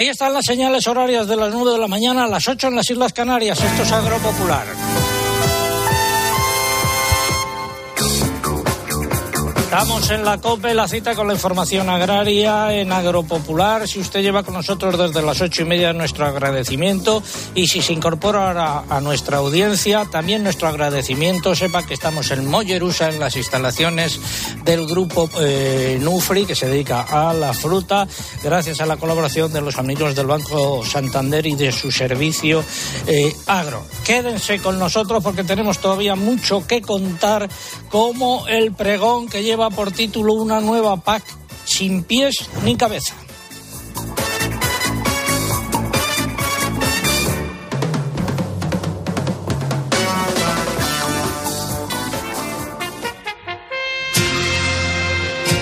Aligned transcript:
Ahí 0.00 0.08
están 0.08 0.32
las 0.32 0.46
señales 0.46 0.86
horarias 0.86 1.26
de 1.26 1.36
las 1.36 1.52
9 1.52 1.72
de 1.72 1.78
la 1.78 1.86
mañana 1.86 2.24
a 2.24 2.26
las 2.26 2.48
8 2.48 2.68
en 2.68 2.76
las 2.76 2.88
Islas 2.88 3.12
Canarias. 3.12 3.62
Esto 3.62 3.82
es 3.82 3.92
Agropopular. 3.92 4.64
Estamos 9.70 10.10
en 10.10 10.24
la 10.24 10.38
COPE, 10.38 10.74
la 10.74 10.88
cita 10.88 11.14
con 11.14 11.28
la 11.28 11.34
información 11.34 11.88
agraria 11.88 12.74
en 12.74 12.90
Agropopular. 12.90 13.86
Si 13.86 14.00
usted 14.00 14.20
lleva 14.20 14.42
con 14.42 14.54
nosotros 14.54 14.98
desde 14.98 15.24
las 15.24 15.40
ocho 15.40 15.62
y 15.62 15.64
media, 15.64 15.92
nuestro 15.92 16.26
agradecimiento. 16.26 17.22
Y 17.54 17.68
si 17.68 17.80
se 17.80 17.92
incorpora 17.92 18.82
a, 18.90 19.00
nuestra 19.00 19.36
audiencia, 19.36 20.06
también 20.10 20.42
nuestro 20.42 20.66
agradecimiento. 20.66 21.54
Sepa 21.54 21.86
que 21.86 21.94
estamos 21.94 22.32
en 22.32 22.50
Mollerusa, 22.50 23.10
en 23.10 23.20
las 23.20 23.36
instalaciones 23.36 24.18
del 24.64 24.88
grupo 24.88 25.30
eh, 25.38 26.00
Nufri, 26.02 26.46
que 26.46 26.56
se 26.56 26.66
dedica 26.66 27.02
a 27.02 27.32
la 27.32 27.54
fruta, 27.54 28.08
gracias 28.42 28.80
a 28.80 28.86
la 28.86 28.96
colaboración 28.96 29.52
de 29.52 29.60
los 29.60 29.78
amigos 29.78 30.16
del 30.16 30.26
Banco 30.26 30.84
Santander 30.84 31.46
y 31.46 31.54
de 31.54 31.70
su 31.70 31.92
servicio 31.92 32.64
eh, 33.06 33.32
agro. 33.46 33.84
Quédense 34.04 34.58
con 34.58 34.80
nosotros 34.80 35.22
porque 35.22 35.44
tenemos 35.44 35.78
todavía 35.78 36.16
mucho 36.16 36.66
que 36.66 36.82
contar, 36.82 37.48
como 37.88 38.48
el 38.48 38.72
pregón 38.72 39.28
que 39.28 39.44
lleva 39.44 39.59
por 39.68 39.92
título 39.92 40.32
una 40.32 40.60
nueva 40.62 40.96
PAC 40.96 41.22
sin 41.66 42.02
pies 42.04 42.36
ni 42.64 42.76
cabeza. 42.76 43.14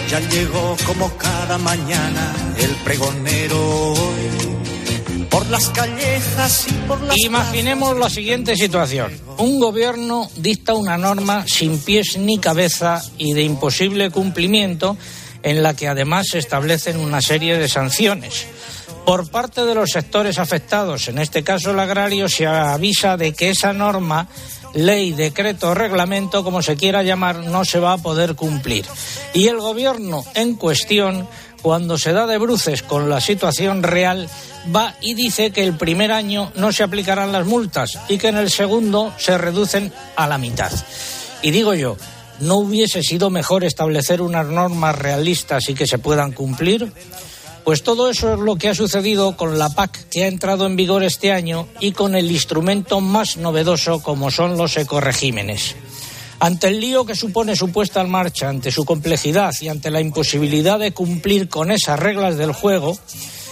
Ya 0.09 0.21
llegó 0.21 0.77
como 0.87 1.11
cada 1.17 1.59
mañana 1.59 2.55
el 2.59 2.71
pregonero 2.77 3.95
por 5.31 5.47
las 5.49 5.69
callejas 5.71 6.67
y 6.69 6.73
por 6.87 7.01
las 7.03 7.17
Imaginemos 7.19 7.97
la 7.99 8.11
siguiente 8.11 8.57
situación. 8.57 9.13
Un 9.39 9.61
gobierno 9.61 10.31
dicta 10.37 10.75
una 10.75 10.97
norma 10.97 11.45
sin 11.47 11.79
pies 11.81 12.17
ni 12.19 12.39
cabeza 12.39 13.03
y 13.19 13.33
de 13.33 13.43
imposible 13.43 14.11
cumplimiento 14.11 14.97
en 15.43 15.63
la 15.63 15.75
que 15.75 15.89
además 15.89 16.29
se 16.31 16.39
establecen 16.39 16.99
una 16.99 17.21
serie 17.21 17.59
de 17.59 17.69
sanciones. 17.69 18.47
Por 19.05 19.31
parte 19.31 19.65
de 19.65 19.75
los 19.75 19.91
sectores 19.91 20.39
afectados, 20.39 21.09
en 21.09 21.19
este 21.19 21.43
caso 21.43 21.71
el 21.71 21.81
agrario, 21.81 22.29
se 22.29 22.47
avisa 22.47 23.17
de 23.17 23.33
que 23.33 23.51
esa 23.51 23.73
norma 23.73 24.29
ley, 24.75 25.13
decreto 25.13 25.71
o 25.71 25.75
reglamento, 25.75 26.45
como 26.45 26.63
se 26.63 26.77
quiera 26.77 27.03
llamar, 27.03 27.37
no 27.37 27.65
se 27.65 27.79
va 27.79 27.95
a 27.95 27.99
poder 27.99 28.35
cumplir. 28.35 28.85
Y 29.33 29.49
el 29.49 29.59
gobierno 29.59 30.25
en 30.35 30.57
cuestión 30.57 31.27
cuando 31.63 31.99
se 31.99 32.13
da 32.13 32.27
de 32.27 32.39
bruces 32.39 32.83
con 32.83 33.09
la 33.09 33.21
situación 33.21 33.83
real, 33.83 34.29
va 34.75 34.95
y 35.01 35.15
dice 35.15 35.51
que 35.51 35.65
el 35.65 35.77
primer 35.77 36.13
año 36.13 36.53
no 36.55 36.73
se 36.73 36.83
aplicarán 36.83 37.33
las 37.33 37.47
multas 37.47 37.99
y 38.09 38.19
que 38.19 38.29
en 38.29 38.37
el 38.37 38.51
segundo 38.51 39.13
se 39.19 39.39
reducen 39.39 39.93
a 40.17 40.27
la 40.27 40.39
mitad. 40.39 40.73
Y 41.43 41.51
digo 41.51 41.75
yo, 41.75 41.97
¿no 42.41 42.57
hubiese 42.57 43.03
sido 43.03 43.31
mejor 43.31 43.65
establecer 43.65 44.21
unas 44.21 44.47
normas 44.47 44.97
realistas 44.97 45.69
y 45.69 45.75
que 45.75 45.87
se 45.87 45.99
puedan 45.99 46.33
cumplir? 46.33 46.93
Pues 47.65 47.83
todo 47.83 48.09
eso 48.09 48.33
es 48.33 48.39
lo 48.41 48.57
que 48.57 48.71
ha 48.71 48.75
sucedido 48.75 49.37
con 49.37 49.59
la 49.59 49.69
PAC 49.69 50.09
que 50.09 50.25
ha 50.25 50.29
entrado 50.29 50.65
en 50.65 50.77
vigor 50.77 51.03
este 51.03 51.33
año 51.33 51.69
y 51.81 51.93
con 51.93 52.15
el 52.15 52.31
instrumento 52.31 53.01
más 53.01 53.37
novedoso 53.37 54.03
como 54.03 54.31
son 54.31 54.57
los 54.57 54.77
ecoregímenes. 54.79 55.77
Ante 56.41 56.69
el 56.69 56.81
lío 56.81 57.05
que 57.05 57.17
supone 57.17 57.57
su 57.57 57.71
puesta 57.71 58.01
en 58.01 58.11
marcha, 58.11 58.49
ante 58.49 58.71
su 58.71 58.85
complejidad 58.85 59.53
y 59.61 59.69
ante 59.69 59.91
la 59.91 60.01
imposibilidad 60.01 60.79
de 60.79 60.93
cumplir 60.93 61.49
con 61.49 61.73
esas 61.73 61.99
reglas 61.99 62.37
del 62.37 62.53
juego, 62.53 62.97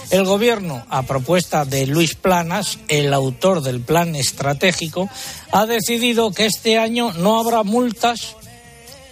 el 0.09 0.23
Gobierno, 0.23 0.85
a 0.89 1.03
propuesta 1.03 1.65
de 1.65 1.85
Luis 1.85 2.15
Planas, 2.15 2.79
el 2.87 3.13
autor 3.13 3.61
del 3.61 3.81
plan 3.81 4.15
estratégico, 4.15 5.09
ha 5.51 5.65
decidido 5.65 6.31
que 6.31 6.45
este 6.45 6.77
año 6.77 7.11
no 7.13 7.39
habrá 7.39 7.63
multas 7.63 8.37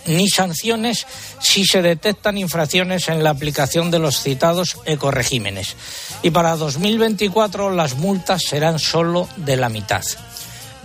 ni 0.07 0.29
sanciones 0.29 1.05
si 1.39 1.65
se 1.65 1.81
detectan 1.81 2.37
infracciones 2.37 3.09
en 3.09 3.23
la 3.23 3.31
aplicación 3.31 3.91
de 3.91 3.99
los 3.99 4.21
citados 4.21 4.77
ecoregímenes. 4.85 5.75
Y 6.23 6.31
para 6.31 6.55
2024 6.55 7.71
las 7.71 7.95
multas 7.95 8.43
serán 8.43 8.79
solo 8.79 9.27
de 9.35 9.57
la 9.57 9.67
mitad. 9.67 10.03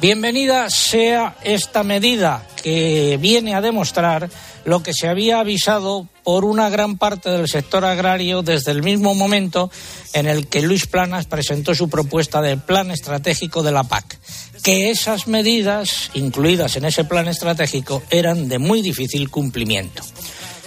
Bienvenida 0.00 0.70
sea 0.70 1.36
esta 1.44 1.82
medida 1.82 2.46
que 2.62 3.18
viene 3.20 3.54
a 3.54 3.60
demostrar 3.60 4.30
lo 4.64 4.82
que 4.82 4.94
se 4.94 5.08
había 5.08 5.40
avisado 5.40 6.08
por 6.24 6.46
una 6.46 6.70
gran 6.70 6.96
parte 6.96 7.28
del 7.28 7.48
sector 7.48 7.84
agrario 7.84 8.40
desde 8.40 8.70
el 8.70 8.82
mismo 8.82 9.14
momento 9.14 9.70
en 10.14 10.26
el 10.26 10.46
que 10.46 10.62
Luis 10.62 10.86
Planas 10.86 11.26
presentó 11.26 11.74
su 11.74 11.90
propuesta 11.90 12.40
del 12.40 12.58
plan 12.58 12.90
estratégico 12.90 13.62
de 13.62 13.72
la 13.72 13.84
PAC, 13.84 14.18
que 14.62 14.88
esas 14.88 15.26
medidas 15.26 16.10
incluidas 16.14 16.76
en 16.76 16.86
ese 16.86 17.04
plan 17.04 17.28
estratégico 17.28 18.02
eran 18.08 18.48
de 18.48 18.58
muy 18.58 18.80
difícil 18.80 19.28
cumplimiento. 19.28 20.02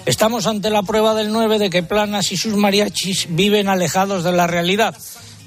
Estamos 0.06 0.46
ante 0.46 0.70
la 0.70 0.84
prueba 0.84 1.16
del 1.16 1.32
9 1.32 1.58
de 1.58 1.70
que 1.72 1.82
Planas 1.82 2.32
y 2.32 2.38
sus 2.38 2.56
mariachis 2.56 3.26
viven 3.30 3.68
alejados 3.68 4.24
de 4.24 4.32
la 4.32 4.46
realidad 4.46 4.96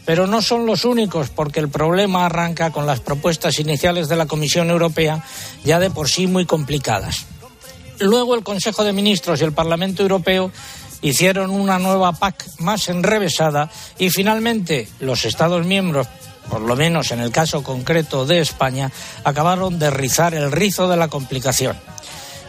pero 0.07 0.27
no 0.29 0.41
son 0.41 0.65
los 0.65 0.85
únicos, 0.85 1.29
porque 1.29 1.61
el 1.61 1.69
problema 1.69 2.25
arranca 2.25 2.71
con 2.71 2.87
las 2.87 3.01
propuestas 3.01 3.59
iniciales 3.59 4.09
de 4.09 4.17
la 4.17 4.27
Comisión 4.27 4.71
Europea, 4.71 5.23
ya 5.65 5.81
de 5.81 5.91
por 5.91 6.09
sí 6.09 6.29
muy 6.29 6.47
complicadas. 6.47 7.27
Luego 7.99 8.35
el 8.37 8.45
Consejo 8.45 8.85
de 8.85 8.93
Ministros 8.93 9.41
y 9.41 9.45
el 9.45 9.53
Parlamento 9.53 10.03
Europeo 10.03 10.53
hicieron 11.03 11.51
una 11.51 11.79
nueva 11.79 12.13
PAC 12.13 12.47
más 12.61 12.89
enrevesada 12.89 13.69
y 13.99 14.11
finalmente 14.11 14.89
los 15.01 15.25
Estados 15.25 15.67
miembros, 15.67 16.07
por 16.49 16.61
lo 16.61 16.77
menos 16.77 17.11
en 17.11 17.21
el 17.21 17.33
caso 17.33 17.65
concreto 17.65 18.27
de 18.27 18.41
España, 18.41 18.93
acabaron 19.25 19.79
de 19.79 19.91
rizar 19.91 20.35
el 20.35 20.53
rizo 20.53 20.89
de 20.89 20.97
la 20.97 21.09
complicación. 21.09 21.77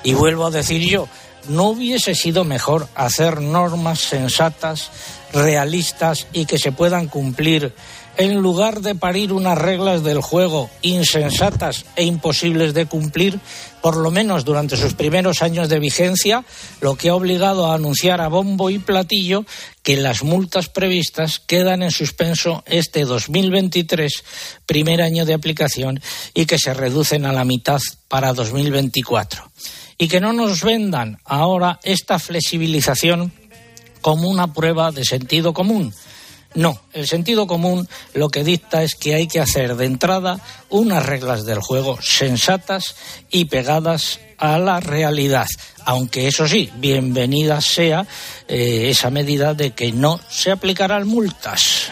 Y 0.04 0.14
vuelvo 0.14 0.46
a 0.46 0.52
decir 0.52 0.82
yo, 0.88 1.08
¿no 1.48 1.70
hubiese 1.70 2.16
sido 2.16 2.44
mejor 2.44 2.88
hacer 2.96 3.42
normas 3.42 4.00
sensatas, 4.00 4.90
realistas 5.34 6.28
y 6.34 6.46
que 6.46 6.58
se 6.58 6.72
puedan 6.72 7.08
cumplir 7.08 7.74
en 8.18 8.36
lugar 8.38 8.82
de 8.82 8.96
parir 8.96 9.32
unas 9.32 9.58
reglas 9.58 10.04
del 10.04 10.22
juego 10.22 10.70
insensatas 10.82 11.86
e 11.96 12.04
imposibles 12.04 12.74
de 12.74 12.88
cumplir, 12.88 13.40
por 13.82 13.96
lo 13.96 14.10
menos 14.10 14.44
durante 14.44 14.76
sus 14.76 14.96
primeros 14.96 15.44
años 15.44 15.70
de 15.70 15.80
vigencia, 15.80 16.44
lo 16.82 16.96
que 16.96 17.10
ha 17.10 17.16
obligado 17.16 17.68
a 17.68 17.76
anunciar 17.76 18.22
a 18.22 18.28
bombo 18.28 18.72
y 18.72 18.80
platillo 18.80 19.46
que 19.84 19.98
las 19.98 20.24
multas 20.24 20.68
previstas 20.68 21.40
quedan 21.40 21.84
en 21.84 21.92
suspenso 21.92 22.64
este 22.66 23.06
2023, 23.06 24.24
primer 24.66 25.04
año 25.04 25.26
de 25.26 25.36
aplicación, 25.36 26.02
y 26.34 26.48
que 26.48 26.58
se 26.58 26.74
reducen 26.74 27.26
a 27.26 27.34
la 27.34 27.46
mitad 27.46 27.80
para 28.08 28.34
2024 28.34 29.52
y 29.98 30.08
que 30.08 30.20
no 30.20 30.34
nos 30.34 30.64
vendan 30.64 31.20
ahora 31.26 31.80
esta 31.84 32.20
flexibilización 32.20 33.32
como 34.02 34.30
una 34.30 34.54
prueba 34.54 34.92
de 34.92 35.04
sentido 35.04 35.54
común. 35.54 35.94
No, 36.54 36.80
el 36.94 37.08
sentido 37.08 37.46
común 37.46 37.88
lo 38.14 38.30
que 38.30 38.44
dicta 38.44 38.82
es 38.82 38.96
que 38.96 39.16
hay 39.16 39.28
que 39.28 39.40
hacer 39.40 39.76
de 39.76 39.86
entrada 39.86 40.40
unas 40.70 41.06
reglas 41.06 41.46
del 41.46 41.60
juego 41.60 42.00
sensatas 42.02 42.96
y 43.30 43.46
pegadas 43.46 44.20
a 44.38 44.58
la 44.58 44.80
realidad. 44.80 45.48
Aunque 45.86 46.28
eso 46.28 46.48
sí, 46.48 46.72
bienvenida 46.78 47.62
sea 47.62 48.08
eh, 48.48 48.88
esa 48.90 49.10
medida 49.10 49.54
de 49.54 49.72
que 49.72 49.92
no 49.92 50.20
se 50.30 50.52
aplicarán 50.52 51.08
multas. 51.08 51.92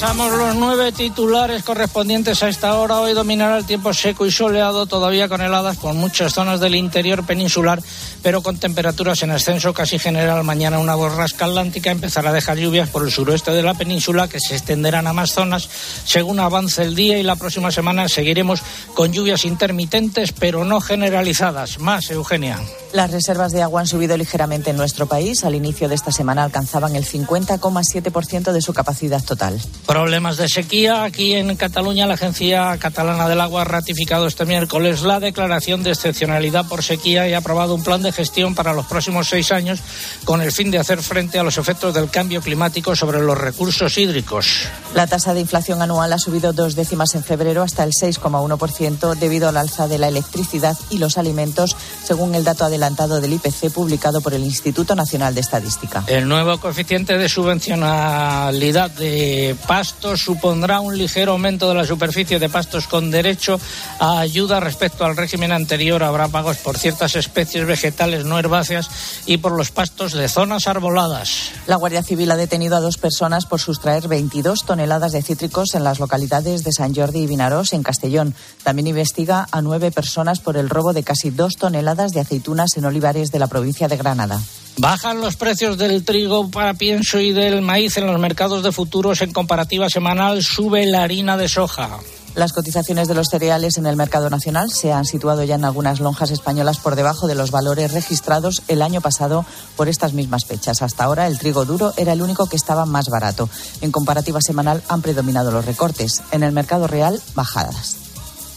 Repasamos 0.00 0.32
los 0.32 0.54
nueve 0.54 0.92
titulares 0.92 1.64
correspondientes 1.64 2.40
a 2.44 2.48
esta 2.48 2.78
hora. 2.78 3.00
Hoy 3.00 3.14
dominará 3.14 3.58
el 3.58 3.64
tiempo 3.64 3.92
seco 3.92 4.26
y 4.26 4.30
soleado, 4.30 4.86
todavía 4.86 5.28
con 5.28 5.40
heladas 5.40 5.76
por 5.78 5.92
muchas 5.92 6.34
zonas 6.34 6.60
del 6.60 6.76
interior 6.76 7.26
peninsular, 7.26 7.82
pero 8.22 8.40
con 8.40 8.58
temperaturas 8.58 9.24
en 9.24 9.32
ascenso 9.32 9.74
casi 9.74 9.98
general. 9.98 10.44
Mañana 10.44 10.78
una 10.78 10.94
borrasca 10.94 11.46
atlántica 11.46 11.90
empezará 11.90 12.30
a 12.30 12.32
dejar 12.32 12.58
lluvias 12.58 12.88
por 12.90 13.02
el 13.02 13.10
suroeste 13.10 13.50
de 13.50 13.62
la 13.62 13.74
península 13.74 14.28
que 14.28 14.38
se 14.38 14.54
extenderán 14.54 15.08
a 15.08 15.12
más 15.12 15.32
zonas 15.32 15.68
según 16.04 16.38
avance 16.38 16.80
el 16.80 16.94
día 16.94 17.18
y 17.18 17.24
la 17.24 17.34
próxima 17.34 17.72
semana 17.72 18.08
seguiremos 18.08 18.62
con 18.94 19.12
lluvias 19.12 19.44
intermitentes 19.44 20.30
pero 20.30 20.64
no 20.64 20.80
generalizadas. 20.80 21.80
Más, 21.80 22.08
Eugenia. 22.12 22.60
Las 22.92 23.10
reservas 23.10 23.52
de 23.52 23.62
agua 23.62 23.80
han 23.80 23.86
subido 23.86 24.16
ligeramente 24.16 24.70
en 24.70 24.76
nuestro 24.76 25.06
país. 25.06 25.44
Al 25.44 25.56
inicio 25.56 25.88
de 25.88 25.96
esta 25.96 26.12
semana 26.12 26.44
alcanzaban 26.44 26.94
el 26.94 27.04
50,7% 27.04 28.52
de 28.52 28.62
su 28.62 28.72
capacidad 28.72 29.22
total. 29.22 29.60
Problemas 29.88 30.36
de 30.36 30.50
sequía. 30.50 31.02
Aquí 31.02 31.32
en 31.32 31.56
Cataluña, 31.56 32.06
la 32.06 32.12
Agencia 32.12 32.76
Catalana 32.76 33.26
del 33.26 33.40
Agua 33.40 33.62
ha 33.62 33.64
ratificado 33.64 34.26
este 34.26 34.44
miércoles 34.44 35.00
la 35.00 35.18
declaración 35.18 35.82
de 35.82 35.92
excepcionalidad 35.92 36.68
por 36.68 36.82
sequía 36.82 37.26
y 37.26 37.32
ha 37.32 37.38
aprobado 37.38 37.74
un 37.74 37.82
plan 37.82 38.02
de 38.02 38.12
gestión 38.12 38.54
para 38.54 38.74
los 38.74 38.84
próximos 38.84 39.28
seis 39.28 39.50
años 39.50 39.80
con 40.26 40.42
el 40.42 40.52
fin 40.52 40.70
de 40.70 40.76
hacer 40.76 41.02
frente 41.02 41.38
a 41.38 41.42
los 41.42 41.56
efectos 41.56 41.94
del 41.94 42.10
cambio 42.10 42.42
climático 42.42 42.94
sobre 42.94 43.22
los 43.22 43.38
recursos 43.38 43.96
hídricos. 43.96 44.68
La 44.92 45.06
tasa 45.06 45.32
de 45.32 45.40
inflación 45.40 45.80
anual 45.80 46.12
ha 46.12 46.18
subido 46.18 46.52
dos 46.52 46.76
décimas 46.76 47.14
en 47.14 47.24
febrero 47.24 47.62
hasta 47.62 47.82
el 47.82 47.92
6,1% 47.92 49.14
debido 49.14 49.48
al 49.48 49.56
alza 49.56 49.88
de 49.88 49.96
la 49.96 50.08
electricidad 50.08 50.76
y 50.90 50.98
los 50.98 51.16
alimentos, 51.16 51.74
según 52.04 52.34
el 52.34 52.44
dato 52.44 52.66
adelantado 52.66 53.22
del 53.22 53.32
IPC 53.32 53.72
publicado 53.72 54.20
por 54.20 54.34
el 54.34 54.44
Instituto 54.44 54.94
Nacional 54.94 55.34
de 55.34 55.40
Estadística. 55.40 56.04
El 56.08 56.28
nuevo 56.28 56.58
coeficiente 56.58 57.16
de 57.16 57.28
subvencionalidad 57.30 58.90
de 58.90 59.56
pastos 59.78 60.22
supondrá 60.22 60.80
un 60.80 60.98
ligero 60.98 61.30
aumento 61.30 61.68
de 61.68 61.76
la 61.76 61.86
superficie 61.86 62.40
de 62.40 62.48
pastos 62.48 62.88
con 62.88 63.12
derecho 63.12 63.60
a 64.00 64.18
ayuda 64.18 64.58
respecto 64.58 65.04
al 65.04 65.16
régimen 65.16 65.52
anterior. 65.52 66.02
Habrá 66.02 66.26
pagos 66.26 66.56
por 66.56 66.76
ciertas 66.76 67.14
especies 67.14 67.64
vegetales 67.64 68.24
no 68.24 68.40
herbáceas 68.40 68.90
y 69.24 69.36
por 69.36 69.52
los 69.52 69.70
pastos 69.70 70.14
de 70.14 70.28
zonas 70.28 70.66
arboladas. 70.66 71.52
La 71.68 71.76
Guardia 71.76 72.02
Civil 72.02 72.28
ha 72.32 72.36
detenido 72.36 72.74
a 72.74 72.80
dos 72.80 72.96
personas 72.96 73.46
por 73.46 73.60
sustraer 73.60 74.08
22 74.08 74.64
toneladas 74.66 75.12
de 75.12 75.22
cítricos 75.22 75.76
en 75.76 75.84
las 75.84 76.00
localidades 76.00 76.64
de 76.64 76.72
San 76.72 76.92
Jordi 76.92 77.20
y 77.20 77.26
Vinarós, 77.28 77.72
en 77.72 77.84
Castellón. 77.84 78.34
También 78.64 78.88
investiga 78.88 79.46
a 79.52 79.62
nueve 79.62 79.92
personas 79.92 80.40
por 80.40 80.56
el 80.56 80.70
robo 80.70 80.92
de 80.92 81.04
casi 81.04 81.30
dos 81.30 81.54
toneladas 81.54 82.10
de 82.10 82.18
aceitunas 82.18 82.76
en 82.76 82.84
olivares 82.84 83.30
de 83.30 83.38
la 83.38 83.46
provincia 83.46 83.86
de 83.86 83.96
Granada. 83.96 84.40
Bajan 84.80 85.20
los 85.20 85.34
precios 85.34 85.76
del 85.76 86.04
trigo 86.04 86.50
para 86.50 86.74
pienso 86.74 87.18
y 87.18 87.32
del 87.32 87.62
maíz 87.62 87.96
en 87.96 88.06
los 88.06 88.20
mercados 88.20 88.62
de 88.62 88.70
futuros 88.70 89.20
en 89.22 89.32
comparativa 89.32 89.90
semanal. 89.90 90.44
Sube 90.44 90.86
la 90.86 91.02
harina 91.02 91.36
de 91.36 91.48
soja. 91.48 91.98
Las 92.36 92.52
cotizaciones 92.52 93.08
de 93.08 93.14
los 93.14 93.26
cereales 93.28 93.76
en 93.76 93.86
el 93.86 93.96
mercado 93.96 94.30
nacional 94.30 94.70
se 94.70 94.92
han 94.92 95.04
situado 95.04 95.42
ya 95.42 95.56
en 95.56 95.64
algunas 95.64 95.98
lonjas 95.98 96.30
españolas 96.30 96.78
por 96.78 96.94
debajo 96.94 97.26
de 97.26 97.34
los 97.34 97.50
valores 97.50 97.92
registrados 97.92 98.62
el 98.68 98.80
año 98.80 99.00
pasado 99.00 99.44
por 99.76 99.88
estas 99.88 100.12
mismas 100.12 100.44
fechas. 100.44 100.80
Hasta 100.80 101.02
ahora 101.02 101.26
el 101.26 101.40
trigo 101.40 101.64
duro 101.64 101.92
era 101.96 102.12
el 102.12 102.22
único 102.22 102.46
que 102.46 102.54
estaba 102.54 102.86
más 102.86 103.08
barato. 103.08 103.50
En 103.80 103.90
comparativa 103.90 104.40
semanal 104.40 104.84
han 104.88 105.02
predominado 105.02 105.50
los 105.50 105.64
recortes. 105.64 106.22
En 106.30 106.44
el 106.44 106.52
mercado 106.52 106.86
real, 106.86 107.20
bajadas. 107.34 108.07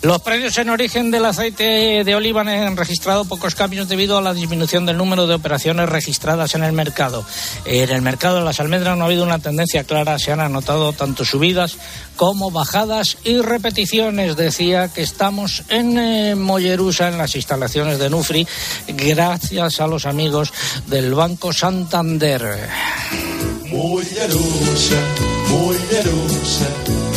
Los 0.01 0.19
precios 0.24 0.57
en 0.57 0.69
origen 0.69 1.12
del 1.12 1.25
aceite 1.25 2.03
de 2.03 2.15
oliva 2.15 2.42
han 2.42 2.75
registrado 2.75 3.25
pocos 3.25 3.53
cambios 3.53 3.88
debido 3.88 4.18
a 4.18 4.21
la 4.21 4.33
disminución 4.33 4.88
del 4.88 4.98
número 4.98 5.27
de 5.27 5.36
operaciones 5.36 5.88
registradas 5.89 6.56
en 6.56 6.63
el 6.63 6.71
mercado. 6.71 7.24
En 7.65 7.88
el 7.88 8.01
mercado 8.01 8.38
de 8.38 8.44
las 8.44 8.59
almendras 8.59 8.98
no 8.98 9.03
ha 9.03 9.07
habido 9.07 9.24
una 9.24 9.38
tendencia 9.38 9.83
clara, 9.83 10.18
se 10.18 10.31
han 10.31 10.39
anotado 10.39 10.92
tanto 10.94 11.24
subidas 11.24 11.77
como 12.15 12.50
bajadas 12.50 13.18
y 13.24 13.42
repeticiones. 13.42 14.36
Decía 14.36 14.88
que 14.88 15.03
estamos 15.03 15.63
en 15.69 16.00
eh, 16.00 16.33
Mollerusa, 16.33 17.09
en 17.09 17.19
las 17.19 17.36
instalaciones 17.36 18.00
de 18.00 18.09
Nufri, 18.09 18.47
gracias 18.88 19.80
a 19.81 19.86
los 19.86 20.07
amigos 20.07 20.51
del 20.88 21.13
Banco 21.13 21.54
Santander. 21.54 22.42
Mollerusa, 23.69 25.00
Mollerusa, 25.47 26.68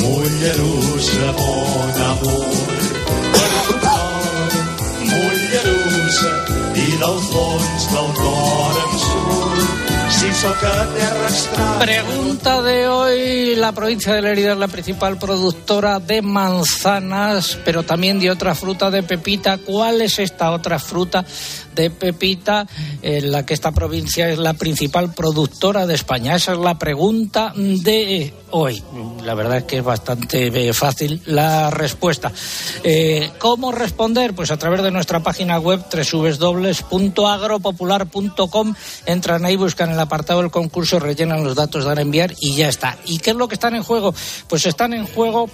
Mollerusa, 0.02 1.32
bon 1.32 2.02
amor. 2.02 2.63
I 7.04 7.06
del 7.06 7.18
fons 7.20 7.84
del 7.92 8.83
Pregunta 11.78 12.62
de 12.62 12.88
hoy. 12.88 13.54
La 13.56 13.72
provincia 13.72 14.14
de 14.14 14.22
Lerida 14.22 14.52
es 14.52 14.58
la 14.58 14.68
principal 14.68 15.18
productora 15.18 16.00
de 16.00 16.22
manzanas, 16.22 17.58
pero 17.64 17.82
también 17.82 18.18
de 18.18 18.30
otra 18.30 18.54
fruta 18.54 18.90
de 18.90 19.02
pepita. 19.02 19.58
¿Cuál 19.58 20.00
es 20.02 20.18
esta 20.18 20.52
otra 20.52 20.78
fruta 20.78 21.24
de 21.74 21.90
pepita 21.90 22.66
en 23.02 23.32
la 23.32 23.44
que 23.44 23.52
esta 23.54 23.72
provincia 23.72 24.28
es 24.28 24.38
la 24.38 24.54
principal 24.54 25.12
productora 25.12 25.86
de 25.86 25.94
España? 25.94 26.36
Esa 26.36 26.52
es 26.52 26.58
la 26.58 26.78
pregunta 26.78 27.52
de 27.54 28.32
hoy. 28.50 28.82
La 29.24 29.34
verdad 29.34 29.58
es 29.58 29.64
que 29.64 29.78
es 29.78 29.84
bastante 29.84 30.46
eh, 30.46 30.72
fácil 30.72 31.20
la 31.26 31.70
respuesta. 31.70 32.32
Eh, 32.82 33.30
¿Cómo 33.38 33.72
responder? 33.72 34.34
Pues 34.34 34.50
a 34.50 34.56
través 34.56 34.82
de 34.82 34.90
nuestra 34.90 35.20
página 35.20 35.58
web 35.58 35.84
www.agropopular.com. 35.92 38.74
Entran 39.06 39.44
ahí, 39.44 39.56
buscan 39.56 39.90
el 39.90 40.00
apartado 40.14 40.42
del 40.42 40.50
concurso, 40.52 41.00
rellenan 41.00 41.42
los 41.42 41.56
datos, 41.56 41.84
dan 41.84 41.98
a 41.98 42.02
enviar 42.02 42.32
y 42.38 42.54
ya 42.54 42.68
está. 42.68 42.96
¿Y 43.04 43.18
qué 43.18 43.30
es 43.30 43.36
lo 43.36 43.48
que 43.48 43.54
están 43.54 43.74
en 43.74 43.82
juego? 43.82 44.14
Pues 44.48 44.64
están 44.64 44.92
en 44.92 45.06
juego 45.06 45.50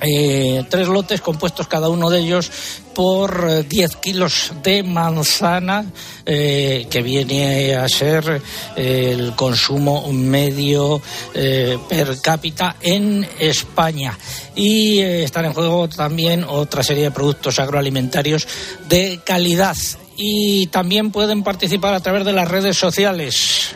eh, 0.00 0.64
tres 0.70 0.86
lotes 0.88 1.20
compuestos 1.20 1.66
cada 1.66 1.88
uno 1.88 2.08
de 2.08 2.20
ellos 2.20 2.50
por 2.94 3.66
10 3.66 3.96
kilos 3.96 4.52
de 4.62 4.84
manzana, 4.84 5.84
eh, 6.24 6.86
que 6.88 7.02
viene 7.02 7.74
a 7.74 7.88
ser 7.88 8.40
eh, 8.76 9.10
el 9.12 9.34
consumo 9.34 10.10
medio 10.12 11.02
per 11.32 12.20
cápita 12.20 12.76
en 12.80 13.26
España. 13.40 14.16
Y 14.54 15.00
están 15.00 15.46
en 15.46 15.52
juego 15.52 15.88
también 15.88 16.44
otra 16.44 16.84
serie 16.84 17.04
de 17.04 17.10
productos 17.10 17.58
agroalimentarios 17.58 18.46
de 18.88 19.20
calidad. 19.24 19.76
Y 20.16 20.66
también 20.66 21.10
pueden 21.10 21.42
participar 21.42 21.94
a 21.94 22.00
través 22.00 22.24
de 22.24 22.32
las 22.32 22.48
redes 22.48 22.76
sociales. 22.76 23.74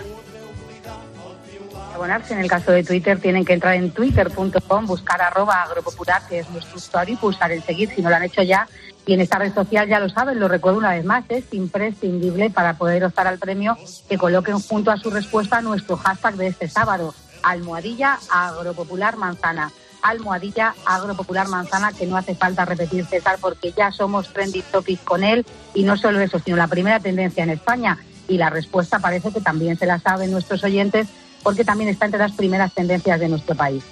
En 2.05 2.39
el 2.39 2.51
caso 2.51 2.71
de 2.71 2.85
Twitter 2.85 3.19
tienen 3.19 3.47
que 3.47 3.55
entrar 3.55 3.75
en 3.77 3.91
twitter.com, 3.91 4.87
buscar 4.87 5.23
arroba 5.23 5.63
agropopular, 5.63 6.21
que 6.29 6.41
es 6.41 6.51
nuestro 6.51 6.77
usuario, 6.77 7.15
y 7.15 7.17
pulsar 7.17 7.51
en 7.51 7.63
seguir 7.63 7.89
si 7.89 8.03
no 8.03 8.11
lo 8.11 8.17
han 8.17 8.25
hecho 8.25 8.43
ya. 8.43 8.69
Y 9.07 9.15
en 9.15 9.23
esta 9.23 9.39
red 9.39 9.55
social 9.55 9.89
ya 9.89 10.01
lo 10.01 10.11
saben, 10.11 10.39
lo 10.39 10.47
recuerdo 10.47 10.79
una 10.79 10.91
vez 10.91 11.03
más, 11.07 11.25
es 11.31 11.45
imprescindible 11.53 12.51
para 12.51 12.75
poder 12.75 13.05
optar 13.05 13.27
al 13.27 13.39
premio 13.39 13.79
que 14.07 14.19
coloquen 14.19 14.61
junto 14.61 14.91
a 14.91 14.99
su 14.99 15.09
respuesta 15.09 15.63
nuestro 15.63 15.97
hashtag 15.97 16.35
de 16.35 16.49
este 16.49 16.69
sábado, 16.69 17.15
almohadilla 17.43 18.19
agropopular 18.31 19.17
manzana 19.17 19.73
almohadilla 20.03 20.75
agropopular 20.85 21.49
manzana, 21.49 21.91
que 21.95 22.07
no 22.07 22.19
hace 22.19 22.35
falta 22.35 22.67
repetir 22.67 23.07
César 23.07 23.39
porque 23.41 23.73
ya 23.73 23.91
somos 23.91 24.31
trendy 24.31 24.61
topic 24.61 25.03
con 25.03 25.25
él 25.25 25.47
y 25.73 25.85
no 25.85 25.97
solo 25.97 26.21
eso, 26.21 26.39
sino 26.39 26.59
la 26.59 26.69
primera 26.69 27.01
tendencia 27.01 27.43
en 27.43 27.49
España 27.49 27.99
y 28.29 28.37
la 28.37 28.51
respuesta 28.51 28.99
parece 28.99 29.33
que 29.33 29.41
también 29.41 29.79
se 29.79 29.87
la 29.87 29.99
saben 29.99 30.31
nuestros 30.31 30.63
oyentes 30.63 31.09
porque 31.45 31.65
también 31.65 31.91
está 31.91 32.07
entre 32.07 32.19
las 32.19 32.33
primeras 32.33 32.75
tendencias 32.75 33.21
de 33.21 33.29
nuestro 33.29 33.55
país. 33.55 33.85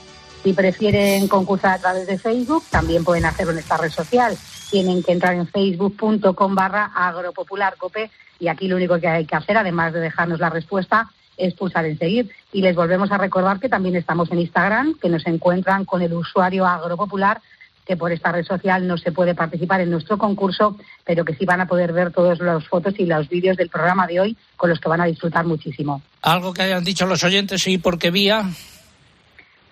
Si 0.43 0.52
prefieren 0.54 1.28
concursar 1.28 1.75
a 1.75 1.78
través 1.78 2.08
de 2.08 2.19
Facebook, 2.19 2.64
también 2.69 3.04
pueden 3.04 3.25
hacerlo 3.25 3.52
en 3.52 3.58
esta 3.58 3.76
red 3.76 3.90
social. 3.90 4.37
Tienen 4.70 5.04
que 5.04 5.12
entrar 5.12 5.34
en 5.34 5.46
facebook.com 5.46 6.54
barra 6.56 6.90
agropopularcope 6.96 8.10
y 8.40 8.49
aquí 8.49 8.66
lo 8.66 8.75
único 8.75 8.99
que 8.99 9.06
hay 9.06 9.25
que 9.25 9.37
hacer, 9.37 9.56
además 9.56 9.93
de 9.93 10.00
dejarnos 10.00 10.40
la 10.40 10.50
respuesta, 10.50 11.08
es 11.37 11.54
pulsar 11.54 11.84
en 11.84 11.96
seguir. 11.96 12.31
Y 12.52 12.62
les 12.62 12.75
volvemos 12.75 13.12
a 13.12 13.19
recordar 13.19 13.60
que 13.60 13.69
también 13.69 13.94
estamos 13.94 14.32
en 14.32 14.40
Instagram, 14.40 14.98
que 15.00 15.08
nos 15.08 15.25
encuentran 15.26 15.84
con 15.84 16.02
el 16.02 16.12
usuario 16.12 16.66
agropopular 16.66 17.40
que 17.87 17.96
por 17.96 18.12
esta 18.12 18.32
red 18.32 18.44
social 18.44 18.87
no 18.87 18.96
se 18.96 19.12
puede 19.12 19.34
participar 19.34 19.81
en 19.81 19.90
nuestro 19.90 20.19
concurso, 20.19 20.77
pero 21.05 21.24
que 21.24 21.34
sí 21.34 21.44
van 21.44 21.60
a 21.60 21.67
poder 21.67 21.93
ver 21.93 22.12
todas 22.12 22.39
las 22.39 22.67
fotos 22.69 22.94
y 22.98 23.06
los 23.06 23.29
vídeos 23.29 23.56
del 23.56 23.69
programa 23.69 24.06
de 24.06 24.20
hoy, 24.20 24.36
con 24.56 24.70
los 24.70 24.79
que 24.79 24.89
van 24.89 25.01
a 25.01 25.06
disfrutar 25.06 25.44
muchísimo. 25.44 26.03
¿Algo 26.22 26.53
que 26.53 26.62
hayan 26.62 26.84
dicho 26.84 27.06
los 27.06 27.24
oyentes 27.24 27.67
y 27.67 27.79
por 27.79 27.98
qué 27.98 28.10
vía? 28.10 28.44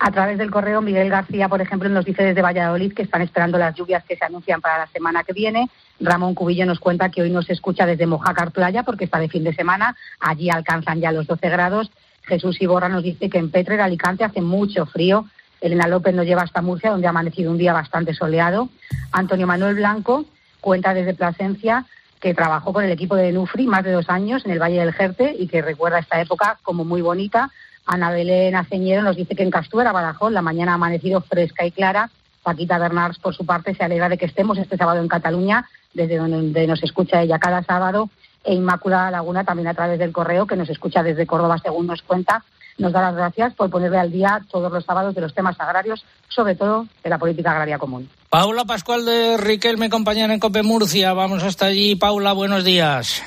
A 0.03 0.11
través 0.11 0.39
del 0.39 0.49
correo, 0.49 0.81
Miguel 0.81 1.11
García, 1.11 1.47
por 1.47 1.61
ejemplo, 1.61 1.87
nos 1.87 2.05
dice 2.05 2.23
desde 2.23 2.41
Valladolid 2.41 2.91
que 2.91 3.03
están 3.03 3.21
esperando 3.21 3.59
las 3.59 3.75
lluvias 3.75 4.03
que 4.03 4.17
se 4.17 4.25
anuncian 4.25 4.59
para 4.59 4.79
la 4.79 4.87
semana 4.87 5.23
que 5.23 5.31
viene. 5.31 5.69
Ramón 5.99 6.33
Cubillo 6.33 6.65
nos 6.65 6.79
cuenta 6.79 7.09
que 7.09 7.21
hoy 7.21 7.29
nos 7.29 7.47
escucha 7.51 7.85
desde 7.85 8.07
Mojácar 8.07 8.51
Playa 8.51 8.81
porque 8.81 9.05
está 9.05 9.19
de 9.19 9.29
fin 9.29 9.43
de 9.43 9.53
semana. 9.53 9.95
Allí 10.19 10.49
alcanzan 10.49 11.01
ya 11.01 11.11
los 11.11 11.27
12 11.27 11.47
grados. 11.49 11.91
Jesús 12.23 12.59
Iborra 12.59 12.89
nos 12.89 13.03
dice 13.03 13.29
que 13.29 13.37
en 13.37 13.51
Petre, 13.51 13.79
Alicante, 13.79 14.23
hace 14.23 14.41
mucho 14.41 14.87
frío 14.87 15.25
Elena 15.61 15.87
López 15.87 16.13
nos 16.13 16.25
lleva 16.25 16.41
hasta 16.41 16.61
Murcia, 16.61 16.91
donde 16.91 17.07
ha 17.07 17.11
amanecido 17.11 17.51
un 17.51 17.57
día 17.57 17.71
bastante 17.71 18.13
soleado. 18.13 18.69
Antonio 19.11 19.47
Manuel 19.47 19.75
Blanco 19.75 20.25
cuenta 20.59 20.93
desde 20.93 21.13
Plasencia 21.13 21.85
que 22.19 22.33
trabajó 22.33 22.73
con 22.73 22.83
el 22.83 22.91
equipo 22.91 23.15
de 23.15 23.31
Nufri 23.31 23.65
más 23.65 23.83
de 23.83 23.91
dos 23.91 24.09
años 24.09 24.45
en 24.45 24.51
el 24.51 24.61
Valle 24.61 24.79
del 24.79 24.93
Jerte 24.93 25.35
y 25.37 25.47
que 25.47 25.61
recuerda 25.61 25.99
esta 25.99 26.21
época 26.21 26.59
como 26.63 26.83
muy 26.83 27.01
bonita. 27.01 27.49
Ana 27.85 28.11
Belén 28.11 28.55
Aceñero 28.55 29.01
nos 29.01 29.15
dice 29.15 29.35
que 29.35 29.43
en 29.43 29.51
Castuera, 29.51 29.91
Badajoz, 29.91 30.31
la 30.31 30.41
mañana 30.41 30.73
ha 30.73 30.75
amanecido 30.75 31.21
fresca 31.21 31.65
y 31.65 31.71
clara. 31.71 32.09
Paquita 32.43 32.77
Bernards, 32.77 33.19
por 33.19 33.35
su 33.35 33.45
parte, 33.45 33.75
se 33.75 33.83
alegra 33.83 34.09
de 34.09 34.17
que 34.17 34.25
estemos 34.25 34.57
este 34.57 34.77
sábado 34.77 34.99
en 34.99 35.07
Cataluña, 35.07 35.67
desde 35.93 36.17
donde 36.17 36.67
nos 36.67 36.83
escucha 36.83 37.21
ella 37.21 37.39
cada 37.39 37.63
sábado. 37.63 38.09
E 38.43 38.53
Inmaculada 38.53 39.11
Laguna, 39.11 39.43
también 39.43 39.67
a 39.67 39.73
través 39.73 39.99
del 39.99 40.11
correo, 40.11 40.47
que 40.47 40.55
nos 40.55 40.69
escucha 40.69 41.03
desde 41.03 41.27
Córdoba, 41.27 41.57
según 41.63 41.87
nos 41.87 42.01
cuenta, 42.01 42.43
nos 42.77 42.91
da 42.91 43.01
las 43.01 43.15
gracias 43.15 43.53
por 43.53 43.69
ponerle 43.69 43.99
al 43.99 44.11
día 44.11 44.41
todos 44.49 44.71
los 44.71 44.83
sábados 44.83 45.13
de 45.13 45.21
los 45.21 45.33
temas 45.33 45.59
agrarios, 45.59 46.03
sobre 46.29 46.55
todo 46.55 46.87
de 47.03 47.09
la 47.09 47.17
política 47.17 47.51
agraria 47.51 47.77
común. 47.77 48.09
Paula 48.29 48.65
Pascual 48.65 49.05
de 49.05 49.37
Riquel 49.37 49.77
me 49.77 49.87
acompaña 49.87 50.25
en 50.25 50.39
Cope 50.39 50.63
Murcia. 50.63 51.13
Vamos 51.13 51.43
hasta 51.43 51.67
allí. 51.67 51.95
Paula, 51.95 52.33
buenos 52.33 52.63
días. 52.63 53.21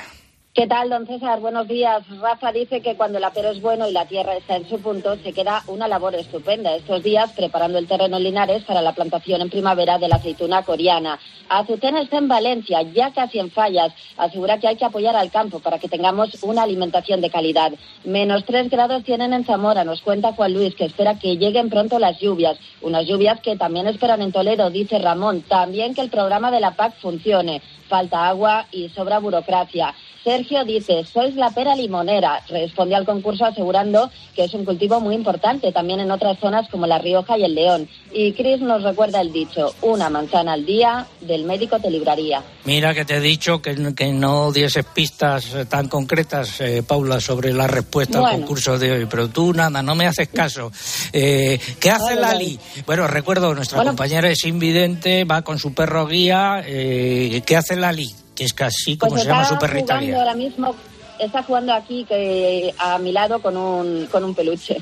¿Qué 0.55 0.67
tal, 0.67 0.89
don 0.89 1.05
César? 1.05 1.41
Buenos 1.41 1.67
días. 1.67 2.01
Rafa 2.21 2.53
dice 2.53 2.79
que 2.79 2.95
cuando 2.95 3.17
el 3.17 3.25
apero 3.25 3.49
es 3.49 3.59
bueno 3.59 3.89
y 3.89 3.91
la 3.91 4.05
tierra 4.05 4.37
está 4.37 4.55
en 4.55 4.69
su 4.69 4.79
punto, 4.79 5.17
se 5.17 5.33
queda 5.33 5.61
una 5.67 5.89
labor 5.89 6.15
estupenda 6.15 6.73
estos 6.73 7.03
días 7.03 7.33
preparando 7.33 7.77
el 7.77 7.89
terreno 7.89 8.15
en 8.15 8.23
Linares 8.23 8.63
para 8.63 8.81
la 8.81 8.93
plantación 8.93 9.41
en 9.41 9.49
primavera 9.49 9.97
de 9.97 10.07
la 10.07 10.15
aceituna 10.15 10.63
coreana. 10.63 11.19
Azucena 11.49 12.01
está 12.01 12.19
en 12.19 12.29
Valencia, 12.29 12.83
ya 12.83 13.11
casi 13.11 13.37
en 13.39 13.51
fallas. 13.51 13.91
Asegura 14.15 14.57
que 14.57 14.69
hay 14.69 14.77
que 14.77 14.85
apoyar 14.85 15.17
al 15.17 15.29
campo 15.29 15.59
para 15.59 15.77
que 15.77 15.89
tengamos 15.89 16.41
una 16.41 16.63
alimentación 16.63 17.19
de 17.19 17.29
calidad. 17.29 17.73
Menos 18.05 18.45
tres 18.45 18.69
grados 18.69 19.03
tienen 19.03 19.33
en 19.33 19.43
Zamora, 19.43 19.83
nos 19.83 20.01
cuenta 20.01 20.31
Juan 20.31 20.53
Luis, 20.53 20.73
que 20.73 20.85
espera 20.85 21.19
que 21.19 21.35
lleguen 21.35 21.69
pronto 21.69 21.99
las 21.99 22.17
lluvias. 22.21 22.57
Unas 22.81 23.05
lluvias 23.05 23.41
que 23.41 23.57
también 23.57 23.87
esperan 23.87 24.21
en 24.21 24.31
Toledo, 24.31 24.69
dice 24.69 24.99
Ramón. 24.99 25.41
También 25.41 25.93
que 25.93 25.99
el 25.99 26.09
programa 26.09 26.49
de 26.49 26.61
la 26.61 26.77
PAC 26.77 26.93
funcione. 27.01 27.61
Falta 27.87 28.27
agua 28.27 28.65
y 28.71 28.89
sobra 28.89 29.19
burocracia. 29.19 29.93
Sergio 30.25 30.65
dice, 30.65 31.05
sois 31.05 31.35
la 31.35 31.51
pera 31.51 31.75
limonera. 31.75 32.41
Responde 32.49 32.95
al 32.95 33.05
concurso 33.05 33.45
asegurando 33.45 34.09
que 34.35 34.45
es 34.45 34.53
un 34.55 34.65
cultivo 34.65 34.99
muy 34.99 35.13
importante 35.13 35.71
también 35.71 35.99
en 35.99 36.09
otras 36.09 36.39
zonas 36.39 36.67
como 36.69 36.87
La 36.87 36.97
Rioja 36.97 37.37
y 37.37 37.43
el 37.43 37.53
León. 37.53 37.87
Y 38.11 38.33
Chris 38.33 38.59
nos 38.59 38.81
recuerda 38.81 39.21
el 39.21 39.31
dicho, 39.31 39.73
una 39.81 40.09
manzana 40.09 40.53
al 40.53 40.65
día, 40.65 41.05
del 41.21 41.45
médico 41.45 41.79
te 41.79 41.91
libraría. 41.91 42.41
Mira 42.65 42.95
que 42.95 43.05
te 43.05 43.17
he 43.17 43.19
dicho 43.19 43.61
que, 43.61 43.75
no 43.75 44.51
dieses 44.51 44.85
pistas 44.85 45.53
eh, 45.53 45.65
tan 45.65 45.87
concretas, 45.87 46.59
eh, 46.59 46.81
Paula, 46.81 47.19
sobre 47.19 47.53
la 47.53 47.67
respuesta 47.67 48.19
al 48.19 48.39
concurso 48.39 48.79
de 48.79 48.91
hoy, 48.91 49.05
pero 49.05 49.29
tú 49.29 49.53
nada, 49.53 49.83
no 49.83 49.93
me 49.93 50.07
haces 50.07 50.29
caso. 50.29 50.71
Eh, 51.13 51.59
¿Qué 51.79 51.91
hace 51.91 52.15
Lali? 52.15 52.59
Bueno, 52.87 53.07
recuerdo, 53.07 53.53
nuestra 53.53 53.83
compañera 53.83 54.29
es 54.29 54.43
invidente, 54.45 55.23
va 55.23 55.43
con 55.43 55.59
su 55.59 55.73
perro 55.73 56.07
guía. 56.07 56.63
¿Qué 56.65 57.55
hace 57.55 57.74
Lali? 57.75 58.13
que 58.35 58.43
es 58.43 58.53
casi 58.53 58.97
como 58.97 59.11
pues 59.11 59.23
se 59.23 59.29
llama 59.29 59.45
su 59.45 59.57
perrita 59.57 59.97
ahora 59.97 60.35
mismo 60.35 60.75
está 61.19 61.43
jugando 61.43 61.73
aquí 61.73 62.05
que 62.05 62.73
a 62.77 62.97
mi 62.97 63.11
lado 63.11 63.41
con 63.41 63.57
un, 63.57 64.07
con 64.11 64.23
un 64.23 64.35
peluche. 64.35 64.77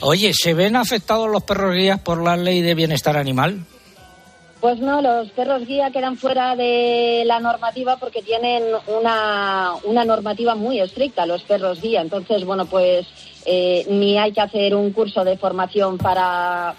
Oye, 0.00 0.32
¿se 0.34 0.54
ven 0.54 0.76
afectados 0.76 1.28
los 1.30 1.42
perros 1.44 1.74
guías 1.74 2.00
por 2.00 2.22
la 2.22 2.36
ley 2.36 2.60
de 2.60 2.74
bienestar 2.74 3.16
animal? 3.16 3.64
Pues 4.60 4.80
no, 4.80 5.00
los 5.00 5.30
perros 5.30 5.66
guía 5.66 5.90
quedan 5.90 6.16
fuera 6.16 6.56
de 6.56 7.22
la 7.26 7.38
normativa 7.38 7.98
porque 7.98 8.22
tienen 8.22 8.64
una, 8.86 9.74
una 9.84 10.04
normativa 10.04 10.54
muy 10.54 10.80
estricta, 10.80 11.26
los 11.26 11.42
perros 11.42 11.80
guía. 11.80 12.00
Entonces, 12.00 12.44
bueno, 12.44 12.66
pues 12.66 13.06
eh, 13.44 13.86
ni 13.88 14.18
hay 14.18 14.32
que 14.32 14.40
hacer 14.40 14.74
un 14.74 14.92
curso 14.92 15.22
de 15.24 15.36
formación 15.36 15.98
para 15.98 16.74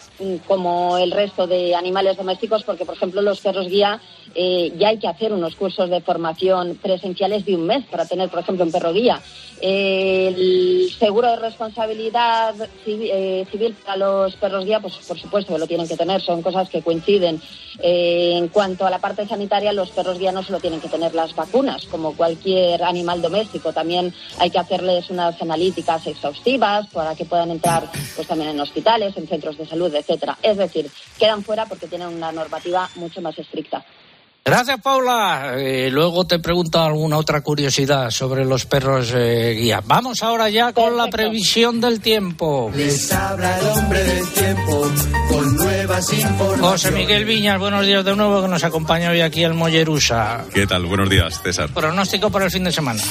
como 0.47 0.97
el 0.97 1.12
resto 1.12 1.47
de 1.47 1.75
animales 1.75 2.17
domésticos, 2.17 2.63
porque, 2.63 2.86
por 2.86 2.95
ejemplo, 2.95 3.21
los 3.21 3.39
perros 3.39 3.67
guía 3.67 4.01
eh, 4.36 4.74
ya 4.77 4.89
hay 4.89 5.00
que 5.00 5.07
hacer 5.07 5.33
unos 5.33 5.55
cursos 5.55 5.89
de 5.89 6.01
formación 6.01 6.77
presenciales 6.81 7.45
de 7.45 7.55
un 7.55 7.65
mes 7.65 7.86
para 7.86 8.05
tener, 8.05 8.29
por 8.29 8.39
ejemplo, 8.39 8.65
un 8.65 8.71
perro 8.71 8.93
guía. 8.93 9.21
el 9.62 10.91
seguro 11.00 11.29
de 11.31 11.38
responsabilidad 11.38 12.55
eh, 12.86 13.45
civil, 13.51 13.75
para 13.83 13.97
los 13.97 14.36
perros 14.36 14.65
guía, 14.65 14.79
pues 14.79 14.95
por 15.07 15.19
supuesto 15.19 15.53
que 15.53 15.59
lo 15.59 15.67
tienen 15.67 15.88
que 15.88 15.97
tener, 15.97 16.21
son 16.21 16.41
cosas 16.41 16.69
que 16.69 16.81
coinciden. 16.81 17.41
Eh, 17.79 18.33
en 18.36 18.47
cuanto 18.47 18.86
a 18.86 18.89
la 18.89 19.00
parte 19.00 19.27
sanitaria, 19.27 19.71
los 19.71 19.91
perros 19.91 20.17
guía 20.17 20.31
no 20.31 20.43
solo 20.43 20.59
tienen 20.59 20.81
que 20.81 20.88
tener 20.88 21.13
las 21.13 21.36
vacunas, 21.36 21.86
como 21.86 22.15
cualquier 22.15 22.83
animal 22.83 23.21
doméstico, 23.21 23.71
también 23.71 24.13
hay 24.39 24.50
que 24.50 24.57
hacerles 24.57 25.09
unas 25.09 25.39
analíticas 25.41 26.05
exhaustivas 26.07 26.88
para 26.88 27.15
que 27.15 27.25
puedan 27.25 27.51
entrar 27.51 27.89
pues 28.15 28.27
también 28.27 28.51
en 28.51 28.59
hospitales, 28.59 29.15
en 29.17 29.27
centros 29.27 29.57
de 29.57 29.67
salud, 29.67 29.93
etcétera. 30.07 30.37
Es 30.41 30.57
decir, 30.57 30.89
quedan 31.19 31.43
fuera 31.43 31.65
porque 31.65 31.87
tienen 31.87 32.07
una 32.07 32.31
normativa 32.31 32.89
mucho 32.95 33.21
más 33.21 33.37
estricta. 33.37 33.83
Gracias, 34.47 34.79
Paula. 34.79 35.55
Eh, 35.57 35.89
luego 35.91 36.25
te 36.25 36.39
pregunto 36.39 36.79
alguna 36.79 37.17
otra 37.17 37.41
curiosidad 37.41 38.09
sobre 38.11 38.45
los 38.45 38.65
perros 38.65 39.11
eh, 39.13 39.57
guía. 39.59 39.83
Vamos 39.85 40.23
ahora 40.23 40.49
ya 40.49 40.71
con 40.71 40.95
la 40.95 41.07
previsión 41.07 41.81
del 41.81 41.99
tiempo. 41.99 42.71
Les 42.73 43.11
habla 43.11 43.59
el 43.59 43.65
hombre 43.67 44.01
del 44.05 44.29
tiempo 44.29 44.89
con 45.29 45.55
nuevas 45.57 46.13
informaciones. 46.13 46.61
José 46.61 46.91
Miguel 46.91 47.25
Viñas, 47.25 47.59
buenos 47.59 47.85
días 47.85 48.05
de 48.05 48.15
nuevo, 48.15 48.41
que 48.41 48.47
nos 48.47 48.63
acompaña 48.63 49.09
hoy 49.09 49.19
aquí 49.19 49.43
el 49.43 49.53
Mollerusa. 49.53 50.45
¿Qué 50.53 50.65
tal? 50.65 50.85
Buenos 50.85 51.09
días, 51.09 51.41
César. 51.43 51.69
Pronóstico 51.73 52.31
para 52.31 52.45
el 52.45 52.51
fin 52.51 52.63
de 52.63 52.71
semana. 52.71 53.03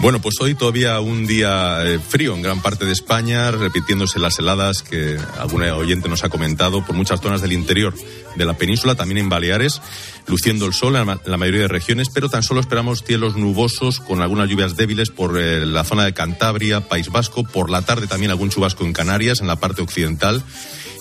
Bueno, 0.00 0.20
pues 0.20 0.34
hoy 0.40 0.54
todavía 0.54 1.00
un 1.00 1.26
día 1.26 1.78
eh, 1.84 1.98
frío 1.98 2.34
en 2.34 2.42
gran 2.42 2.60
parte 2.60 2.84
de 2.84 2.92
España, 2.92 3.50
repitiéndose 3.50 4.18
las 4.18 4.38
heladas 4.38 4.82
que 4.82 5.16
algún 5.38 5.62
oyente 5.62 6.08
nos 6.08 6.24
ha 6.24 6.28
comentado 6.28 6.84
por 6.84 6.94
muchas 6.94 7.20
zonas 7.20 7.40
del 7.40 7.52
interior 7.52 7.94
de 8.36 8.44
la 8.44 8.54
península, 8.54 8.96
también 8.96 9.18
en 9.18 9.28
Baleares, 9.28 9.80
luciendo 10.26 10.66
el 10.66 10.74
sol 10.74 10.96
en 10.96 11.06
la 11.24 11.36
mayoría 11.36 11.62
de 11.62 11.68
regiones, 11.68 12.10
pero 12.12 12.28
tan 12.28 12.42
solo 12.42 12.60
esperamos 12.60 13.02
cielos 13.02 13.36
nubosos 13.36 14.00
con 14.00 14.20
algunas 14.20 14.50
lluvias 14.50 14.76
débiles 14.76 15.10
por 15.10 15.38
eh, 15.38 15.64
la 15.64 15.84
zona 15.84 16.04
de 16.04 16.12
Cantabria, 16.12 16.82
País 16.82 17.08
Vasco, 17.08 17.44
por 17.44 17.70
la 17.70 17.82
tarde 17.82 18.06
también 18.06 18.30
algún 18.30 18.50
chubasco 18.50 18.84
en 18.84 18.92
Canarias, 18.92 19.40
en 19.40 19.46
la 19.46 19.56
parte 19.56 19.80
occidental 19.80 20.42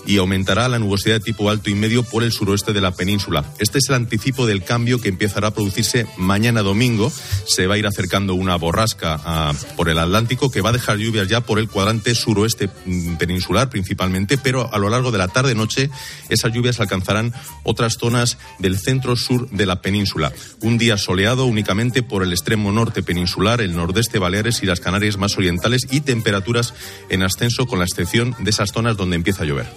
y 0.06 0.18
aumentará 0.18 0.68
la 0.68 0.80
nubosidad 0.80 1.16
de 1.16 1.20
tipo 1.22 1.50
alto 1.50 1.70
y 1.70 1.76
medio 1.76 2.04
por 2.04 2.24
el 2.24 2.32
suroeste 2.32 2.74
de 2.74 2.82
la 2.82 2.92
península. 2.92 3.46
Este 3.60 3.78
es 3.78 3.90
el 3.90 3.96
anticipo 3.96 4.46
del 4.46 4.64
cambio 4.64 5.00
que 5.00 5.10
empezará 5.10 5.50
a 5.50 5.54
producirse 5.54 6.08
mañana 6.18 6.62
domingo. 6.62 7.12
Se 7.46 7.68
va 7.68 7.76
a 7.76 7.78
ir 7.78 7.88
acercando 7.88 8.36
una 8.36 8.56
borrasca 8.56 9.20
ah, 9.24 9.54
por 9.76 9.90
el 9.90 10.00
Atlántico 10.00 10.52
que 10.52 10.62
va 10.62 10.70
a 10.70 10.74
dejar 10.74 10.98
lluvias 10.98 11.28
ya 11.28 11.42
por 11.42 11.60
el 11.60 11.70
cuadrante 11.70 12.16
suroeste 12.16 12.70
mm, 12.86 13.16
peninsular 13.16 13.70
principalmente, 13.70 14.38
pero 14.38 14.74
a 14.74 14.78
lo 14.78 14.90
largo 14.90 15.12
de 15.12 15.18
la 15.18 15.28
tarde-noche 15.28 15.90
esas 16.30 16.54
lluvias 16.54 16.80
alcanzarán 16.80 17.34
otras 17.64 17.98
zonas 17.98 18.38
del 18.60 18.78
centro-sur 18.78 19.50
de 19.50 19.66
la 19.66 19.82
península. 19.82 20.32
Un 20.62 20.78
día 20.78 20.98
soleado 20.98 21.46
únicamente 21.46 22.04
por 22.04 22.24
el 22.24 22.32
extremo 22.32 22.72
norte 22.72 23.04
peninsular, 23.04 23.62
el 23.62 23.76
nordeste 23.76 24.20
Baleares 24.20 24.64
y 24.64 24.66
las 24.66 24.80
Canarias 24.80 25.18
más 25.18 25.38
orientales 25.38 25.88
y 25.90 26.02
temperaturas 26.02 26.74
en 27.10 27.24
ascenso 27.24 27.68
con 27.68 27.80
la 27.80 27.86
excepción 27.86 28.36
de 28.40 28.50
esas 28.50 28.72
zonas 28.72 28.98
donde 28.98 29.16
empieza 29.16 29.44
a 29.44 29.46
llover. 29.46 29.68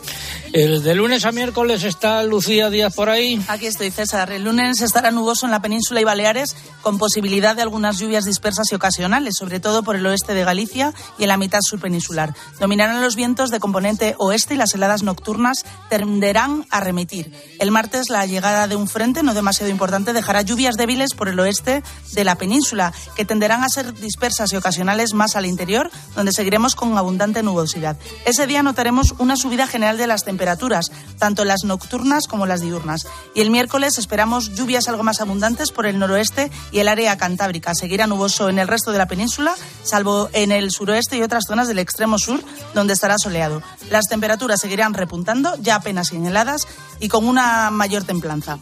El 0.53 0.83
de 0.83 0.95
lunes 0.95 1.25
a 1.25 1.33
miércoles 1.33 1.85
está 1.85 2.23
Lucía 2.23 2.71
Díaz 2.71 2.95
por 2.95 3.11
ahí. 3.11 3.43
Aquí 3.49 3.67
estoy, 3.67 3.91
César. 3.91 4.33
El 4.33 4.45
lunes 4.45 4.81
estará 4.81 5.11
nuboso 5.11 5.45
en 5.45 5.53
la 5.53 5.61
península 5.61 6.01
y 6.01 6.05
Baleares, 6.05 6.57
con 6.83 6.99
posibilidad 6.99 7.55
de 7.55 7.63
algunas 7.63 7.99
lluvias 7.99 8.25
dispersas 8.25 8.67
y 8.73 8.75
ocasionales, 8.75 9.35
sobre 9.39 9.61
todo 9.61 9.83
por 9.83 9.97
el 9.97 10.07
oeste 10.07 10.35
de 10.35 10.45
Galicia 10.45 10.95
y 11.19 11.25
en 11.25 11.29
la 11.29 11.37
mitad 11.37 11.59
sur 11.63 11.81
peninsular. 11.81 12.35
Dominarán 12.59 13.03
los 13.03 13.17
vientos 13.17 13.51
de 13.51 13.61
componente 13.61 14.15
oeste 14.19 14.55
y 14.55 14.57
las 14.57 14.75
heladas 14.75 15.03
nocturnas 15.03 15.65
tenderán 15.91 16.65
a 16.71 16.81
remitir. 16.81 17.33
El 17.59 17.71
martes, 17.71 18.09
la 18.09 18.25
llegada 18.25 18.67
de 18.67 18.77
un 18.77 18.89
frente 18.89 19.23
no 19.23 19.35
demasiado 19.35 19.71
importante 19.71 20.13
dejará 20.13 20.43
lluvias 20.43 20.77
débiles 20.77 21.15
por 21.15 21.29
el 21.29 21.39
oeste 21.41 21.83
de 22.13 22.25
la 22.25 22.37
península, 22.37 22.93
que 23.15 23.25
tenderán 23.25 23.63
a 23.63 23.69
ser 23.69 23.93
dispersas 23.95 24.53
y 24.53 24.57
ocasionales 24.57 25.13
más 25.13 25.37
al 25.37 25.47
interior, 25.47 25.91
donde 26.15 26.33
seguiremos 26.33 26.75
con 26.75 26.97
abundante 26.97 27.43
nubosidad. 27.43 27.97
Ese 28.25 28.47
día 28.47 28.63
notaremos 28.63 29.15
una 29.19 29.37
subida 29.37 29.67
general 29.67 29.99
de 29.99 30.06
las 30.07 30.25
temperaturas, 30.25 30.91
tanto 31.19 31.45
las 31.45 31.65
nocturnas 31.65 32.27
como 32.27 32.47
las 32.47 32.61
diurnas. 32.61 33.07
Y 33.35 33.41
el 33.41 33.51
miércoles 33.51 33.99
esperamos 33.99 34.55
lluvias 34.55 34.89
algo 34.89 35.03
más 35.03 35.21
abundantes 35.21 35.71
por 35.71 35.87
el 35.87 35.99
noroeste 35.99 36.51
y 36.73 36.79
el 36.81 36.89
área 36.89 37.17
cantábrica. 37.17 37.75
Seguirá 37.75 38.07
nuboso 38.07 38.49
en 38.49 38.59
el 38.59 38.69
resto 38.69 38.93
de 38.93 38.99
la 38.99 39.07
península, 39.07 39.55
salvo 39.83 40.29
en 40.33 40.53
el 40.53 40.71
suroeste 40.71 41.17
y 41.17 41.23
otras 41.23 41.45
zonas 41.47 41.69
del 41.69 41.79
extremo 41.79 42.19
sur, 42.19 42.43
donde 42.75 42.95
estará 42.95 43.17
soleado. 43.19 43.63
Las 43.91 44.07
temperaturas 44.07 44.61
seguirán 44.61 44.95
repuntando, 44.95 45.57
ya 45.61 45.77
apenas 45.77 46.09
sin 46.09 46.27
heladas 46.27 46.67
y 47.01 47.09
con 47.09 47.27
una 47.27 47.71
mayor 47.71 48.05
templanza. 48.05 48.59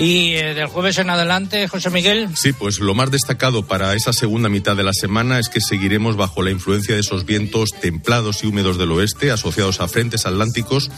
Y 0.00 0.32
eh, 0.32 0.54
del 0.54 0.68
jueves 0.68 0.96
en 0.96 1.10
adelante, 1.10 1.68
José 1.68 1.90
Miguel. 1.90 2.30
Sí, 2.34 2.54
pues 2.54 2.80
lo 2.80 2.94
más 2.94 3.10
destacado 3.10 3.66
para 3.66 3.94
esa 3.94 4.14
segunda 4.14 4.48
mitad 4.48 4.74
de 4.74 4.82
la 4.82 4.94
semana 4.94 5.38
es 5.38 5.50
que 5.50 5.60
seguiremos 5.60 6.16
bajo 6.16 6.42
la 6.42 6.50
influencia 6.50 6.94
de 6.94 7.02
esos 7.02 7.26
vientos 7.26 7.72
templados 7.82 8.42
y 8.42 8.46
húmedos 8.46 8.78
del 8.78 8.92
oeste, 8.92 9.30
asociados 9.30 9.82
a 9.82 9.88
frentes 9.88 10.24
atlánticos, 10.24 10.90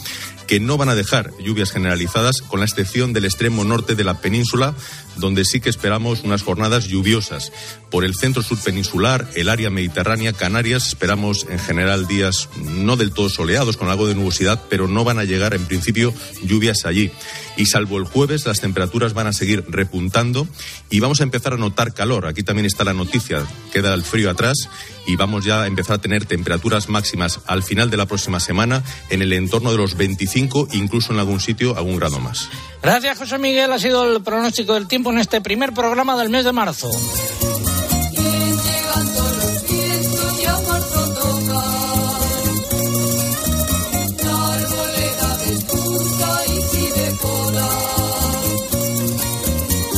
que 0.46 0.60
no 0.60 0.76
van 0.76 0.88
a 0.88 0.94
dejar 0.94 1.32
lluvias 1.40 1.72
generalizadas, 1.72 2.42
con 2.42 2.60
la 2.60 2.66
excepción 2.66 3.12
del 3.12 3.24
extremo 3.24 3.64
norte 3.64 3.96
de 3.96 4.04
la 4.04 4.20
península, 4.20 4.72
donde 5.16 5.44
sí 5.44 5.60
que 5.60 5.70
esperamos 5.70 6.22
unas 6.22 6.42
jornadas 6.42 6.86
lluviosas. 6.86 7.52
Por 7.90 8.04
el 8.04 8.14
centro 8.14 8.42
sur 8.44 8.58
peninsular, 8.58 9.26
el 9.34 9.48
área 9.48 9.68
mediterránea, 9.68 10.32
Canarias, 10.32 10.86
esperamos 10.86 11.46
en 11.50 11.58
general 11.58 12.06
días 12.06 12.48
no 12.56 12.96
del 12.96 13.12
todo 13.12 13.28
soleados, 13.28 13.76
con 13.76 13.88
algo 13.88 14.06
de 14.06 14.14
nubosidad, 14.14 14.62
pero 14.70 14.86
no 14.86 15.02
van 15.02 15.18
a 15.18 15.24
llegar 15.24 15.54
en 15.54 15.66
principio 15.66 16.14
lluvias 16.44 16.84
allí. 16.84 17.10
Y 17.56 17.66
salvo 17.66 17.98
el 17.98 18.04
jueves, 18.04 18.46
las 18.46 18.60
temperaturas 18.60 19.12
van 19.12 19.26
a 19.26 19.32
seguir 19.32 19.64
repuntando 19.68 20.46
y 20.90 21.00
vamos 21.00 21.20
a 21.20 21.24
empezar 21.24 21.52
a 21.52 21.56
notar 21.56 21.92
calor. 21.92 22.26
Aquí 22.26 22.42
también 22.42 22.66
está 22.66 22.84
la 22.84 22.94
noticia, 22.94 23.44
queda 23.72 23.92
el 23.94 24.02
frío 24.02 24.30
atrás 24.30 24.68
y 25.06 25.16
vamos 25.16 25.44
ya 25.44 25.62
a 25.62 25.66
empezar 25.66 25.96
a 25.96 26.00
tener 26.00 26.24
temperaturas 26.24 26.88
máximas 26.88 27.40
al 27.46 27.62
final 27.62 27.90
de 27.90 27.96
la 27.96 28.06
próxima 28.06 28.40
semana 28.40 28.82
en 29.10 29.22
el 29.22 29.32
entorno 29.32 29.70
de 29.72 29.78
los 29.78 29.96
25, 29.96 30.68
incluso 30.72 31.12
en 31.12 31.18
algún 31.18 31.40
sitio 31.40 31.76
algún 31.76 31.96
grado 31.96 32.20
más. 32.20 32.48
Gracias, 32.82 33.18
José 33.18 33.38
Miguel. 33.38 33.72
Ha 33.72 33.78
sido 33.78 34.10
el 34.10 34.22
pronóstico 34.22 34.74
del 34.74 34.88
tiempo 34.88 35.12
en 35.12 35.18
este 35.18 35.40
primer 35.40 35.72
programa 35.72 36.16
del 36.16 36.30
mes 36.30 36.44
de 36.44 36.52
marzo. 36.52 36.90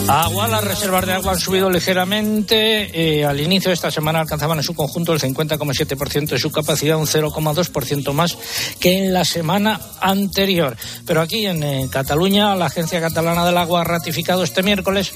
Agua, 0.08 0.48
las 0.48 0.62
reservas 0.62 1.06
de 1.06 1.12
agua 1.12 1.32
han 1.32 1.38
subido 1.38 1.70
ligeramente. 1.70 3.18
Eh, 3.18 3.24
al 3.24 3.40
inicio 3.40 3.70
de 3.70 3.74
esta 3.74 3.90
semana 3.90 4.20
alcanzaban 4.20 4.58
en 4.58 4.64
su 4.64 4.74
conjunto 4.74 5.12
el 5.12 5.20
50,7% 5.20 6.28
de 6.28 6.38
su 6.38 6.52
capacidad, 6.52 6.98
un 6.98 7.06
0,2% 7.06 8.12
más 8.12 8.36
que 8.78 8.98
en 8.98 9.12
la 9.12 9.24
semana 9.24 9.80
anterior. 10.00 10.76
Pero 11.06 11.22
aquí 11.22 11.46
en, 11.46 11.62
en 11.62 11.88
Cataluña, 11.88 12.54
la 12.54 12.66
Agencia 12.66 13.00
Catalana 13.00 13.46
del 13.46 13.56
Agua 13.56 13.80
ha 13.80 13.84
ratificado 13.84 14.44
este 14.44 14.62
miércoles 14.62 15.12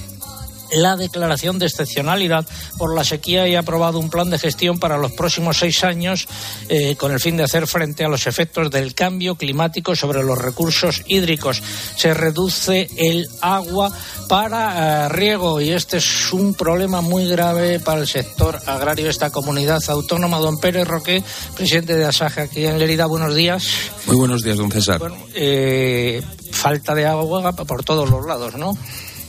la 0.73 0.97
declaración 0.97 1.59
de 1.59 1.67
excepcionalidad 1.67 2.47
por 2.77 2.95
la 2.95 3.05
sequía 3.05 3.49
y 3.49 3.55
ha 3.55 3.61
aprobado 3.61 3.99
un 3.99 4.11
plan 4.11 4.31
de 4.31 4.39
gestión 4.39 4.79
para 4.79 4.99
los 4.99 5.13
próximos 5.13 5.59
seis 5.59 5.85
años 5.85 6.29
eh, 6.69 6.97
con 6.97 7.13
el 7.13 7.21
fin 7.21 7.37
de 7.37 7.45
hacer 7.45 7.67
frente 7.67 8.05
a 8.05 8.09
los 8.09 8.27
efectos 8.27 8.71
del 8.71 8.95
cambio 8.95 9.37
climático 9.37 9.95
sobre 9.97 10.23
los 10.23 10.39
recursos 10.39 11.03
hídricos. 11.07 11.63
Se 11.97 12.15
reduce 12.15 12.89
el 12.97 13.29
agua 13.41 13.93
para 14.29 15.07
eh, 15.07 15.09
riego 15.09 15.61
y 15.61 15.71
este 15.71 15.99
es 15.99 16.33
un 16.33 16.55
problema 16.55 17.01
muy 17.01 17.27
grave 17.27 17.81
para 17.81 18.01
el 18.01 18.07
sector 18.07 18.61
agrario 18.67 19.05
de 19.05 19.11
esta 19.11 19.31
comunidad 19.31 19.83
autónoma. 19.89 20.39
Don 20.39 20.59
Pérez 20.59 20.87
Roque, 20.87 21.23
presidente 21.57 21.97
de 21.97 22.05
Asaja 22.05 22.43
aquí 22.43 22.65
en 22.65 22.79
Lerida, 22.79 23.07
buenos 23.07 23.35
días. 23.35 23.67
Muy 24.07 24.17
buenos 24.17 24.43
días, 24.43 24.57
don 24.59 24.71
César. 24.71 25.01
Eh, 25.35 26.23
falta 26.53 26.95
de 26.95 27.07
agua 27.07 27.53
por 27.53 27.85
todos 27.85 28.11
los 28.11 28.27
lados, 28.27 28.55
¿no? 28.55 28.77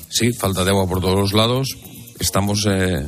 Sí, 0.10 0.34
falta 0.34 0.64
de 0.64 0.72
agua 0.72 0.88
por 0.88 1.02
todos 1.02 1.18
los 1.18 1.34
lados. 1.34 1.78
Estamos 2.20 2.66
eh, 2.66 3.08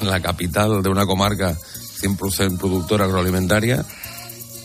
en 0.00 0.08
la 0.08 0.20
capital 0.20 0.82
de 0.82 0.88
una 0.88 1.04
comarca 1.04 1.56
100% 2.00 2.58
productora 2.58 3.06
agroalimentaria 3.06 3.84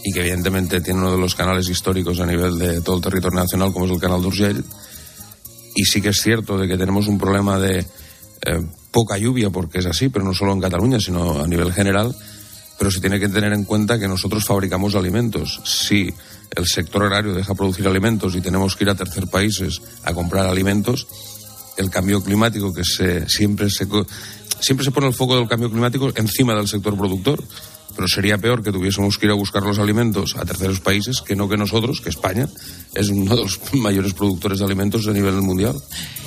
y 0.03 0.13
que 0.13 0.19
evidentemente 0.19 0.81
tiene 0.81 0.99
uno 0.99 1.11
de 1.11 1.17
los 1.17 1.33
canales 1.33 1.67
históricos 1.69 2.19
a 2.19 2.27
nivel 2.27 2.59
de 2.59 2.81
todo 2.81 2.97
el 2.97 3.01
territorio 3.01 3.39
nacional 3.39 3.73
como 3.73 3.85
es 3.85 3.91
el 3.91 3.99
canal 3.99 4.21
d'Urgell. 4.21 4.63
Y 5.75 5.85
sí 5.85 5.99
que 5.99 6.09
es 6.09 6.21
cierto 6.21 6.59
de 6.59 6.67
que 6.67 6.77
tenemos 6.77 7.07
un 7.07 7.17
problema 7.17 7.57
de 7.57 7.79
eh, 7.79 8.61
poca 8.91 9.17
lluvia, 9.17 9.49
porque 9.49 9.79
es 9.79 9.87
así, 9.87 10.09
pero 10.09 10.23
no 10.23 10.35
solo 10.35 10.53
en 10.53 10.61
Cataluña, 10.61 10.99
sino 10.99 11.41
a 11.41 11.47
nivel 11.47 11.73
general. 11.73 12.15
Pero 12.77 12.91
se 12.91 13.01
tiene 13.01 13.19
que 13.19 13.29
tener 13.29 13.51
en 13.51 13.63
cuenta 13.63 13.97
que 13.97 14.07
nosotros 14.07 14.45
fabricamos 14.45 14.93
alimentos. 14.93 15.59
Si 15.65 16.13
el 16.55 16.67
sector 16.67 17.03
agrario 17.03 17.33
deja 17.33 17.55
producir 17.55 17.87
alimentos 17.87 18.35
y 18.35 18.41
tenemos 18.41 18.75
que 18.75 18.83
ir 18.83 18.91
a 18.91 18.95
tercer 18.95 19.27
países 19.27 19.81
a 20.03 20.13
comprar 20.13 20.45
alimentos, 20.45 21.07
el 21.77 21.89
cambio 21.89 22.23
climático 22.23 22.73
que 22.73 22.83
se, 22.83 23.27
siempre, 23.29 23.69
se, 23.69 23.87
siempre 24.59 24.85
se 24.85 24.91
pone 24.91 25.07
el 25.07 25.13
foco 25.13 25.35
del 25.35 25.47
cambio 25.47 25.69
climático 25.69 26.11
encima 26.15 26.55
del 26.55 26.67
sector 26.67 26.97
productor. 26.97 27.43
Pero 27.95 28.07
sería 28.07 28.39
peor 28.39 28.63
que 28.63 28.71
tuviésemos 28.71 29.19
que 29.19 29.27
ir 29.27 29.31
a 29.31 29.35
buscar 29.35 29.61
los 29.61 29.77
alimentos 29.77 30.35
a 30.35 30.45
terceros 30.45 30.79
países 30.79 31.21
que 31.21 31.35
no 31.35 31.47
que 31.47 31.57
nosotros, 31.57 32.01
que 32.01 32.09
España 32.09 32.49
es 32.95 33.09
uno 33.09 33.35
de 33.35 33.43
los 33.43 33.59
mayores 33.73 34.13
productores 34.13 34.57
de 34.57 34.65
alimentos 34.65 35.07
a 35.07 35.11
nivel 35.11 35.35
mundial. 35.41 35.75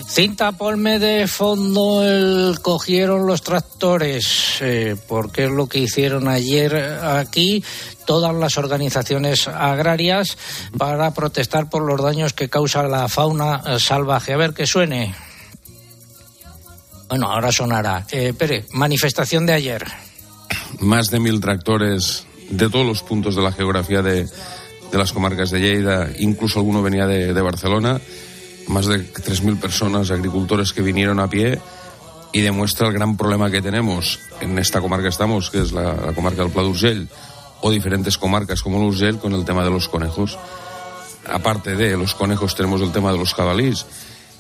Cinta 0.09 0.53
Polme 0.53 1.01
de 1.01 1.27
fondo 1.27 2.05
el 2.05 2.61
cogieron 2.63 3.27
los 3.27 3.43
tractores, 3.43 4.59
eh, 4.61 4.95
porque 5.09 5.47
es 5.47 5.51
lo 5.51 5.67
que 5.67 5.81
hicieron 5.81 6.29
ayer 6.29 6.77
aquí 6.77 7.65
todas 8.07 8.33
las 8.33 8.57
organizaciones 8.57 9.49
agrarias 9.49 10.39
para 10.79 11.13
protestar 11.13 11.69
por 11.69 11.83
los 11.83 12.01
daños 12.01 12.33
que 12.33 12.49
causa 12.49 12.85
la 12.85 13.09
fauna 13.09 13.81
salvaje. 13.81 14.33
A 14.33 14.37
ver 14.37 14.55
que 14.55 14.67
suene. 14.67 15.26
Bueno, 17.09 17.31
ahora 17.31 17.53
sonará. 17.53 18.07
Eh, 18.11 18.35
Pere, 18.37 18.67
manifestación 18.73 19.47
de 19.47 19.53
ayer. 19.53 19.85
Más 20.81 21.11
de 21.11 21.21
mil 21.21 21.41
tractores 21.41 22.27
de 22.51 22.69
todos 22.69 22.87
los 22.87 23.03
puntos 23.03 23.37
de 23.37 23.43
la 23.43 23.53
geografía 23.53 24.03
de, 24.03 24.25
de 24.25 24.99
las 24.99 25.13
comarcas 25.13 25.51
de 25.51 25.61
Lleida, 25.61 26.11
incluso 26.19 26.59
alguno 26.59 26.83
venía 26.83 27.07
de, 27.07 27.33
de 27.33 27.41
Barcelona. 27.41 28.01
Más 28.69 28.87
de 28.87 28.99
3.000 28.99 29.61
personas, 29.61 30.11
agricultores 30.11 30.73
que 30.73 30.83
vinieron 30.83 31.21
a 31.21 31.31
pie 31.31 31.61
y 32.33 32.41
demuestra 32.41 32.89
el 32.89 32.93
gran 32.93 33.17
problema 33.17 33.51
que 33.51 33.63
tenemos 33.63 34.19
en 34.41 34.59
esta 34.59 34.81
comarca 34.81 35.05
que 35.05 35.11
estamos, 35.11 35.51
que 35.51 35.61
es 35.61 35.71
la, 35.71 35.95
la 35.95 36.13
comarca 36.13 36.43
del 36.43 36.51
Pla 36.51 36.63
d'Urgell, 36.63 37.09
o 37.61 37.71
diferentes 37.71 38.19
comarcas 38.19 38.63
como 38.63 38.79
l'Urgell 38.79 39.19
con 39.19 39.33
el 39.33 39.45
tema 39.45 39.63
de 39.63 39.71
los 39.71 39.89
conejos. 39.89 40.37
Aparte 41.29 41.77
de 41.77 41.97
los 41.97 42.15
conejos 42.15 42.55
tenemos 42.55 42.81
el 42.83 42.93
tema 42.93 43.13
de 43.13 43.19
los 43.19 43.35
jabalís 43.35 43.87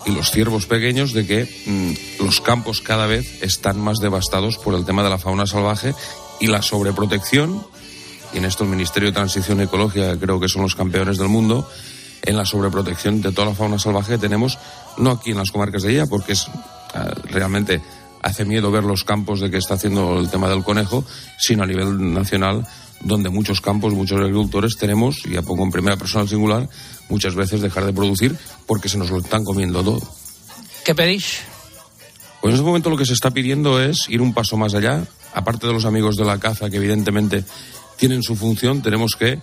y 0.06 0.12
los 0.12 0.30
ciervos 0.30 0.66
pequeños 0.66 1.12
de 1.12 1.26
que 1.26 1.48
mmm, 1.66 2.24
los 2.24 2.40
campos 2.40 2.80
cada 2.80 3.06
vez 3.06 3.42
están 3.42 3.80
más 3.80 3.98
devastados 3.98 4.56
por 4.56 4.74
el 4.74 4.84
tema 4.84 5.02
de 5.02 5.10
la 5.10 5.18
fauna 5.18 5.46
salvaje 5.46 5.94
y 6.40 6.46
la 6.46 6.62
sobreprotección, 6.62 7.66
y 8.32 8.38
en 8.38 8.44
esto 8.44 8.64
el 8.64 8.70
Ministerio 8.70 9.08
de 9.10 9.14
Transición 9.14 9.60
Ecológica 9.60 10.16
creo 10.18 10.40
que 10.40 10.48
son 10.48 10.62
los 10.62 10.74
campeones 10.74 11.18
del 11.18 11.28
mundo, 11.28 11.68
en 12.22 12.36
la 12.36 12.44
sobreprotección 12.44 13.20
de 13.20 13.32
toda 13.32 13.48
la 13.48 13.54
fauna 13.54 13.78
salvaje 13.78 14.12
que 14.12 14.18
tenemos, 14.18 14.58
no 14.96 15.10
aquí 15.10 15.30
en 15.30 15.38
las 15.38 15.50
comarcas 15.50 15.82
de 15.82 15.92
ella, 15.92 16.06
porque 16.06 16.32
es 16.32 16.48
uh, 16.48 16.52
realmente 17.30 17.82
hace 18.26 18.44
miedo 18.44 18.70
ver 18.72 18.82
los 18.82 19.04
campos 19.04 19.40
de 19.40 19.50
que 19.50 19.58
está 19.58 19.74
haciendo 19.74 20.18
el 20.18 20.28
tema 20.28 20.48
del 20.48 20.64
conejo, 20.64 21.04
sino 21.38 21.62
a 21.62 21.66
nivel 21.66 22.12
nacional, 22.12 22.66
donde 23.00 23.30
muchos 23.30 23.60
campos, 23.60 23.94
muchos 23.94 24.20
agricultores 24.20 24.76
tenemos, 24.76 25.24
y 25.24 25.30
ya 25.30 25.42
pongo 25.42 25.62
en 25.62 25.70
primera 25.70 25.96
persona 25.96 26.26
singular, 26.26 26.68
muchas 27.08 27.36
veces 27.36 27.60
dejar 27.60 27.86
de 27.86 27.92
producir 27.92 28.36
porque 28.66 28.88
se 28.88 28.98
nos 28.98 29.10
lo 29.10 29.18
están 29.18 29.44
comiendo 29.44 29.82
todo. 29.82 30.02
¿Qué 30.84 30.94
pedís? 30.94 31.38
Pues 32.40 32.52
en 32.52 32.56
este 32.56 32.66
momento 32.66 32.90
lo 32.90 32.96
que 32.96 33.06
se 33.06 33.12
está 33.12 33.30
pidiendo 33.30 33.80
es 33.80 34.08
ir 34.08 34.20
un 34.20 34.34
paso 34.34 34.56
más 34.56 34.74
allá. 34.74 35.04
Aparte 35.32 35.66
de 35.66 35.72
los 35.72 35.84
amigos 35.84 36.16
de 36.16 36.24
la 36.24 36.38
caza, 36.38 36.68
que 36.68 36.76
evidentemente 36.78 37.44
tienen 37.96 38.22
su 38.22 38.34
función, 38.34 38.82
tenemos 38.82 39.14
que 39.16 39.38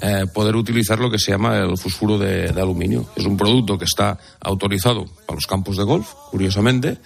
eh, 0.00 0.26
poder 0.32 0.56
utilizar 0.56 0.98
lo 0.98 1.08
que 1.08 1.18
se 1.18 1.30
llama 1.30 1.58
el 1.58 1.78
fosfuro 1.78 2.18
de, 2.18 2.48
de, 2.48 2.60
aluminio. 2.60 3.06
Es 3.14 3.26
un 3.26 3.36
producto 3.36 3.78
que 3.78 3.84
está 3.84 4.18
autorizado 4.40 5.04
para 5.26 5.36
los 5.36 5.46
campos 5.46 5.76
de 5.76 5.84
golf, 5.84 6.08
curiosamente, 6.30 6.98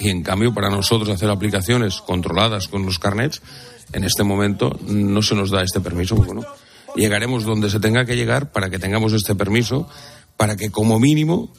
y 0.00 0.08
en 0.08 0.22
cambio 0.22 0.54
para 0.54 0.70
nosotros 0.70 1.10
hacer 1.10 1.30
aplicaciones 1.30 2.00
controladas 2.00 2.68
con 2.68 2.86
los 2.86 2.98
carnets, 2.98 3.42
en 3.92 4.04
este 4.04 4.24
momento 4.24 4.78
no 4.86 5.22
se 5.22 5.34
nos 5.34 5.50
da 5.50 5.62
este 5.62 5.80
permiso. 5.80 6.16
Bueno, 6.16 6.42
llegaremos 6.96 7.44
donde 7.44 7.68
se 7.68 7.80
tenga 7.80 8.06
que 8.06 8.16
llegar 8.16 8.50
para 8.50 8.70
que 8.70 8.78
tengamos 8.78 9.12
este 9.12 9.34
permiso, 9.34 9.86
para 10.38 10.56
que 10.56 10.70
como 10.70 10.98
mínimo, 10.98 11.52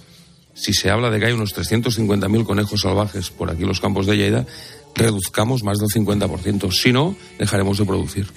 si 0.55 0.73
se 0.73 0.89
habla 0.89 1.11
de 1.11 1.19
que 1.19 1.27
hay 1.27 1.33
unos 1.33 1.55
350.000 1.55 2.43
conejos 2.43 2.81
salvajes 2.81 3.29
por 3.29 3.51
aquí 3.51 3.61
en 3.61 3.67
los 3.67 3.79
campos 3.79 4.07
de 4.07 4.17
Lleida, 4.17 4.45
reduzcamos 4.95 5.63
más 5.63 5.79
del 5.79 5.89
50%. 5.89 6.71
Si 6.71 6.91
no, 6.91 7.15
dejaremos 7.39 7.77
de 7.77 7.85
producir. 7.85 8.27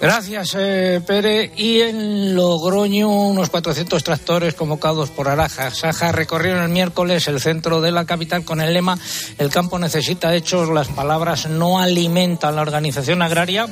Gracias, 0.00 0.56
eh, 0.58 1.00
Pere. 1.06 1.52
Y 1.56 1.80
en 1.80 2.34
Logroño, 2.34 3.08
unos 3.08 3.50
400 3.50 4.02
tractores 4.02 4.54
convocados 4.54 5.10
por 5.10 5.28
Araja. 5.28 5.70
Saja 5.70 6.12
recorrieron 6.12 6.62
el 6.62 6.70
miércoles 6.70 7.28
el 7.28 7.40
centro 7.40 7.80
de 7.80 7.92
la 7.92 8.04
capital 8.04 8.44
con 8.44 8.60
el 8.60 8.72
lema 8.74 8.98
El 9.38 9.50
campo 9.50 9.78
necesita 9.78 10.34
hechos, 10.34 10.68
las 10.68 10.88
palabras 10.88 11.48
no 11.48 11.80
alimentan 11.80 12.56
la 12.56 12.62
organización 12.62 13.22
agraria 13.22 13.68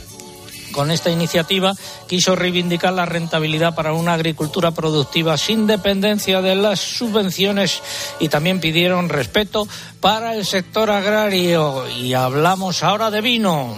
con 0.78 0.92
esta 0.92 1.10
iniciativa 1.10 1.74
quiso 2.06 2.36
reivindicar 2.36 2.92
la 2.92 3.04
rentabilidad 3.04 3.74
para 3.74 3.94
una 3.94 4.12
agricultura 4.12 4.70
productiva 4.70 5.36
sin 5.36 5.66
dependencia 5.66 6.40
de 6.40 6.54
las 6.54 6.78
subvenciones 6.78 7.82
y 8.20 8.28
también 8.28 8.60
pidieron 8.60 9.08
respeto 9.08 9.66
para 9.98 10.36
el 10.36 10.46
sector 10.46 10.92
agrario. 10.92 11.88
Y 11.88 12.14
hablamos 12.14 12.84
ahora 12.84 13.10
de 13.10 13.20
vino. 13.20 13.74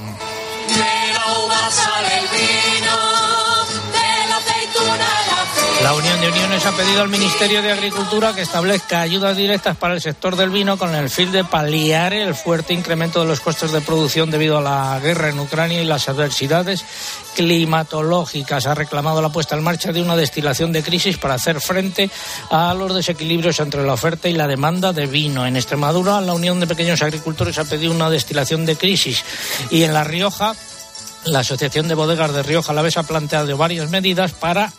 La 5.82 5.94
Unión 5.94 6.20
de 6.20 6.28
Uniones 6.28 6.66
ha 6.66 6.72
pedido 6.72 7.00
al 7.00 7.08
Ministerio 7.08 7.62
de 7.62 7.72
Agricultura 7.72 8.34
que 8.34 8.42
establezca 8.42 9.00
ayudas 9.00 9.36
directas 9.36 9.76
para 9.78 9.94
el 9.94 10.00
sector 10.00 10.36
del 10.36 10.50
vino 10.50 10.76
con 10.76 10.94
el 10.94 11.08
fin 11.08 11.32
de 11.32 11.42
paliar 11.42 12.12
el 12.12 12.34
fuerte 12.34 12.74
incremento 12.74 13.20
de 13.20 13.26
los 13.26 13.40
costes 13.40 13.72
de 13.72 13.80
producción 13.80 14.30
debido 14.30 14.58
a 14.58 14.60
la 14.60 15.00
guerra 15.00 15.30
en 15.30 15.40
Ucrania 15.40 15.80
y 15.80 15.86
las 15.86 16.08
adversidades 16.08 16.84
climatológicas. 17.34 18.66
Ha 18.66 18.74
reclamado 18.74 19.22
la 19.22 19.30
puesta 19.30 19.56
en 19.56 19.64
marcha 19.64 19.90
de 19.90 20.02
una 20.02 20.16
destilación 20.16 20.70
de 20.70 20.82
crisis 20.82 21.16
para 21.16 21.34
hacer 21.34 21.60
frente 21.60 22.10
a 22.50 22.74
los 22.74 22.94
desequilibrios 22.94 23.58
entre 23.60 23.82
la 23.82 23.94
oferta 23.94 24.28
y 24.28 24.34
la 24.34 24.46
demanda 24.46 24.92
de 24.92 25.06
vino. 25.06 25.46
En 25.46 25.56
Extremadura, 25.56 26.20
la 26.20 26.34
Unión 26.34 26.60
de 26.60 26.66
Pequeños 26.66 27.00
Agricultores 27.00 27.58
ha 27.58 27.64
pedido 27.64 27.92
una 27.92 28.10
destilación 28.10 28.66
de 28.66 28.76
crisis 28.76 29.24
y 29.70 29.82
en 29.84 29.94
La 29.94 30.04
Rioja 30.04 30.54
la 31.24 31.40
Asociación 31.40 31.88
de 31.88 31.94
Bodegas 31.94 32.32
de 32.32 32.42
Rioja 32.42 32.72
Alavés 32.72 32.96
ha 32.96 33.02
planteado 33.02 33.56
varias 33.56 33.90
medidas 33.90 34.32
para 34.32 34.72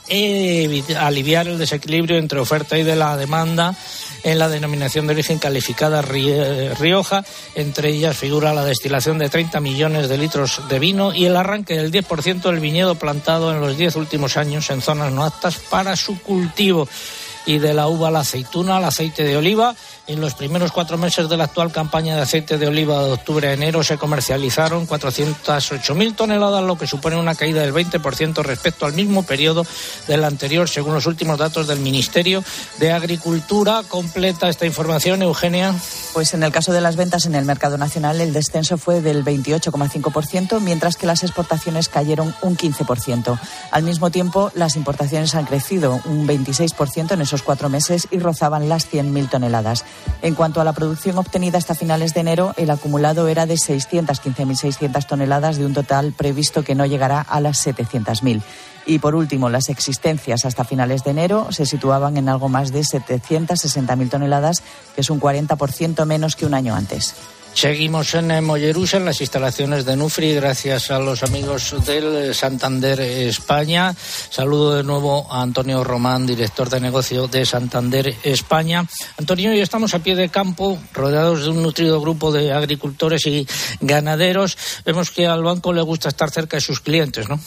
aliviar 0.99 1.47
el 1.47 1.57
desequilibrio 1.57 2.17
entre 2.17 2.39
oferta 2.39 2.77
y 2.77 2.83
de 2.83 2.95
la 2.95 3.15
demanda 3.17 3.75
en 4.23 4.39
la 4.39 4.49
denominación 4.49 5.07
de 5.07 5.13
origen 5.13 5.39
calificada 5.39 6.01
Rioja. 6.01 7.23
Entre 7.55 7.89
ellas 7.89 8.17
figura 8.17 8.53
la 8.53 8.65
destilación 8.65 9.17
de 9.17 9.29
30 9.29 9.59
millones 9.59 10.09
de 10.09 10.17
litros 10.17 10.61
de 10.67 10.79
vino 10.79 11.13
y 11.13 11.25
el 11.25 11.35
arranque 11.35 11.75
del 11.75 11.91
10% 11.91 12.41
del 12.41 12.59
viñedo 12.59 12.95
plantado 12.95 13.51
en 13.51 13.61
los 13.61 13.77
10 13.77 13.95
últimos 13.97 14.37
años 14.37 14.69
en 14.69 14.81
zonas 14.81 15.11
no 15.11 15.23
aptas 15.23 15.57
para 15.57 15.95
su 15.95 16.19
cultivo 16.21 16.87
y 17.45 17.59
de 17.59 17.73
la 17.73 17.87
uva 17.87 18.09
a 18.09 18.11
la 18.11 18.19
aceituna, 18.21 18.77
al 18.77 18.85
aceite 18.85 19.23
de 19.23 19.37
oliva. 19.37 19.75
En 20.07 20.19
los 20.19 20.33
primeros 20.33 20.71
cuatro 20.71 20.97
meses 20.97 21.29
de 21.29 21.37
la 21.37 21.45
actual 21.45 21.71
campaña 21.71 22.15
de 22.15 22.21
aceite 22.21 22.57
de 22.57 22.67
oliva 22.67 23.03
de 23.03 23.11
octubre 23.13 23.47
a 23.47 23.53
enero 23.53 23.83
se 23.83 23.97
comercializaron 23.97 24.87
408.000 24.87 26.15
toneladas, 26.15 26.63
lo 26.63 26.77
que 26.77 26.87
supone 26.87 27.15
una 27.15 27.35
caída 27.35 27.61
del 27.61 27.73
20% 27.73 28.43
respecto 28.43 28.85
al 28.85 28.93
mismo 28.93 29.23
periodo 29.23 29.65
del 30.07 30.23
anterior, 30.23 30.67
según 30.67 30.93
los 30.93 31.05
últimos 31.05 31.37
datos 31.37 31.67
del 31.67 31.79
Ministerio 31.79 32.43
de 32.79 32.91
Agricultura. 32.91 33.83
Completa 33.87 34.49
esta 34.49 34.65
información, 34.65 35.21
Eugenia. 35.21 35.73
Pues 36.13 36.33
en 36.33 36.43
el 36.43 36.51
caso 36.51 36.73
de 36.73 36.81
las 36.81 36.95
ventas 36.95 37.25
en 37.25 37.35
el 37.35 37.45
mercado 37.45 37.77
nacional, 37.77 38.19
el 38.19 38.33
descenso 38.33 38.77
fue 38.77 39.01
del 39.01 39.23
28,5%, 39.23 40.59
mientras 40.59 40.97
que 40.97 41.07
las 41.07 41.23
exportaciones 41.23 41.87
cayeron 41.87 42.35
un 42.41 42.57
15%. 42.57 43.39
Al 43.71 43.83
mismo 43.83 44.11
tiempo, 44.11 44.51
las 44.55 44.75
importaciones 44.75 45.35
han 45.35 45.45
crecido 45.45 46.01
un 46.05 46.27
26% 46.27 47.13
en 47.13 47.21
esos 47.31 47.43
cuatro 47.43 47.69
meses 47.69 48.09
y 48.11 48.19
rozaban 48.19 48.67
las 48.67 48.91
100.000 48.91 49.29
toneladas. 49.29 49.85
En 50.21 50.35
cuanto 50.35 50.59
a 50.59 50.65
la 50.65 50.73
producción 50.73 51.17
obtenida 51.17 51.57
hasta 51.57 51.75
finales 51.75 52.13
de 52.13 52.19
enero, 52.19 52.53
el 52.57 52.69
acumulado 52.69 53.29
era 53.29 53.45
de 53.45 53.53
615.600 53.53 55.05
toneladas 55.05 55.57
de 55.57 55.65
un 55.65 55.73
total 55.73 56.11
previsto 56.11 56.63
que 56.63 56.75
no 56.75 56.85
llegará 56.85 57.21
a 57.21 57.39
las 57.39 57.65
700.000. 57.65 58.41
Y 58.85 58.99
por 58.99 59.15
último, 59.15 59.49
las 59.49 59.69
existencias 59.69 60.43
hasta 60.43 60.65
finales 60.65 61.05
de 61.05 61.11
enero 61.11 61.47
se 61.51 61.65
situaban 61.65 62.17
en 62.17 62.27
algo 62.27 62.49
más 62.49 62.73
de 62.73 62.81
760.000 62.81 64.09
toneladas, 64.09 64.61
que 64.93 64.99
es 64.99 65.09
un 65.09 65.21
40% 65.21 66.05
menos 66.05 66.35
que 66.35 66.45
un 66.45 66.53
año 66.53 66.75
antes. 66.75 67.15
Seguimos 67.53 68.15
en 68.15 68.43
Mollerusa, 68.43 68.97
en 68.97 69.05
las 69.05 69.21
instalaciones 69.21 69.85
de 69.85 69.95
Nufri, 69.95 70.33
gracias 70.33 70.89
a 70.89 70.99
los 70.99 71.21
amigos 71.21 71.75
del 71.85 72.33
Santander 72.33 72.99
España. 73.01 73.93
Saludo 74.29 74.77
de 74.77 74.83
nuevo 74.83 75.31
a 75.31 75.41
Antonio 75.41 75.83
Román, 75.83 76.25
director 76.25 76.69
de 76.69 76.79
negocio 76.79 77.27
de 77.27 77.45
Santander 77.45 78.15
España. 78.23 78.87
Antonio, 79.17 79.51
hoy 79.51 79.59
estamos 79.59 79.93
a 79.93 79.99
pie 79.99 80.15
de 80.15 80.29
campo, 80.29 80.81
rodeados 80.93 81.43
de 81.43 81.49
un 81.49 81.61
nutrido 81.61 82.01
grupo 82.01 82.31
de 82.31 82.51
agricultores 82.51 83.27
y 83.27 83.45
ganaderos. 83.79 84.57
Vemos 84.83 85.11
que 85.11 85.27
al 85.27 85.43
banco 85.43 85.71
le 85.73 85.81
gusta 85.81 86.09
estar 86.09 86.31
cerca 86.31 86.57
de 86.57 86.61
sus 86.61 86.79
clientes, 86.79 87.29
¿no? 87.29 87.39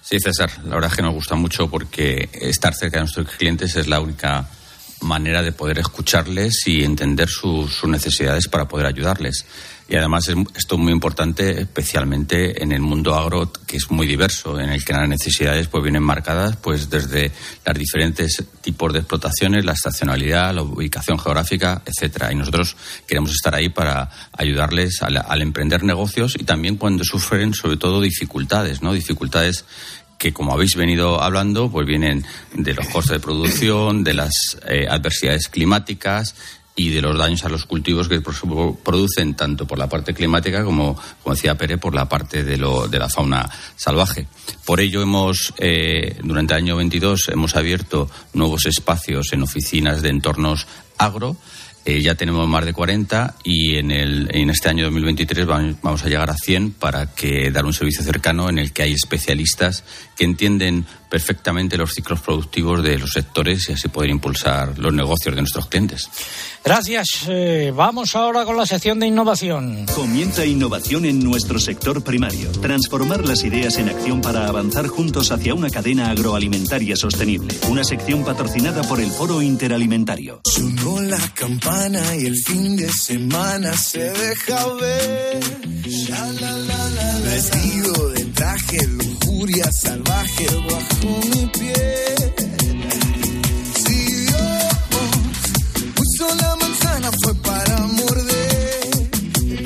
Sí, 0.00 0.18
César, 0.20 0.50
la 0.64 0.76
verdad 0.76 0.90
es 0.90 0.96
que 0.96 1.02
nos 1.02 1.14
gusta 1.14 1.34
mucho 1.34 1.68
porque 1.68 2.28
estar 2.32 2.74
cerca 2.74 2.98
de 2.98 3.04
nuestros 3.04 3.28
clientes 3.30 3.74
es 3.76 3.88
la 3.88 4.00
única 4.00 4.48
manera 5.00 5.42
de 5.42 5.52
poder 5.52 5.78
escucharles 5.78 6.66
y 6.66 6.84
entender 6.84 7.28
sus 7.28 7.84
necesidades 7.84 8.48
para 8.48 8.68
poder 8.68 8.86
ayudarles. 8.86 9.44
Y 9.90 9.96
además 9.96 10.28
esto 10.28 10.74
es 10.74 10.80
muy 10.80 10.92
importante, 10.92 11.62
especialmente 11.62 12.62
en 12.62 12.72
el 12.72 12.82
mundo 12.82 13.14
agro, 13.14 13.50
que 13.66 13.78
es 13.78 13.90
muy 13.90 14.06
diverso, 14.06 14.60
en 14.60 14.68
el 14.68 14.84
que 14.84 14.92
las 14.92 15.08
necesidades 15.08 15.66
pues 15.68 15.82
vienen 15.82 16.02
marcadas 16.02 16.56
pues 16.56 16.90
desde 16.90 17.32
los 17.64 17.78
diferentes 17.78 18.44
tipos 18.60 18.92
de 18.92 18.98
explotaciones, 18.98 19.64
la 19.64 19.72
estacionalidad, 19.72 20.54
la 20.54 20.62
ubicación 20.62 21.18
geográfica, 21.18 21.80
etcétera. 21.86 22.30
Y 22.30 22.34
nosotros 22.34 22.76
queremos 23.06 23.30
estar 23.30 23.54
ahí 23.54 23.70
para 23.70 24.10
ayudarles 24.36 25.00
al, 25.00 25.16
al 25.16 25.40
emprender 25.40 25.82
negocios 25.82 26.36
y 26.38 26.44
también 26.44 26.76
cuando 26.76 27.02
sufren, 27.02 27.54
sobre 27.54 27.78
todo, 27.78 28.02
dificultades, 28.02 28.82
¿no? 28.82 28.92
Dificultades 28.92 29.64
que, 30.18 30.32
como 30.32 30.52
habéis 30.52 30.74
venido 30.74 31.22
hablando, 31.22 31.70
pues 31.70 31.86
vienen 31.86 32.24
de 32.52 32.74
los 32.74 32.88
costes 32.88 33.12
de 33.12 33.20
producción, 33.20 34.04
de 34.04 34.14
las 34.14 34.58
eh, 34.68 34.86
adversidades 34.90 35.48
climáticas 35.48 36.34
y 36.74 36.90
de 36.90 37.02
los 37.02 37.18
daños 37.18 37.44
a 37.44 37.48
los 37.48 37.64
cultivos 37.64 38.08
que 38.08 38.20
producen 38.20 39.34
tanto 39.34 39.66
por 39.66 39.78
la 39.78 39.88
parte 39.88 40.14
climática 40.14 40.62
como, 40.62 40.96
como 41.22 41.34
decía 41.34 41.56
Pere, 41.56 41.76
por 41.76 41.94
la 41.94 42.08
parte 42.08 42.44
de, 42.44 42.56
lo, 42.56 42.86
de 42.86 43.00
la 43.00 43.08
fauna 43.08 43.50
salvaje. 43.74 44.28
Por 44.64 44.80
ello 44.80 45.02
hemos, 45.02 45.52
eh, 45.58 46.18
durante 46.22 46.54
el 46.54 46.58
año 46.58 46.76
22, 46.76 47.30
hemos 47.30 47.56
abierto 47.56 48.08
nuevos 48.32 48.66
espacios 48.66 49.32
en 49.32 49.42
oficinas 49.42 50.02
de 50.02 50.10
entornos 50.10 50.68
agro 50.98 51.36
eh, 51.88 52.02
ya 52.02 52.14
tenemos 52.16 52.46
más 52.46 52.66
de 52.66 52.74
40 52.74 53.36
y 53.44 53.76
en, 53.76 53.90
el, 53.90 54.28
en 54.30 54.50
este 54.50 54.68
año 54.68 54.84
2023 54.84 55.46
vamos 55.46 56.04
a 56.04 56.08
llegar 56.08 56.28
a 56.28 56.34
100 56.34 56.72
para 56.72 57.14
que 57.14 57.50
dar 57.50 57.64
un 57.64 57.72
servicio 57.72 58.02
cercano 58.02 58.50
en 58.50 58.58
el 58.58 58.74
que 58.74 58.82
hay 58.82 58.92
especialistas 58.92 59.84
que 60.18 60.24
entienden 60.24 60.84
perfectamente 61.08 61.76
los 61.76 61.94
ciclos 61.94 62.20
productivos 62.20 62.82
de 62.82 62.98
los 62.98 63.12
sectores 63.12 63.68
y 63.68 63.72
así 63.72 63.88
poder 63.88 64.10
impulsar 64.10 64.76
los 64.76 64.92
negocios 64.92 65.34
de 65.34 65.40
nuestros 65.40 65.68
clientes. 65.68 66.10
Gracias. 66.64 67.24
Eh, 67.28 67.72
vamos 67.74 68.16
ahora 68.16 68.44
con 68.44 68.56
la 68.56 68.66
sección 68.66 68.98
de 68.98 69.06
innovación. 69.06 69.86
Comienza 69.94 70.44
innovación 70.44 71.04
en 71.04 71.20
nuestro 71.20 71.60
sector 71.60 72.02
primario. 72.02 72.50
Transformar 72.50 73.24
las 73.24 73.44
ideas 73.44 73.78
en 73.78 73.88
acción 73.88 74.20
para 74.20 74.48
avanzar 74.48 74.88
juntos 74.88 75.30
hacia 75.30 75.54
una 75.54 75.70
cadena 75.70 76.10
agroalimentaria 76.10 76.96
sostenible. 76.96 77.54
Una 77.70 77.84
sección 77.84 78.24
patrocinada 78.24 78.82
por 78.82 79.00
el 79.00 79.10
Foro 79.12 79.40
Interalimentario. 79.40 80.40
Sonó 80.44 81.00
la 81.00 81.20
campana 81.32 82.16
y 82.16 82.26
el 82.26 82.34
fin 82.44 82.76
de 82.76 82.90
semana 82.92 83.72
se 83.76 84.10
deja 84.10 84.66
ver. 84.74 85.40
Vestido 87.24 88.08
de 88.10 88.24
traje, 88.26 88.78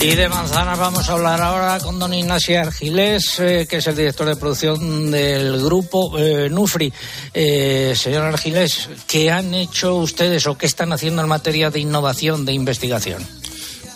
Y 0.03 0.17
de 0.17 0.29
manzanas 0.29 0.79
vamos 0.79 1.09
a 1.09 1.13
hablar 1.13 1.41
ahora 1.41 1.79
con 1.79 1.99
don 1.99 2.13
Ignacio 2.13 2.61
Argilés, 2.61 3.39
eh, 3.39 3.67
que 3.71 3.77
es 3.77 3.87
el 3.87 3.95
director 3.95 4.27
de 4.27 4.35
producción 4.35 5.13
del 5.13 5.63
grupo 5.63 6.19
eh, 6.19 6.51
Nufri. 6.51 6.93
Eh, 7.33 7.95
señor 7.95 8.25
Argilés, 8.25 8.89
¿qué 9.07 9.31
han 9.31 9.55
hecho 9.55 9.95
ustedes 9.97 10.47
o 10.49 10.59
qué 10.59 10.67
están 10.67 10.93
haciendo 10.93 11.23
en 11.23 11.29
materia 11.29 11.71
de 11.71 11.79
innovación, 11.79 12.45
de 12.45 12.53
investigación? 12.53 13.42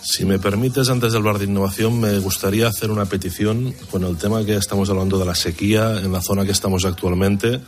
Si 0.09 0.23
me 0.23 0.39
permites, 0.39 0.87
antes 0.87 1.11
de 1.11 1.17
hablar 1.17 1.37
de 1.37 1.43
innovación, 1.43 1.99
me 1.99 2.17
gustaría 2.19 2.69
hacer 2.69 2.91
una 2.91 3.07
petición 3.07 3.75
con 3.91 4.05
el 4.05 4.15
tema 4.15 4.45
que 4.45 4.55
estamos 4.55 4.89
hablando 4.89 5.19
de 5.19 5.25
la 5.25 5.35
sequía 5.35 5.99
en 5.99 6.13
la 6.13 6.21
zona 6.21 6.45
que 6.45 6.53
estamos 6.53 6.85
actualmente. 6.85 7.59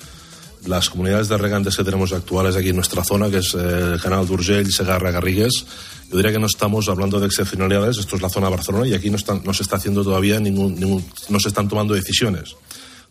Las 0.66 0.90
comunidades 0.90 1.28
de 1.28 1.38
regantes 1.38 1.76
que 1.76 1.84
tenemos 1.84 2.14
actuales 2.14 2.56
aquí 2.56 2.70
en 2.70 2.78
nuestra 2.78 3.04
zona, 3.04 3.30
que 3.30 3.40
es 3.40 3.54
eh, 3.56 3.92
el 3.94 4.02
canal 4.02 4.26
d'Urgell, 4.26 4.72
Segarra, 4.72 5.12
Garrigues, 5.12 5.66
yo 6.10 6.16
diría 6.16 6.32
que 6.32 6.40
no 6.40 6.48
estamos 6.48 6.88
hablando 6.88 7.20
de 7.20 7.26
excepcionalidades, 7.28 7.98
esto 7.98 8.16
es 8.16 8.22
la 8.22 8.30
zona 8.30 8.48
de 8.48 8.56
Barcelona 8.56 8.88
y 8.88 8.94
aquí 8.94 9.10
no, 9.10 9.18
están, 9.18 9.42
no 9.44 9.54
se 9.54 9.64
está 9.64 9.76
haciendo 9.76 10.02
todavía 10.06 10.40
ningún, 10.40 10.80
ningún, 10.80 11.06
no 11.28 11.42
se 11.42 11.50
están 11.50 11.68
tomando 11.68 11.94
decisiones. 11.94 12.56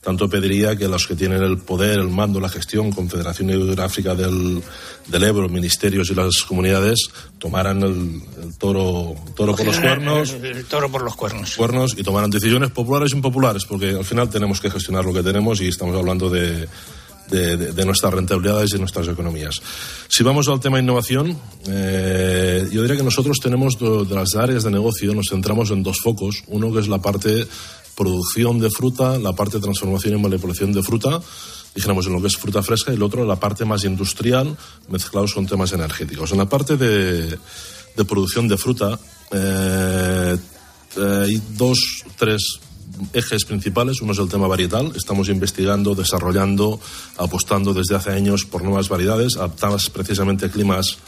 Tanto 0.01 0.29
pediría 0.29 0.77
que 0.77 0.87
los 0.87 1.07
que 1.07 1.17
tienen 1.17 1.43
el 1.43 1.59
poder, 1.59 1.99
el 1.99 2.09
mando, 2.09 2.39
la 2.39 2.49
gestión, 2.49 2.93
Confederación 2.93 3.51
Hidrográfica 3.51 4.15
del, 4.15 4.63
del 5.09 5.25
Ebro, 5.25 5.49
ministerios 5.49 6.11
y 6.11 6.15
las 6.15 6.43
comunidades, 6.47 7.09
tomaran 7.39 7.83
el, 7.83 8.23
el 8.43 8.57
toro, 8.59 9.17
toro 9.35 9.57
por 9.57 9.67
los 9.67 9.79
cuernos. 9.79 10.31
El, 10.31 10.45
el 10.45 10.65
toro 10.67 10.91
por 10.91 11.03
los 11.03 11.17
cuernos. 11.17 11.57
cuernos 11.57 11.95
y 11.99 12.03
tomaran 12.05 12.31
decisiones 12.31 12.71
populares 12.71 13.13
e 13.13 13.17
impopulares, 13.17 13.65
porque 13.65 13.91
al 13.91 14.05
final 14.05 14.31
tenemos 14.31 14.61
que 14.61 14.71
gestionar 14.71 15.05
lo 15.05 15.13
que 15.13 15.23
tenemos 15.23 15.61
y 15.61 15.67
estamos 15.67 15.97
hablando 15.97 16.31
de, 16.31 16.69
de, 17.31 17.57
de, 17.57 17.73
de, 17.73 17.85
nuestras 17.85 18.15
rentabilidades 18.15 18.71
y 18.71 18.73
de 18.75 18.79
nuestras 18.79 19.09
economías. 19.09 19.61
Si 20.09 20.23
vamos 20.25 20.49
al 20.49 20.61
tema 20.61 20.79
innovación, 20.79 21.37
eh, 21.67 22.67
yo 22.71 22.83
diría 22.83 22.97
que 22.97 23.03
nosotros 23.03 23.39
tenemos 23.43 23.79
de, 23.79 24.15
las 24.15 24.35
áreas 24.37 24.65
de 24.65 24.71
negocio, 24.71 25.15
nos 25.15 25.29
centramos 25.29 25.71
en 25.71 25.83
dos 25.83 25.99
focos. 26.03 26.45
Uno 26.47 26.73
que 26.73 26.81
es 26.81 26.89
la 26.89 26.99
parte 26.99 27.47
producción 27.99 28.61
de 28.61 28.71
fruta, 28.71 29.19
la 29.19 29.33
parte 29.35 29.57
de 29.57 29.63
transformación 29.65 30.15
y 30.15 30.23
manipulación 30.23 30.73
de 30.73 30.85
fruta, 30.85 31.21
dijéramos 31.75 32.07
en 32.07 32.13
lo 32.13 32.21
que 32.21 32.29
es 32.29 32.37
fruta 32.37 32.63
fresca, 32.63 32.93
y 32.93 32.95
el 32.95 33.03
otro 33.03 33.27
la 33.27 33.41
parte 33.41 33.65
más 33.65 33.83
industrial, 33.83 34.57
mezclados 34.89 35.35
con 35.35 35.47
temas 35.47 35.73
energéticos. 35.73 36.31
En 36.31 36.39
la 36.39 36.49
parte 36.49 36.77
de, 36.77 37.37
producción 38.07 38.47
de 38.47 38.57
fruta, 38.57 38.97
eh, 39.33 40.39
hay 40.97 41.43
dos, 41.57 42.05
tres 42.17 42.61
ejes 43.13 43.45
principales. 43.45 44.01
Uno 44.01 44.13
es 44.13 44.19
el 44.19 44.29
tema 44.29 44.47
varietal. 44.47 44.93
Estamos 44.95 45.29
investigando, 45.29 45.97
desarrollando, 45.97 46.81
apostando 47.17 47.75
desde 47.75 47.97
hace 47.97 48.11
años 48.11 48.45
por 48.45 48.63
nuevas 48.63 48.89
variedades, 48.89 49.37
adaptadas 49.37 49.91
precisamente 49.91 50.47
a 50.47 50.51
climas 50.51 50.99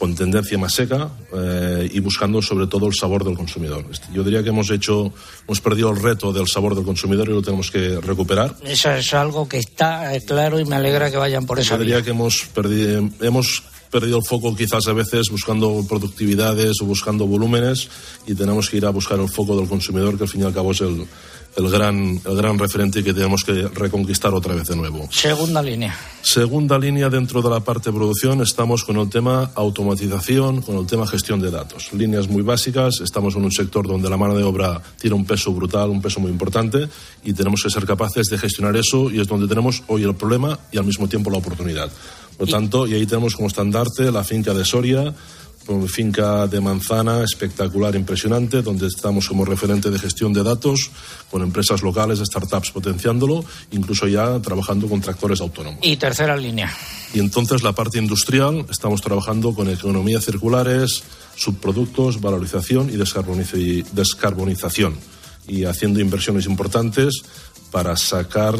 con 0.00 0.14
tendencia 0.14 0.56
más 0.56 0.72
seca 0.72 1.10
eh, 1.34 1.90
y 1.92 2.00
buscando 2.00 2.40
sobre 2.40 2.66
todo 2.66 2.86
el 2.86 2.94
sabor 2.94 3.22
del 3.22 3.36
consumidor. 3.36 3.84
Yo 4.14 4.24
diría 4.24 4.42
que 4.42 4.48
hemos 4.48 4.70
hecho, 4.70 5.12
hemos 5.46 5.60
perdido 5.60 5.90
el 5.90 6.00
reto 6.00 6.32
del 6.32 6.48
sabor 6.48 6.74
del 6.74 6.86
consumidor 6.86 7.28
y 7.28 7.32
lo 7.32 7.42
tenemos 7.42 7.70
que 7.70 8.00
recuperar. 8.00 8.56
Eso 8.64 8.90
es 8.92 9.12
algo 9.12 9.46
que 9.46 9.58
está 9.58 10.16
eh, 10.16 10.24
claro 10.24 10.58
y 10.58 10.64
me 10.64 10.76
alegra 10.76 11.10
que 11.10 11.18
vayan 11.18 11.44
por 11.44 11.60
esa 11.60 11.74
Yo 11.74 11.80
diría 11.80 11.96
vía. 11.96 12.04
que 12.04 12.10
hemos 12.12 12.46
perdido, 12.54 13.10
hemos 13.20 13.62
perdido 13.90 14.16
el 14.16 14.24
foco 14.24 14.56
quizás 14.56 14.86
a 14.88 14.94
veces 14.94 15.28
buscando 15.28 15.84
productividades 15.86 16.80
o 16.80 16.86
buscando 16.86 17.26
volúmenes 17.26 17.90
y 18.26 18.34
tenemos 18.34 18.70
que 18.70 18.78
ir 18.78 18.86
a 18.86 18.90
buscar 18.90 19.20
el 19.20 19.28
foco 19.28 19.54
del 19.54 19.68
consumidor 19.68 20.16
que 20.16 20.24
al 20.24 20.30
fin 20.30 20.40
y 20.40 20.44
al 20.44 20.54
cabo 20.54 20.72
es 20.72 20.80
el, 20.80 21.06
el 21.56 21.70
gran, 21.70 22.20
el 22.24 22.36
gran 22.36 22.58
referente 22.58 23.02
que 23.02 23.12
tenemos 23.12 23.44
que 23.44 23.68
reconquistar 23.68 24.32
otra 24.32 24.54
vez 24.54 24.68
de 24.68 24.76
nuevo. 24.76 25.08
Segunda 25.10 25.62
línea. 25.62 25.96
Segunda 26.22 26.78
línea 26.78 27.08
dentro 27.08 27.42
de 27.42 27.50
la 27.50 27.60
parte 27.60 27.90
de 27.90 27.96
producción 27.96 28.40
estamos 28.42 28.84
con 28.84 28.96
el 28.98 29.08
tema 29.08 29.50
automatización, 29.54 30.62
con 30.62 30.76
el 30.76 30.86
tema 30.86 31.06
gestión 31.06 31.40
de 31.40 31.50
datos. 31.50 31.92
Líneas 31.92 32.28
muy 32.28 32.42
básicas, 32.42 33.00
estamos 33.02 33.34
en 33.36 33.44
un 33.44 33.52
sector 33.52 33.86
donde 33.86 34.08
la 34.08 34.16
mano 34.16 34.36
de 34.36 34.44
obra 34.44 34.80
tiene 34.98 35.16
un 35.16 35.24
peso 35.24 35.52
brutal, 35.52 35.90
un 35.90 36.02
peso 36.02 36.20
muy 36.20 36.30
importante 36.30 36.88
y 37.24 37.32
tenemos 37.32 37.62
que 37.62 37.70
ser 37.70 37.86
capaces 37.86 38.26
de 38.26 38.38
gestionar 38.38 38.76
eso 38.76 39.10
y 39.10 39.20
es 39.20 39.26
donde 39.26 39.48
tenemos 39.48 39.82
hoy 39.88 40.04
el 40.04 40.14
problema 40.14 40.58
y 40.70 40.78
al 40.78 40.84
mismo 40.84 41.08
tiempo 41.08 41.30
la 41.30 41.38
oportunidad. 41.38 41.90
Por 42.36 42.48
lo 42.48 42.54
tanto, 42.54 42.86
y 42.86 42.94
ahí 42.94 43.04
tenemos 43.04 43.36
como 43.36 43.48
estandarte 43.48 44.10
la 44.10 44.24
finca 44.24 44.54
de 44.54 44.64
Soria, 44.64 45.14
con 45.66 45.88
finca 45.88 46.46
de 46.46 46.60
manzana 46.60 47.22
espectacular, 47.22 47.94
impresionante, 47.94 48.62
donde 48.62 48.86
estamos 48.86 49.28
como 49.28 49.44
referente 49.44 49.90
de 49.90 49.98
gestión 49.98 50.32
de 50.32 50.42
datos 50.42 50.90
con 51.30 51.42
empresas 51.42 51.82
locales, 51.82 52.18
startups 52.18 52.70
potenciándolo, 52.70 53.44
incluso 53.70 54.08
ya 54.08 54.40
trabajando 54.40 54.88
con 54.88 55.00
tractores 55.00 55.40
autónomos. 55.40 55.80
Y 55.82 55.96
tercera 55.96 56.36
línea. 56.36 56.74
Y 57.14 57.20
entonces 57.20 57.62
la 57.62 57.72
parte 57.72 57.98
industrial, 57.98 58.66
estamos 58.70 59.00
trabajando 59.00 59.54
con 59.54 59.68
economía 59.68 60.20
circulares, 60.20 61.02
subproductos, 61.36 62.20
valorización 62.20 62.90
y 62.90 62.94
descarboniz- 62.94 63.56
y 63.56 63.82
descarbonización. 63.92 64.94
Y 65.46 65.64
haciendo 65.64 66.00
inversiones 66.00 66.46
importantes 66.46 67.22
para 67.70 67.96
sacar 67.96 68.56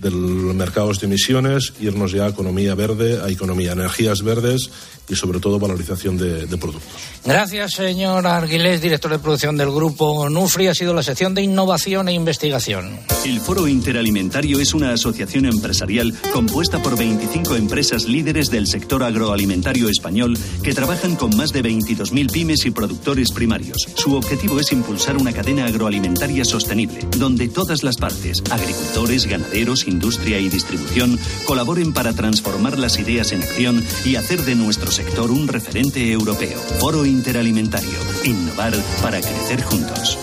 del 0.00 0.14
mercados 0.14 0.98
de 0.98 1.06
emisiones, 1.06 1.74
irnos 1.80 2.10
ya 2.10 2.26
a 2.26 2.30
economía 2.30 2.74
verde, 2.74 3.20
a 3.22 3.28
economía, 3.28 3.72
energías 3.72 4.22
verdes 4.22 4.70
y 5.12 5.16
sobre 5.16 5.40
todo 5.40 5.58
valorización 5.58 6.16
de, 6.16 6.46
de 6.46 6.56
productos. 6.56 6.90
Gracias, 7.24 7.72
señor 7.72 8.26
Arguilés, 8.26 8.80
director 8.80 9.10
de 9.10 9.18
producción 9.18 9.56
del 9.56 9.70
grupo 9.70 10.28
Nufri. 10.28 10.68
Ha 10.68 10.74
sido 10.74 10.94
la 10.94 11.02
sección 11.02 11.34
de 11.34 11.42
innovación 11.42 12.08
e 12.08 12.12
investigación. 12.12 12.98
El 13.24 13.40
Foro 13.40 13.68
Interalimentario 13.68 14.58
es 14.58 14.74
una 14.74 14.92
asociación 14.92 15.46
empresarial 15.46 16.14
compuesta 16.32 16.82
por 16.82 16.96
25 16.96 17.56
empresas 17.56 18.04
líderes 18.06 18.50
del 18.50 18.66
sector 18.66 19.02
agroalimentario 19.02 19.88
español 19.88 20.36
que 20.62 20.72
trabajan 20.72 21.14
con 21.16 21.36
más 21.36 21.52
de 21.52 21.62
22.000 21.62 22.32
pymes 22.32 22.64
y 22.64 22.70
productores 22.70 23.30
primarios. 23.30 23.86
Su 23.94 24.16
objetivo 24.16 24.58
es 24.58 24.72
impulsar 24.72 25.16
una 25.18 25.32
cadena 25.32 25.66
agroalimentaria 25.66 26.44
sostenible, 26.44 27.06
donde 27.18 27.48
todas 27.48 27.82
las 27.82 27.96
partes, 27.96 28.42
agricultores, 28.50 29.26
ganaderos, 29.26 29.86
industria 29.86 30.38
y 30.38 30.48
distribución, 30.48 31.18
colaboren 31.46 31.92
para 31.92 32.14
transformar 32.14 32.78
las 32.78 32.98
ideas 32.98 33.32
en 33.32 33.42
acción 33.42 33.84
y 34.04 34.16
hacer 34.16 34.42
de 34.42 34.54
nuestro 34.54 34.90
sector 34.90 35.01
un 35.30 35.48
referente 35.48 36.10
europeo. 36.10 36.58
Foro 36.80 37.04
Interalimentario. 37.04 37.98
Innovar 38.24 38.74
para 39.00 39.20
crecer 39.20 39.62
juntos. 39.62 40.18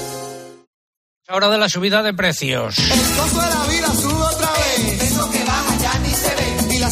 Ahora 1.28 1.50
de 1.50 1.58
la 1.58 1.70
subida 1.70 2.02
de 2.02 2.14
precios. 2.14 2.76
De 2.76 2.86
la 2.86 3.66
vida 3.68 3.94
sube 3.94 4.14
otra 4.14 4.52
vez. 4.52 5.04
Eso 5.04 5.30
que 5.32 5.44
baja 5.46 5.69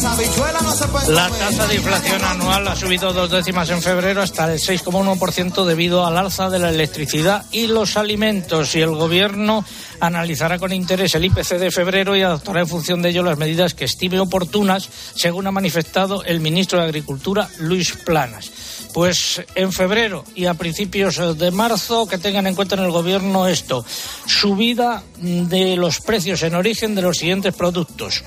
las 0.02 0.16
habichuelas 0.16 0.62
no 0.62 0.70
se 0.70 0.86
pueden 0.86 1.14
La 1.14 1.28
comer. 1.28 1.40
tasa 1.40 1.66
de 1.66 1.74
inflación 1.74 2.24
anual 2.24 2.68
ha 2.68 2.76
subido 2.76 3.12
dos 3.12 3.30
décimas 3.30 3.68
en 3.70 3.82
febrero 3.82 4.22
hasta 4.22 4.52
el 4.52 4.60
6,1% 4.60 5.64
debido 5.64 6.06
al 6.06 6.16
alza 6.16 6.48
de 6.50 6.60
la 6.60 6.70
electricidad 6.70 7.44
y 7.50 7.66
los 7.66 7.96
alimentos. 7.96 8.76
Y 8.76 8.80
el 8.80 8.90
Gobierno 8.90 9.64
analizará 9.98 10.60
con 10.60 10.72
interés 10.72 11.16
el 11.16 11.24
IPC 11.24 11.58
de 11.58 11.72
febrero 11.72 12.16
y 12.16 12.22
adoptará 12.22 12.60
en 12.60 12.68
función 12.68 13.02
de 13.02 13.08
ello 13.08 13.24
las 13.24 13.38
medidas 13.38 13.74
que 13.74 13.86
estime 13.86 14.20
oportunas, 14.20 14.88
según 15.16 15.48
ha 15.48 15.50
manifestado 15.50 16.22
el 16.22 16.38
ministro 16.38 16.78
de 16.78 16.84
Agricultura, 16.84 17.48
Luis 17.58 17.94
Planas. 18.04 18.52
Pues 18.94 19.42
en 19.56 19.72
febrero 19.72 20.24
y 20.36 20.46
a 20.46 20.54
principios 20.54 21.16
de 21.36 21.50
marzo 21.50 22.06
que 22.06 22.18
tengan 22.18 22.46
en 22.46 22.54
cuenta 22.54 22.76
en 22.76 22.84
el 22.84 22.92
Gobierno 22.92 23.48
esto, 23.48 23.84
subida 24.26 25.02
de 25.16 25.76
los 25.76 26.00
precios 26.00 26.44
en 26.44 26.54
origen 26.54 26.94
de 26.94 27.02
los 27.02 27.18
siguientes 27.18 27.52
productos 27.54 28.22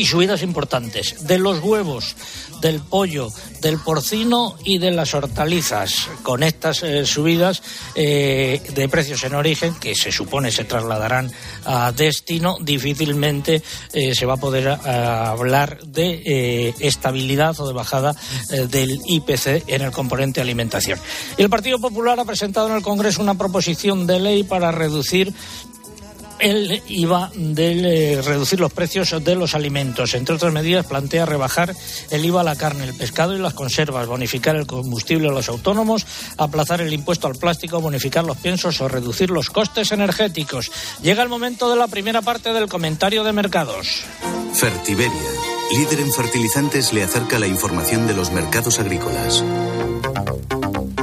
y 0.00 0.06
subidas 0.06 0.42
importantes 0.42 1.26
de 1.26 1.38
los 1.38 1.62
huevos, 1.62 2.16
del 2.62 2.80
pollo, 2.80 3.28
del 3.60 3.78
porcino 3.78 4.56
y 4.64 4.78
de 4.78 4.92
las 4.92 5.12
hortalizas. 5.12 6.08
Con 6.22 6.42
estas 6.42 6.82
eh, 6.82 7.04
subidas 7.04 7.62
eh, 7.94 8.62
de 8.74 8.88
precios 8.88 9.22
en 9.24 9.34
origen, 9.34 9.74
que 9.74 9.94
se 9.94 10.10
supone 10.10 10.50
se 10.52 10.64
trasladarán 10.64 11.30
a 11.66 11.92
destino, 11.92 12.56
difícilmente 12.62 13.62
eh, 13.92 14.14
se 14.14 14.24
va 14.24 14.34
a 14.34 14.36
poder 14.38 14.68
hablar 14.68 15.78
de 15.84 16.74
estabilidad 16.80 17.60
o 17.60 17.68
de 17.68 17.74
bajada 17.74 18.16
del 18.70 19.00
IPC 19.04 19.64
en 19.66 19.82
el 19.82 19.90
componente 19.90 20.40
alimentación. 20.40 20.98
El 21.36 21.50
Partido 21.50 21.78
Popular 21.78 22.18
ha 22.18 22.24
presentado 22.24 22.68
en 22.68 22.76
el 22.76 22.82
Congreso 22.82 23.20
una 23.20 23.36
proposición 23.36 24.06
de 24.06 24.18
ley 24.18 24.44
para 24.44 24.72
reducir 24.72 25.34
el 26.40 26.82
IVA 26.88 27.30
de 27.34 28.14
eh, 28.14 28.22
reducir 28.22 28.60
los 28.60 28.72
precios 28.72 29.14
de 29.22 29.34
los 29.34 29.54
alimentos. 29.54 30.14
Entre 30.14 30.34
otras 30.34 30.52
medidas, 30.52 30.86
plantea 30.86 31.26
rebajar 31.26 31.74
el 32.10 32.24
IVA 32.24 32.40
a 32.40 32.44
la 32.44 32.56
carne, 32.56 32.84
el 32.84 32.94
pescado 32.94 33.36
y 33.36 33.38
las 33.38 33.54
conservas, 33.54 34.06
bonificar 34.06 34.56
el 34.56 34.66
combustible 34.66 35.28
a 35.28 35.32
los 35.32 35.48
autónomos, 35.48 36.06
aplazar 36.36 36.80
el 36.80 36.92
impuesto 36.92 37.26
al 37.26 37.36
plástico, 37.36 37.80
bonificar 37.80 38.24
los 38.24 38.36
piensos 38.36 38.80
o 38.80 38.88
reducir 38.88 39.30
los 39.30 39.50
costes 39.50 39.92
energéticos. 39.92 40.70
Llega 41.02 41.22
el 41.22 41.28
momento 41.28 41.70
de 41.70 41.76
la 41.76 41.88
primera 41.88 42.22
parte 42.22 42.52
del 42.52 42.68
comentario 42.68 43.24
de 43.24 43.32
mercados. 43.32 44.02
Fertiberia, 44.54 45.30
líder 45.72 46.00
en 46.00 46.12
fertilizantes, 46.12 46.92
le 46.92 47.02
acerca 47.02 47.38
la 47.38 47.46
información 47.46 48.06
de 48.06 48.14
los 48.14 48.32
mercados 48.32 48.78
agrícolas. 48.78 49.44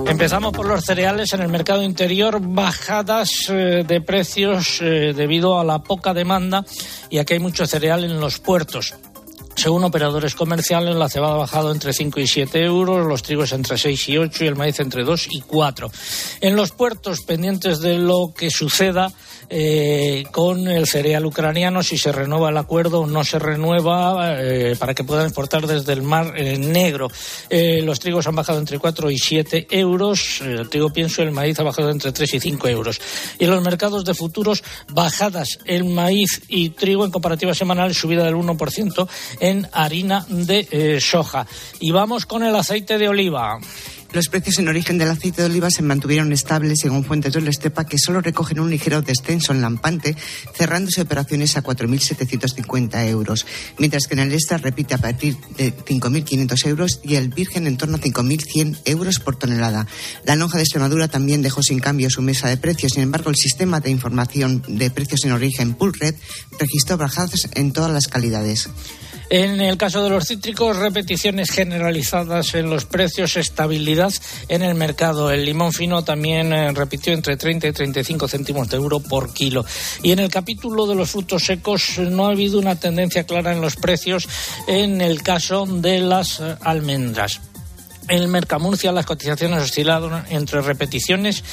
Empezamos 0.10 0.54
por 0.54 0.66
los 0.68 0.86
cereales 0.86 1.34
en 1.34 1.42
el 1.42 1.50
mercado 1.50 1.84
interior, 1.84 2.40
bajadas 2.42 3.50
eh, 3.50 3.84
de 3.86 4.02
precios 4.02 4.80
eh, 4.82 5.14
debido 5.14 5.60
a 5.60 5.66
la 5.66 5.80
poca 5.80 6.14
demanda 6.14 6.66
y 7.10 7.18
aquí 7.18 7.34
hay 7.34 7.40
mucho 7.40 7.68
cereal 7.68 8.06
en 8.06 8.20
los 8.20 8.40
puertos. 8.40 8.96
Según 9.58 9.84
operadores 9.84 10.36
comerciales, 10.36 10.96
la 10.96 11.10
cebada 11.10 11.34
ha 11.34 11.38
bajado 11.38 11.72
entre 11.72 11.92
5 11.92 12.20
y 12.20 12.28
7 12.28 12.64
euros, 12.64 13.08
los 13.08 13.24
trigos 13.24 13.52
entre 13.52 13.78
6 13.78 14.10
y 14.10 14.18
8 14.18 14.44
y 14.44 14.48
el 14.48 14.56
maíz 14.56 14.80
entre 14.80 15.04
2 15.04 15.28
y 15.32 15.42
4. 15.42 15.92
En 16.42 16.56
los 16.56 16.72
puertos, 16.72 17.22
pendientes 17.22 17.80
de 17.80 17.98
lo 17.98 18.34
que 18.38 18.52
suceda 18.52 19.12
eh, 19.50 20.26
con 20.32 20.68
el 20.68 20.88
cereal 20.88 21.26
ucraniano, 21.26 21.84
si 21.84 21.98
se 21.98 22.12
renueva 22.12 22.50
el 22.50 22.58
acuerdo 22.58 23.02
o 23.02 23.08
no 23.08 23.24
se 23.24 23.40
renueva, 23.40 24.36
eh, 24.40 24.76
para 24.78 24.94
que 24.94 25.04
puedan 25.04 25.26
exportar 25.26 25.68
desde 25.68 25.94
el 25.94 26.02
Mar 26.02 26.34
eh, 26.36 26.58
Negro. 26.58 27.10
Eh, 27.50 27.82
los 27.82 28.00
trigos 28.00 28.28
han 28.28 28.36
bajado 28.36 28.60
entre 28.60 28.80
4 28.80 29.12
y 29.12 29.18
7 29.18 29.68
euros, 29.72 30.42
eh, 30.42 30.58
el 30.60 30.70
trigo 30.70 30.92
pienso, 30.92 31.22
el 31.22 31.32
maíz 31.32 31.60
ha 31.60 31.64
bajado 31.64 31.90
entre 31.90 32.12
3 32.12 32.34
y 32.34 32.40
5 32.40 32.68
euros. 32.68 33.00
Y 33.40 33.46
en 33.46 33.52
los 33.52 33.64
mercados 33.64 34.06
de 34.06 34.14
futuros, 34.14 34.64
bajadas 34.90 35.60
el 35.66 35.86
maíz 35.86 36.42
y 36.48 36.70
trigo 36.70 37.06
en 37.06 37.12
comparativa 37.12 37.54
semanal, 37.54 37.94
subida 37.94 38.24
del 38.24 38.36
1% 38.36 39.08
en 39.40 39.68
harina 39.72 40.26
de 40.30 40.68
eh, 40.72 41.02
soja. 41.02 41.48
Y 41.80 41.92
vamos 41.92 42.26
con 42.26 42.44
el 42.44 42.56
aceite 42.56 42.98
de 42.98 43.10
oliva. 43.10 43.60
Los 44.14 44.30
precios 44.30 44.58
en 44.60 44.70
origen 44.70 44.98
del 44.98 45.10
aceite 45.10 45.42
de 45.42 45.50
oliva 45.50 45.70
se 45.70 45.82
mantuvieron 45.82 46.32
estables 46.32 46.80
según 46.82 47.04
fuentes 47.04 47.34
de 47.34 47.42
la 47.42 47.50
Estepa 47.50 47.86
que 47.86 47.98
solo 47.98 48.22
recogen 48.22 48.60
un 48.60 48.70
ligero 48.70 49.02
descenso 49.02 49.52
en 49.52 49.62
Lampante, 49.62 50.16
cerrándose 50.56 51.02
operaciones 51.02 51.58
a 51.58 51.64
4.750 51.64 53.08
euros, 53.10 53.46
mientras 53.78 54.08
que 54.08 54.14
en 54.14 54.22
el 54.22 54.34
extra 54.34 54.58
repite 54.58 54.94
a 54.94 55.00
partir 55.00 55.36
de 55.58 55.76
5.500 55.76 56.68
euros 56.68 57.00
y 57.04 57.16
el 57.16 57.28
virgen 57.30 57.68
en 57.68 57.78
torno 57.78 57.98
a 57.98 58.00
5.100 58.00 58.80
euros 58.86 59.20
por 59.20 59.38
tonelada. 59.38 59.88
La 60.24 60.36
lonja 60.36 60.58
de 60.58 60.64
Extremadura 60.64 61.10
también 61.10 61.42
dejó 61.42 61.62
sin 61.62 61.80
cambio 61.80 62.10
su 62.10 62.22
mesa 62.22 62.48
de 62.48 62.58
precios, 62.58 62.94
sin 62.94 63.04
embargo 63.04 63.30
el 63.30 63.36
sistema 63.36 63.82
de 63.82 63.92
información 63.92 64.64
de 64.68 64.90
precios 64.90 65.26
en 65.26 65.34
origen 65.34 65.74
Pulred 65.74 66.16
registró 66.58 66.98
bajadas 66.98 67.50
en 67.54 67.74
todas 67.74 67.92
las 67.92 68.08
calidades. 68.08 68.70
En 69.30 69.60
el 69.60 69.78
caso 69.78 70.04
de 70.04 70.10
los 70.10 70.26
cítricos, 70.26 70.78
repeticiones 70.78 71.52
generalizadas 71.52 72.56
en 72.56 72.70
los 72.70 72.86
precios, 72.86 73.36
estabilidad 73.36 74.14
en 74.48 74.62
el 74.62 74.74
mercado. 74.76 75.32
El 75.32 75.44
limón 75.44 75.74
fino 75.74 76.02
también 76.04 76.54
eh, 76.54 76.72
repitió 76.72 77.12
entre 77.12 77.36
30 77.36 77.68
y 77.68 77.72
35 77.74 78.28
céntimos 78.30 78.70
de 78.70 78.78
euro 78.78 79.02
por 79.02 79.34
kilo. 79.34 79.66
Y 80.02 80.14
en 80.14 80.20
el 80.20 80.30
capítulo 80.30 80.88
de 80.88 80.96
los 80.96 81.12
frutos 81.12 81.44
secos 81.44 82.00
no 82.00 82.28
ha 82.28 82.32
habido 82.32 82.58
una 82.58 82.80
tendencia 82.80 83.26
clara 83.26 83.52
en 83.52 83.60
los 83.60 83.76
precios 83.76 84.30
en 84.66 85.02
el 85.02 85.22
caso 85.24 85.66
de 85.66 86.00
las 86.00 86.40
eh, 86.40 86.56
almendras. 86.62 87.42
El 88.08 88.28
Mercamurcia 88.28 88.92
las 88.92 89.06
cotizaciones 89.06 89.64
oscilaron 89.64 90.24
entre 90.30 90.62
repeticiones 90.62 91.44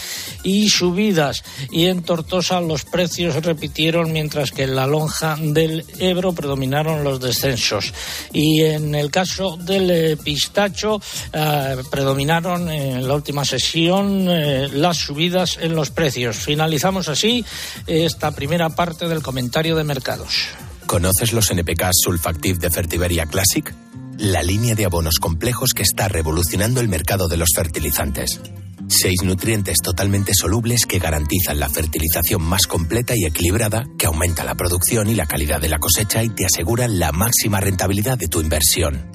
y 0.43 0.69
subidas 0.69 1.43
y 1.71 1.87
en 1.87 2.03
Tortosa 2.03 2.61
los 2.61 2.85
precios 2.85 3.35
repitieron 3.45 4.12
mientras 4.12 4.53
que 4.53 4.64
en 4.64 4.77
la 4.77 4.87
lonja 4.87 5.37
del 5.40 5.85
Ebro 5.99 6.33
predominaron 6.33 7.03
los 7.03 7.21
descensos 7.21 7.93
y 8.33 8.62
en 8.62 8.95
el 8.95 9.11
caso 9.11 9.57
del 9.57 9.90
eh, 9.90 10.17
pistacho 10.17 11.01
eh, 11.33 11.77
predominaron 11.90 12.71
en 12.71 13.07
la 13.07 13.14
última 13.14 13.45
sesión 13.45 14.27
eh, 14.29 14.69
las 14.73 14.99
subidas 14.99 15.59
en 15.61 15.75
los 15.75 15.90
precios. 15.90 16.37
Finalizamos 16.37 17.09
así 17.09 17.45
esta 17.87 18.31
primera 18.31 18.71
parte 18.71 19.09
del 19.09 19.23
comentario 19.23 19.77
de 19.77 19.85
mercados. 19.85 20.47
¿Conoces 20.87 21.33
los 21.33 21.51
NPK 21.51 21.90
Sulfactive 21.93 22.59
de 22.59 22.71
Fertiberia 22.71 23.27
Classic? 23.27 23.75
La 24.18 24.42
línea 24.42 24.74
de 24.74 24.85
abonos 24.85 25.18
complejos 25.18 25.74
que 25.74 25.83
está 25.83 26.09
revolucionando 26.09 26.81
el 26.81 26.88
mercado 26.88 27.29
de 27.29 27.37
los 27.37 27.50
fertilizantes. 27.55 28.40
Seis 28.88 29.22
nutrientes 29.22 29.79
totalmente 29.83 30.33
solubles 30.35 30.87
que 30.87 30.98
garantizan 30.98 31.59
la 31.59 31.68
fertilización 31.68 32.42
más 32.42 32.66
completa 32.66 33.14
y 33.16 33.24
equilibrada, 33.24 33.85
que 33.98 34.07
aumenta 34.07 34.44
la 34.44 34.55
producción 34.55 35.09
y 35.09 35.14
la 35.14 35.27
calidad 35.27 35.61
de 35.61 35.68
la 35.68 35.79
cosecha 35.79 36.22
y 36.22 36.29
te 36.29 36.46
aseguran 36.46 36.98
la 36.98 37.12
máxima 37.12 37.61
rentabilidad 37.61 38.18
de 38.18 38.29
tu 38.29 38.40
inversión. 38.40 39.11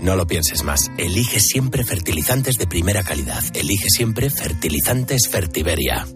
No 0.00 0.16
lo 0.16 0.26
pienses 0.26 0.62
más. 0.62 0.90
Elige 0.98 1.40
siempre 1.40 1.84
fertilizantes 1.84 2.56
de 2.56 2.66
primera 2.66 3.02
calidad. 3.02 3.42
Elige 3.54 3.88
siempre 3.88 4.30
fertilizantes 4.30 5.28
Fertiberia. 5.30 6.06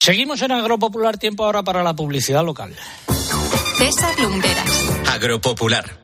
Seguimos 0.00 0.42
en 0.42 0.52
Agropopular, 0.52 1.18
tiempo 1.18 1.44
ahora 1.44 1.62
para 1.62 1.82
la 1.82 1.94
publicidad 1.94 2.44
local. 2.44 2.74
César 3.78 4.18
Lumberas. 4.20 4.84
Agropopular. 5.12 6.03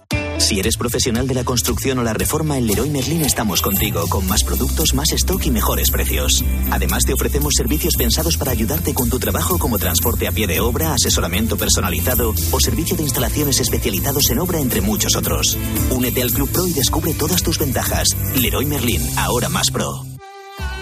Si 0.51 0.59
eres 0.59 0.75
profesional 0.75 1.27
de 1.27 1.33
la 1.33 1.43
construcción 1.43 1.99
o 1.99 2.03
la 2.03 2.13
reforma, 2.13 2.57
en 2.57 2.67
Leroy 2.67 2.89
Merlin 2.89 3.21
estamos 3.21 3.61
contigo, 3.61 4.05
con 4.09 4.27
más 4.27 4.43
productos, 4.43 4.93
más 4.93 5.11
stock 5.13 5.45
y 5.45 5.51
mejores 5.51 5.91
precios. 5.91 6.43
Además, 6.71 7.03
te 7.05 7.13
ofrecemos 7.13 7.53
servicios 7.55 7.93
pensados 7.97 8.37
para 8.37 8.51
ayudarte 8.51 8.93
con 8.93 9.09
tu 9.09 9.19
trabajo, 9.19 9.57
como 9.57 9.79
transporte 9.79 10.27
a 10.27 10.31
pie 10.31 10.47
de 10.47 10.59
obra, 10.59 10.93
asesoramiento 10.93 11.57
personalizado 11.57 12.33
o 12.51 12.59
servicio 12.59 12.97
de 12.97 13.03
instalaciones 13.03 13.59
especializados 13.59 14.29
en 14.29 14.39
obra, 14.39 14.59
entre 14.59 14.81
muchos 14.81 15.15
otros. 15.15 15.57
Únete 15.89 16.21
al 16.21 16.31
Club 16.31 16.49
Pro 16.51 16.67
y 16.67 16.73
descubre 16.73 17.13
todas 17.13 17.43
tus 17.43 17.57
ventajas. 17.57 18.09
Leroy 18.35 18.65
Merlin, 18.65 19.01
ahora 19.17 19.47
más 19.47 19.71
pro. 19.71 20.05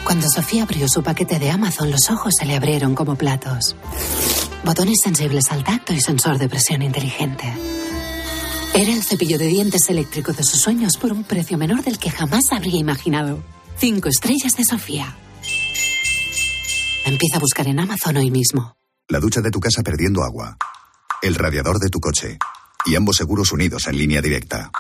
Cuando 0.04 0.28
Sofía 0.28 0.64
abrió 0.64 0.88
su 0.88 1.04
paquete 1.04 1.38
de 1.38 1.52
Amazon, 1.52 1.92
los 1.92 2.10
ojos 2.10 2.34
se 2.40 2.46
le 2.46 2.56
abrieron 2.56 2.96
como 2.96 3.16
platos. 3.16 3.76
Botones 4.64 4.98
sensibles 5.04 5.52
al 5.52 5.64
tacto 5.64 5.94
y 5.94 6.02
sensor 6.02 6.40
de 6.40 6.50
presión 6.50 6.82
inteligente. 6.82 7.54
Era 8.74 8.94
el 8.94 9.04
cepillo 9.04 9.38
de 9.38 9.48
dientes 9.48 9.90
eléctrico 9.90 10.32
de 10.32 10.44
sus 10.44 10.62
sueños 10.62 10.94
por 10.98 11.12
un 11.12 11.24
precio 11.24 11.58
menor 11.58 11.84
del 11.84 11.98
que 12.00 12.10
jamás 12.10 12.46
habría 12.52 12.80
imaginado. 12.80 13.44
Cinco 13.78 14.10
estrellas 14.10 14.54
de 14.58 14.64
Sofía. 14.64 15.18
Empieza 17.06 17.38
a 17.38 17.40
buscar 17.40 17.68
en 17.68 17.80
Amazon 17.80 18.18
hoy 18.18 18.30
mismo. 18.32 18.76
La 19.08 19.20
ducha 19.20 19.42
de 19.42 19.52
tu 19.52 19.60
casa 19.60 19.82
perdiendo 19.82 20.24
agua. 20.24 20.58
El 21.22 21.36
radiador 21.36 21.80
de 21.80 21.90
tu 21.90 22.00
coche. 22.00 22.38
Y 22.86 22.96
ambos 22.96 23.18
seguros 23.18 23.52
unidos 23.52 23.88
en 23.88 23.98
línea 23.98 24.22
directa. 24.22 24.72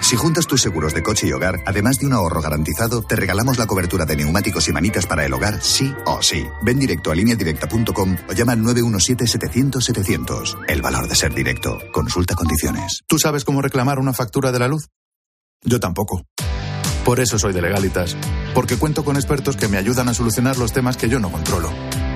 Si 0.00 0.16
juntas 0.16 0.46
tus 0.46 0.62
seguros 0.62 0.94
de 0.94 1.02
coche 1.02 1.26
y 1.26 1.32
hogar, 1.32 1.60
además 1.66 1.98
de 1.98 2.06
un 2.06 2.12
ahorro 2.12 2.40
garantizado, 2.40 3.02
te 3.02 3.16
regalamos 3.16 3.58
la 3.58 3.66
cobertura 3.66 4.06
de 4.06 4.16
neumáticos 4.16 4.68
y 4.68 4.72
manitas 4.72 5.06
para 5.06 5.24
el 5.24 5.32
hogar, 5.32 5.62
sí 5.62 5.94
o 6.06 6.22
sí. 6.22 6.46
Ven 6.62 6.78
directo 6.78 7.10
a 7.10 7.14
lineadirecta.com 7.14 8.16
o 8.28 8.32
llama 8.32 8.52
al 8.52 8.60
917-700-700. 8.60 10.64
El 10.68 10.82
valor 10.82 11.08
de 11.08 11.14
ser 11.14 11.34
directo. 11.34 11.78
Consulta 11.92 12.34
condiciones. 12.34 13.02
¿Tú 13.06 13.18
sabes 13.18 13.44
cómo 13.44 13.62
reclamar 13.62 13.98
una 13.98 14.12
factura 14.12 14.52
de 14.52 14.58
la 14.58 14.68
luz? 14.68 14.88
Yo 15.62 15.78
tampoco. 15.78 16.22
Por 17.04 17.20
eso 17.20 17.38
soy 17.38 17.52
de 17.52 17.62
Legalitas. 17.62 18.16
Porque 18.54 18.76
cuento 18.76 19.04
con 19.04 19.16
expertos 19.16 19.56
que 19.56 19.68
me 19.68 19.76
ayudan 19.76 20.08
a 20.08 20.14
solucionar 20.14 20.58
los 20.58 20.72
temas 20.72 20.96
que 20.96 21.08
yo 21.08 21.20
no 21.20 21.30
controlo. 21.30 21.70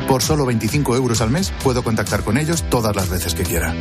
Por 0.08 0.22
solo 0.22 0.46
25 0.46 0.96
euros 0.96 1.20
al 1.20 1.30
mes 1.30 1.52
puedo 1.62 1.82
contactar 1.82 2.24
con 2.24 2.38
ellos 2.38 2.64
todas 2.70 2.94
las 2.94 3.08
veces 3.08 3.34
que 3.34 3.44
quiera. 3.44 3.74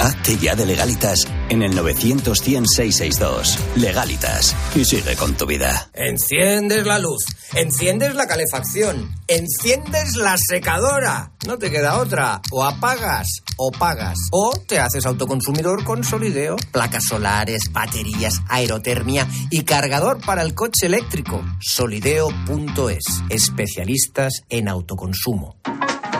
Hazte 0.00 0.36
ya 0.36 0.54
de 0.54 0.64
Legalitas 0.64 1.26
en 1.48 1.62
el 1.62 1.74
900 1.74 2.38
100 2.38 2.66
662. 2.68 3.58
Legalitas. 3.76 4.54
Y 4.76 4.84
sigue 4.84 5.16
con 5.16 5.34
tu 5.34 5.46
vida. 5.46 5.90
Enciendes 5.92 6.86
la 6.86 6.98
luz, 6.98 7.24
enciendes 7.54 8.14
la 8.14 8.26
calefacción, 8.26 9.10
enciendes 9.26 10.14
la 10.14 10.36
secadora. 10.38 11.32
No 11.46 11.58
te 11.58 11.70
queda 11.70 11.98
otra. 11.98 12.40
O 12.52 12.64
apagas 12.64 13.26
o 13.56 13.72
pagas. 13.72 14.18
O 14.30 14.52
te 14.66 14.78
haces 14.78 15.04
autoconsumidor 15.04 15.82
con 15.82 16.04
Solideo. 16.04 16.56
Placas 16.70 17.04
solares, 17.08 17.72
baterías, 17.72 18.40
aerotermia 18.48 19.26
y 19.50 19.64
cargador 19.64 20.24
para 20.24 20.42
el 20.42 20.54
coche 20.54 20.86
eléctrico. 20.86 21.44
Solideo.es. 21.60 23.04
Especialistas 23.30 24.42
en 24.48 24.68
autoconsumo. 24.68 25.56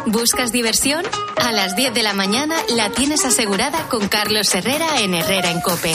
¿Buscas 0.06 0.52
diversión? 0.52 1.04
A 1.36 1.52
las 1.52 1.76
10 1.76 1.94
de 1.94 2.02
la 2.02 2.12
mañana 2.12 2.56
la 2.74 2.90
tienes 2.90 3.24
asegurada 3.24 3.88
con 3.88 4.08
Carlos 4.08 4.54
Herrera 4.54 5.00
en 5.00 5.14
Herrera 5.14 5.50
en 5.50 5.60
Cope. 5.60 5.94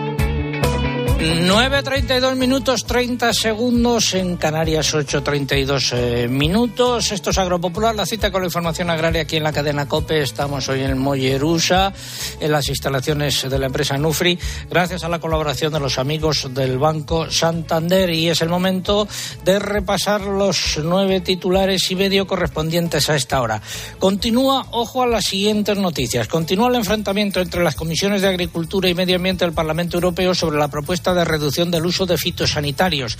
9.32 1.21 2.35
minutos 2.35 2.83
30 2.83 3.31
segundos 3.33 4.15
en 4.15 4.37
Canarias 4.37 4.95
8.32 4.95 5.93
eh, 5.93 6.27
minutos. 6.27 7.11
Esto 7.11 7.29
es 7.29 7.37
Agropopular, 7.37 7.93
la 7.93 8.07
cita 8.07 8.31
con 8.31 8.41
la 8.41 8.47
información 8.47 8.89
agraria 8.89 9.21
aquí 9.21 9.37
en 9.37 9.43
la 9.43 9.53
cadena 9.53 9.87
COPE. 9.87 10.23
Estamos 10.23 10.67
hoy 10.67 10.81
en 10.81 10.97
Mollerusa, 10.97 11.93
en 12.39 12.51
las 12.51 12.67
instalaciones 12.69 13.47
de 13.47 13.59
la 13.59 13.67
empresa 13.67 13.99
Nufri, 13.99 14.39
gracias 14.67 15.03
a 15.03 15.09
la 15.09 15.19
colaboración 15.19 15.71
de 15.71 15.79
los 15.79 15.99
amigos 15.99 16.51
del 16.55 16.79
Banco 16.79 17.29
Santander. 17.29 18.09
Y 18.09 18.29
es 18.29 18.41
el 18.41 18.49
momento 18.49 19.07
de 19.45 19.59
repasar 19.59 20.21
los 20.21 20.79
nueve 20.83 21.21
titulares 21.21 21.91
y 21.91 21.95
medio 21.95 22.25
correspondientes 22.25 23.11
a 23.11 23.15
esta 23.15 23.41
hora. 23.41 23.61
Continúa, 23.99 24.65
ojo 24.71 25.03
a 25.03 25.07
las 25.07 25.25
siguientes 25.25 25.77
noticias. 25.77 26.27
Continúa 26.27 26.69
el 26.69 26.75
enfrentamiento 26.75 27.41
entre 27.41 27.63
las 27.63 27.75
comisiones 27.75 28.23
de 28.23 28.29
Agricultura 28.29 28.89
y 28.89 28.95
Medio 28.95 29.17
Ambiente 29.17 29.45
del 29.45 29.53
Parlamento 29.53 29.97
Europeo 29.97 30.33
sobre 30.33 30.57
la 30.57 30.67
propuesta 30.67 31.10
de 31.13 31.25
reducción 31.25 31.71
del 31.71 31.85
uso 31.85 32.05
de 32.05 32.17
fitosanitarios. 32.17 33.17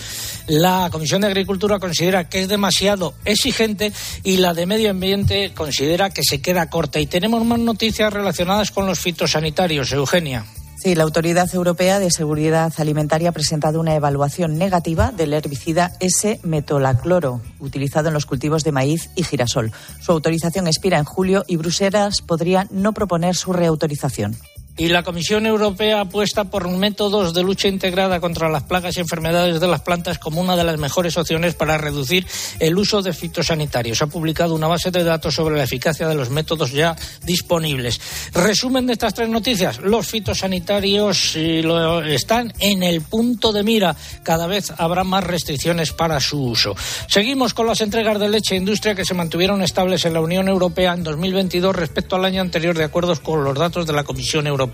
La 0.47 0.89
Comisión 0.91 1.21
de 1.21 1.27
Agricultura 1.27 1.79
considera 1.79 2.29
que 2.29 2.41
es 2.41 2.47
demasiado 2.47 3.13
exigente 3.25 3.91
y 4.23 4.37
la 4.37 4.53
de 4.53 4.65
Medio 4.65 4.91
Ambiente 4.91 5.53
considera 5.53 6.09
que 6.09 6.23
se 6.23 6.41
queda 6.41 6.69
corta. 6.69 6.99
Y 6.99 7.07
tenemos 7.07 7.43
más 7.45 7.59
noticias 7.59 8.11
relacionadas 8.11 8.71
con 8.71 8.85
los 8.85 8.99
fitosanitarios. 8.99 9.91
Eugenia. 9.91 10.45
Sí, 10.83 10.95
la 10.95 11.03
Autoridad 11.03 11.47
Europea 11.53 11.99
de 11.99 12.09
Seguridad 12.09 12.73
Alimentaria 12.77 13.29
ha 13.29 13.33
presentado 13.33 13.79
una 13.79 13.93
evaluación 13.93 14.57
negativa 14.57 15.11
del 15.11 15.31
herbicida 15.31 15.91
S-metolacloro, 15.99 17.39
utilizado 17.59 18.07
en 18.07 18.15
los 18.15 18.25
cultivos 18.25 18.63
de 18.63 18.71
maíz 18.71 19.11
y 19.15 19.23
girasol. 19.23 19.71
Su 19.99 20.11
autorización 20.11 20.65
expira 20.65 20.97
en 20.97 21.05
julio 21.05 21.43
y 21.45 21.57
Bruselas 21.57 22.23
podría 22.25 22.67
no 22.71 22.93
proponer 22.93 23.35
su 23.35 23.53
reautorización. 23.53 24.35
Y 24.81 24.89
la 24.89 25.03
Comisión 25.03 25.45
Europea 25.45 26.01
apuesta 26.01 26.45
por 26.45 26.67
métodos 26.67 27.35
de 27.35 27.43
lucha 27.43 27.67
integrada 27.67 28.19
contra 28.19 28.49
las 28.49 28.63
plagas 28.63 28.97
y 28.97 28.99
enfermedades 28.99 29.59
de 29.59 29.67
las 29.67 29.81
plantas 29.81 30.17
como 30.17 30.41
una 30.41 30.55
de 30.55 30.63
las 30.63 30.79
mejores 30.79 31.17
opciones 31.17 31.53
para 31.53 31.77
reducir 31.77 32.25
el 32.57 32.75
uso 32.75 33.03
de 33.03 33.13
fitosanitarios. 33.13 34.01
Ha 34.01 34.07
publicado 34.07 34.55
una 34.55 34.65
base 34.65 34.89
de 34.89 35.03
datos 35.03 35.35
sobre 35.35 35.55
la 35.55 35.65
eficacia 35.65 36.07
de 36.07 36.15
los 36.15 36.31
métodos 36.31 36.71
ya 36.71 36.95
disponibles. 37.21 38.01
Resumen 38.33 38.87
de 38.87 38.93
estas 38.93 39.13
tres 39.13 39.29
noticias. 39.29 39.77
Los 39.81 40.07
fitosanitarios 40.07 41.33
eh, 41.35 41.63
están 42.07 42.51
en 42.57 42.81
el 42.81 43.01
punto 43.01 43.53
de 43.53 43.61
mira. 43.61 43.95
Cada 44.23 44.47
vez 44.47 44.73
habrá 44.75 45.03
más 45.03 45.23
restricciones 45.23 45.91
para 45.91 46.19
su 46.19 46.41
uso. 46.41 46.75
Seguimos 47.07 47.53
con 47.53 47.67
las 47.67 47.81
entregas 47.81 48.19
de 48.19 48.29
leche 48.29 48.55
e 48.55 48.57
industria 48.57 48.95
que 48.95 49.05
se 49.05 49.13
mantuvieron 49.13 49.61
estables 49.61 50.05
en 50.05 50.13
la 50.15 50.21
Unión 50.21 50.47
Europea 50.47 50.95
en 50.95 51.03
2022 51.03 51.75
respecto 51.75 52.15
al 52.15 52.25
año 52.25 52.41
anterior 52.41 52.75
de 52.75 52.85
acuerdo 52.85 53.15
con 53.21 53.43
los 53.43 53.55
datos 53.55 53.85
de 53.85 53.93
la 53.93 54.03
Comisión 54.03 54.47
Europea. 54.47 54.70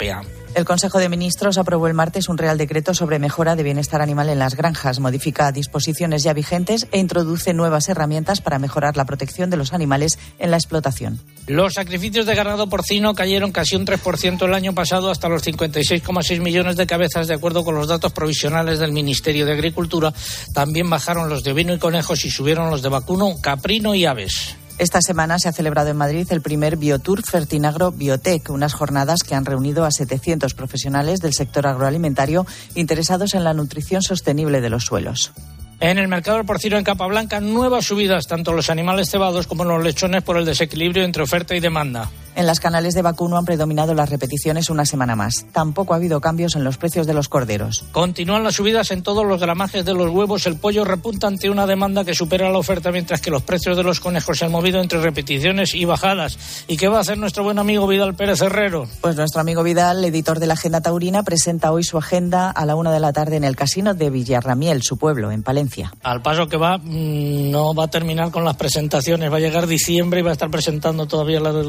El 0.56 0.66
Consejo 0.66 0.98
de 0.98 1.10
Ministros 1.10 1.58
aprobó 1.58 1.88
el 1.88 1.94
martes 1.94 2.30
un 2.30 2.38
Real 2.38 2.58
Decreto 2.58 2.94
sobre 2.94 3.20
mejora 3.20 3.56
de 3.56 3.64
bienestar 3.64 4.02
animal 4.02 4.30
en 4.30 4.40
las 4.40 4.56
granjas, 4.56 5.00
modifica 5.00 5.52
disposiciones 5.52 6.24
ya 6.24 6.34
vigentes 6.34 6.88
e 6.92 7.00
introduce 7.00 7.54
nuevas 7.54 7.90
herramientas 7.90 8.42
para 8.42 8.58
mejorar 8.58 8.98
la 8.98 9.06
protección 9.06 9.50
de 9.50 9.58
los 9.58 9.74
animales 9.74 10.18
en 10.40 10.50
la 10.50 10.58
explotación. 10.58 11.20
Los 11.46 11.76
sacrificios 11.76 12.26
de 12.26 12.36
ganado 12.36 12.70
porcino 12.70 13.14
cayeron 13.14 13.52
casi 13.52 13.76
un 13.76 13.86
3% 13.86 14.46
el 14.46 14.54
año 14.54 14.74
pasado 14.74 15.12
hasta 15.12 15.30
los 15.30 15.46
56,6 15.46 16.42
millones 16.42 16.76
de 16.76 16.88
cabezas, 16.88 17.28
de 17.28 17.36
acuerdo 17.36 17.64
con 17.64 17.76
los 17.76 17.88
datos 17.88 18.12
provisionales 18.12 18.80
del 18.80 18.92
Ministerio 18.92 19.46
de 19.46 19.54
Agricultura. 19.54 20.14
También 20.54 20.90
bajaron 20.90 21.30
los 21.30 21.44
de 21.44 21.52
ovino 21.52 21.74
y 21.74 21.80
conejos 21.80 22.26
y 22.26 22.32
subieron 22.32 22.70
los 22.70 22.82
de 22.82 22.90
vacuno, 22.90 23.40
caprino 23.42 23.94
y 23.94 24.06
aves. 24.06 24.56
Esta 24.80 25.02
semana 25.02 25.40
se 25.40 25.50
ha 25.50 25.54
celebrado 25.54 25.90
en 25.90 25.98
Madrid 25.98 26.28
el 26.30 26.42
primer 26.42 26.78
Biotour 26.78 27.24
Fertinagro 27.24 27.92
Biotech, 27.92 28.52
unas 28.52 28.76
jornadas 28.76 29.24
que 29.24 29.34
han 29.34 29.44
reunido 29.44 29.86
a 29.86 29.92
700 29.92 30.54
profesionales 30.54 31.20
del 31.20 31.34
sector 31.34 31.66
agroalimentario 31.66 32.46
interesados 32.76 33.34
en 33.34 33.44
la 33.44 33.56
nutrición 33.56 34.04
sostenible 34.04 34.62
de 34.62 34.70
los 34.70 34.86
suelos. 34.86 35.32
En 35.80 35.98
el 35.98 36.08
mercado 36.08 36.38
del 36.38 36.46
porcino 36.46 36.78
en 36.78 36.84
Capablanca, 36.84 37.40
nuevas 37.40 37.86
subidas, 37.86 38.28
tanto 38.28 38.54
los 38.54 38.70
animales 38.70 39.10
cebados 39.10 39.48
como 39.48 39.64
los 39.64 39.84
lechones, 39.84 40.22
por 40.24 40.38
el 40.38 40.46
desequilibrio 40.46 41.04
entre 41.04 41.24
oferta 41.24 41.56
y 41.56 41.60
demanda. 41.60 42.10
En 42.38 42.46
las 42.46 42.60
canales 42.60 42.94
de 42.94 43.02
vacuno 43.02 43.36
han 43.36 43.46
predominado 43.46 43.96
las 43.96 44.12
repeticiones 44.12 44.70
una 44.70 44.86
semana 44.86 45.16
más. 45.16 45.48
Tampoco 45.54 45.94
ha 45.94 45.96
habido 45.96 46.22
cambios 46.22 46.56
en 46.56 46.64
los 46.64 46.78
precios 46.78 47.08
de 47.08 47.16
los 47.16 47.30
corderos. 47.30 47.84
Continúan 47.92 48.44
las 48.44 48.54
subidas 48.54 48.92
en 48.92 49.02
todos 49.02 49.26
los 49.26 49.42
gramajes 49.42 49.84
de 49.84 49.96
los 49.96 50.12
huevos. 50.12 50.46
El 50.46 50.58
pollo 50.58 50.86
repunta 50.86 51.26
ante 51.26 51.50
una 51.50 51.66
demanda 51.66 52.06
que 52.06 52.14
supera 52.14 52.52
la 52.52 52.60
oferta, 52.60 52.92
mientras 52.92 53.22
que 53.22 53.32
los 53.32 53.42
precios 53.42 53.76
de 53.76 53.82
los 53.82 54.00
conejos 54.00 54.38
se 54.38 54.46
han 54.46 54.52
movido 54.52 54.80
entre 54.80 55.02
repeticiones 55.02 55.74
y 55.74 55.86
bajadas. 55.86 56.38
¿Y 56.68 56.78
qué 56.78 56.88
va 56.88 57.00
a 57.00 57.02
hacer 57.02 57.18
nuestro 57.18 57.44
buen 57.44 57.58
amigo 57.58 57.88
Vidal 57.88 58.14
Pérez 58.14 58.40
Herrero? 58.40 58.88
Pues 59.02 59.16
nuestro 59.16 59.42
amigo 59.42 59.64
Vidal, 59.64 60.06
editor 60.06 60.40
de 60.40 60.46
la 60.46 60.54
Agenda 60.54 60.82
Taurina, 60.82 61.24
presenta 61.24 61.72
hoy 61.72 61.84
su 61.84 61.98
agenda 61.98 62.52
a 62.52 62.68
la 62.68 62.76
una 62.76 62.92
de 62.92 63.00
la 63.00 63.14
tarde 63.14 63.38
en 63.38 63.46
el 63.46 63.56
casino 63.56 63.96
de 63.96 64.12
Villarramiel, 64.12 64.84
su 64.84 64.98
pueblo, 64.98 65.32
en 65.32 65.42
Palencia. 65.42 65.92
Al 66.04 66.22
paso 66.22 66.48
que 66.48 66.58
va, 66.58 66.78
mm, 66.78 67.50
no 67.50 67.74
va 67.74 67.86
a 67.86 67.90
terminar 67.90 68.30
con 68.30 68.46
las 68.46 68.58
presentaciones. 68.58 69.34
Va 69.34 69.38
a 69.38 69.40
llegar 69.40 69.66
diciembre 69.66 70.20
y 70.20 70.24
va 70.24 70.30
a 70.30 70.34
estar 70.34 70.52
presentando 70.52 71.08
todavía 71.08 71.40
la 71.40 71.52
del 71.52 71.68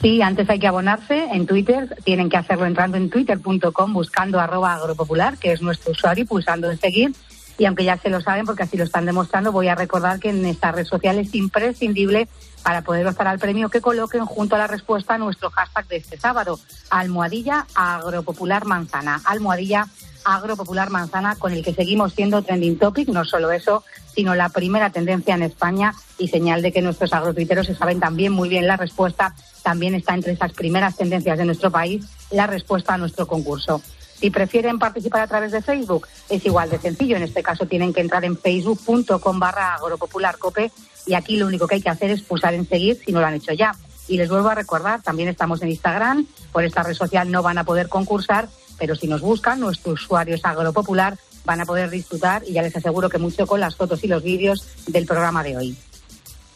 Sí, 0.02 0.22
antes 0.22 0.50
hay 0.50 0.60
que 0.60 0.68
abonarse 0.68 1.28
en 1.32 1.46
Twitter. 1.46 1.96
Tienen 2.04 2.30
que 2.30 2.38
hacerlo 2.38 2.66
entrando 2.66 2.98
en 2.98 3.10
twitter.com 3.10 3.94
buscando 3.94 4.40
arroba 4.40 4.76
agropopular, 4.76 5.38
que 5.38 5.52
es 5.52 5.62
nuestro 5.62 5.94
usuario, 5.94 6.24
y 6.24 6.28
pulsando 6.28 6.70
en 6.70 6.80
seguir. 6.80 7.14
Y 7.58 7.66
aunque 7.66 7.86
ya 7.86 7.98
se 7.98 8.10
lo 8.10 8.22
saben, 8.22 8.46
porque 8.46 8.64
así 8.64 8.78
lo 8.78 8.84
están 8.84 9.06
demostrando, 9.06 9.52
voy 9.52 9.70
a 9.70 9.76
recordar 9.76 10.20
que 10.20 10.30
en 10.30 10.46
esta 10.46 10.72
red 10.72 10.86
social 10.86 11.18
es 11.18 11.34
imprescindible 11.34 12.28
para 12.66 12.82
poder 12.82 13.06
optar 13.06 13.28
al 13.28 13.38
premio 13.38 13.70
que 13.70 13.80
coloquen 13.80 14.26
junto 14.26 14.56
a 14.56 14.58
la 14.58 14.66
respuesta 14.66 15.14
a 15.14 15.18
nuestro 15.20 15.52
hashtag 15.52 15.88
de 15.88 15.98
este 15.98 16.18
sábado, 16.18 16.60
almohadilla 16.90 17.68
agropopular 17.76 18.66
manzana, 18.66 19.22
almohadilla 19.24 19.86
agropopular 20.24 20.90
manzana, 20.90 21.36
con 21.36 21.54
el 21.54 21.64
que 21.64 21.76
seguimos 21.76 22.14
siendo 22.14 22.42
trending 22.42 22.80
topic, 22.80 23.10
no 23.10 23.24
solo 23.24 23.52
eso, 23.52 23.84
sino 24.16 24.34
la 24.34 24.50
primera 24.50 24.90
tendencia 24.90 25.36
en 25.36 25.44
España 25.44 25.94
y 26.18 26.30
señal 26.30 26.64
de 26.64 26.72
que 26.72 26.82
nuestros 26.82 27.14
agrotuiteros 27.14 27.68
se 27.68 27.76
saben 27.76 28.00
también 28.00 28.34
muy 28.34 28.50
bien 28.50 28.66
la 28.66 28.78
respuesta, 28.78 29.36
también 29.62 29.94
está 29.94 30.16
entre 30.16 30.34
esas 30.34 30.52
primeras 30.54 30.98
tendencias 30.98 31.38
de 31.38 31.46
nuestro 31.46 31.70
país 31.70 32.04
la 32.32 32.48
respuesta 32.48 32.96
a 32.96 32.98
nuestro 32.98 33.28
concurso. 33.28 33.80
Si 34.20 34.30
prefieren 34.30 34.80
participar 34.80 35.22
a 35.22 35.28
través 35.28 35.52
de 35.52 35.62
Facebook, 35.62 36.08
es 36.30 36.46
igual 36.46 36.70
de 36.70 36.80
sencillo. 36.80 37.18
En 37.18 37.24
este 37.24 37.44
caso 37.44 37.66
tienen 37.66 37.94
que 37.94 38.02
entrar 38.02 38.24
en 38.26 38.38
facebook.com 38.38 39.40
barra 39.40 39.76
agropopularcope 39.76 40.72
y 41.06 41.14
aquí 41.14 41.38
lo 41.38 41.48
único 41.48 41.68
que 41.68 41.76
hay 41.76 41.82
que 41.82 41.90
hacer 41.90 42.12
es 42.12 42.22
pulsar 42.22 42.54
en 42.54 42.68
seguir 42.68 43.00
si 43.04 43.12
no 43.12 43.20
lo 43.20 43.28
han 43.28 43.36
hecho 43.36 43.54
ya. 43.54 43.76
Y 44.08 44.18
les 44.18 44.30
vuelvo 44.30 44.50
a 44.50 44.56
recordar, 44.56 45.02
también 45.02 45.30
estamos 45.30 45.62
en 45.62 45.70
Instagram, 45.70 46.28
por 46.52 46.64
esta 46.64 46.84
red 46.84 46.94
social 46.94 47.30
no 47.32 47.42
van 47.42 47.58
a 47.58 47.64
poder 47.64 47.90
concursar, 47.90 48.48
pero 48.78 48.96
si 48.96 49.08
nos 49.08 49.22
buscan, 49.22 49.60
nuestro 49.60 49.94
usuario 49.94 50.36
es 50.36 50.46
agropopular, 50.46 51.18
van 51.44 51.62
a 51.62 51.66
poder 51.66 51.90
disfrutar 51.90 52.44
y 52.48 52.54
ya 52.54 52.62
les 52.62 52.76
aseguro 52.76 53.10
que 53.10 53.18
mucho 53.18 53.48
con 53.48 53.60
las 53.60 53.76
fotos 53.76 54.04
y 54.04 54.08
los 54.08 54.24
vídeos 54.24 54.68
del 54.88 55.06
programa 55.06 55.44
de 55.44 55.58
hoy. 55.58 55.78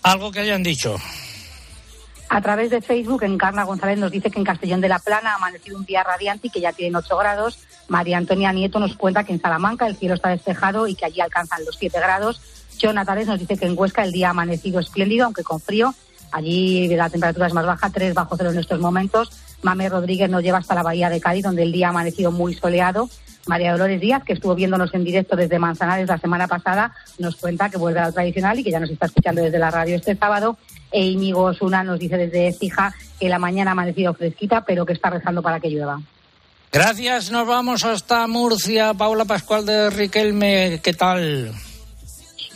Algo 0.03 0.32
que 0.32 0.39
hayan 0.39 0.64
dicho. 0.64 0.95
A 2.30 2.41
través 2.41 2.69
de 2.69 2.82
Facebook, 2.82 3.23
Encarna 3.23 3.63
González 3.63 3.97
nos 3.97 4.11
dice 4.11 4.30
que 4.30 4.38
en 4.38 4.45
Castellón 4.45 4.82
de 4.82 4.88
la 4.88 4.99
Plana 4.99 5.32
ha 5.32 5.36
amanecido 5.36 5.77
un 5.77 5.86
día 5.86 6.03
radiante 6.03 6.47
y 6.47 6.49
que 6.51 6.61
ya 6.61 6.71
tienen 6.71 6.95
8 6.95 7.17
grados. 7.17 7.57
María 7.88 8.17
Antonia 8.17 8.53
Nieto 8.53 8.80
nos 8.80 8.95
cuenta 8.95 9.23
que 9.23 9.34
en 9.34 9.41
Salamanca 9.41 9.88
el 9.88 9.95
cielo 9.95 10.13
está 10.13 10.30
despejado 10.30 10.88
y 10.88 10.93
que 10.93 11.05
allí 11.05 11.21
alcanzan 11.21 11.65
los 11.65 11.75
7 11.77 11.99
grados. 11.99 12.39
Jonathan 12.77 13.25
nos 13.25 13.39
dice 13.39 13.57
que 13.57 13.65
en 13.65 13.77
Huesca 13.77 14.03
el 14.03 14.11
día 14.11 14.27
ha 14.27 14.32
amanecido 14.32 14.80
espléndido, 14.80 15.25
aunque 15.25 15.43
con 15.43 15.59
frío. 15.59 15.95
Allí 16.32 16.88
la 16.95 17.09
temperatura 17.09 17.47
es 17.47 17.53
más 17.53 17.65
baja, 17.65 17.89
3 17.89 18.13
bajo 18.13 18.38
cero 18.38 18.51
en 18.51 18.59
estos 18.59 18.80
momentos. 18.80 19.32
Mame 19.63 19.89
Rodríguez 19.89 20.30
nos 20.30 20.43
lleva 20.43 20.59
hasta 20.59 20.75
la 20.75 20.84
bahía 20.84 21.09
de 21.09 21.19
Cádiz, 21.19 21.43
donde 21.43 21.63
el 21.63 21.71
día 21.71 21.88
ha 21.88 21.89
amanecido 21.89 22.32
muy 22.32 22.53
soleado. 22.53 23.09
María 23.47 23.71
Dolores 23.71 23.99
Díaz, 23.99 24.23
que 24.23 24.34
estuvo 24.34 24.53
viéndonos 24.53 24.93
en 24.93 25.03
directo 25.03 25.36
desde 25.36 25.57
Manzanares 25.57 26.07
la 26.07 26.19
semana 26.19 26.47
pasada, 26.47 26.93
nos 27.17 27.36
cuenta 27.38 27.69
que 27.69 27.77
vuelve 27.77 27.99
a 27.99 28.05
lo 28.05 28.13
tradicional 28.13 28.59
y 28.59 28.63
que 28.63 28.71
ya 28.71 28.80
nos 28.80 28.91
está 28.91 29.07
escuchando 29.07 29.41
desde 29.41 29.57
la 29.57 29.71
radio 29.71 29.95
este 29.95 30.15
sábado. 30.15 30.57
E 30.91 31.05
Íñigo 31.05 31.43
Osuna 31.43 31.83
nos 31.83 31.99
dice 31.99 32.17
desde 32.17 32.53
Fija 32.53 32.93
que 33.19 33.29
la 33.29 33.39
mañana 33.39 33.71
ha 33.71 33.73
amanecido 33.73 34.13
fresquita, 34.13 34.63
pero 34.65 34.85
que 34.85 34.93
está 34.93 35.09
rezando 35.09 35.41
para 35.41 35.59
que 35.59 35.69
llueva. 35.69 36.01
Gracias, 36.71 37.31
nos 37.31 37.47
vamos 37.47 37.83
hasta 37.83 38.27
Murcia. 38.27 38.93
Paula 38.93 39.25
Pascual 39.25 39.65
de 39.65 39.89
Riquelme, 39.89 40.79
¿qué 40.83 40.93
tal? 40.93 41.53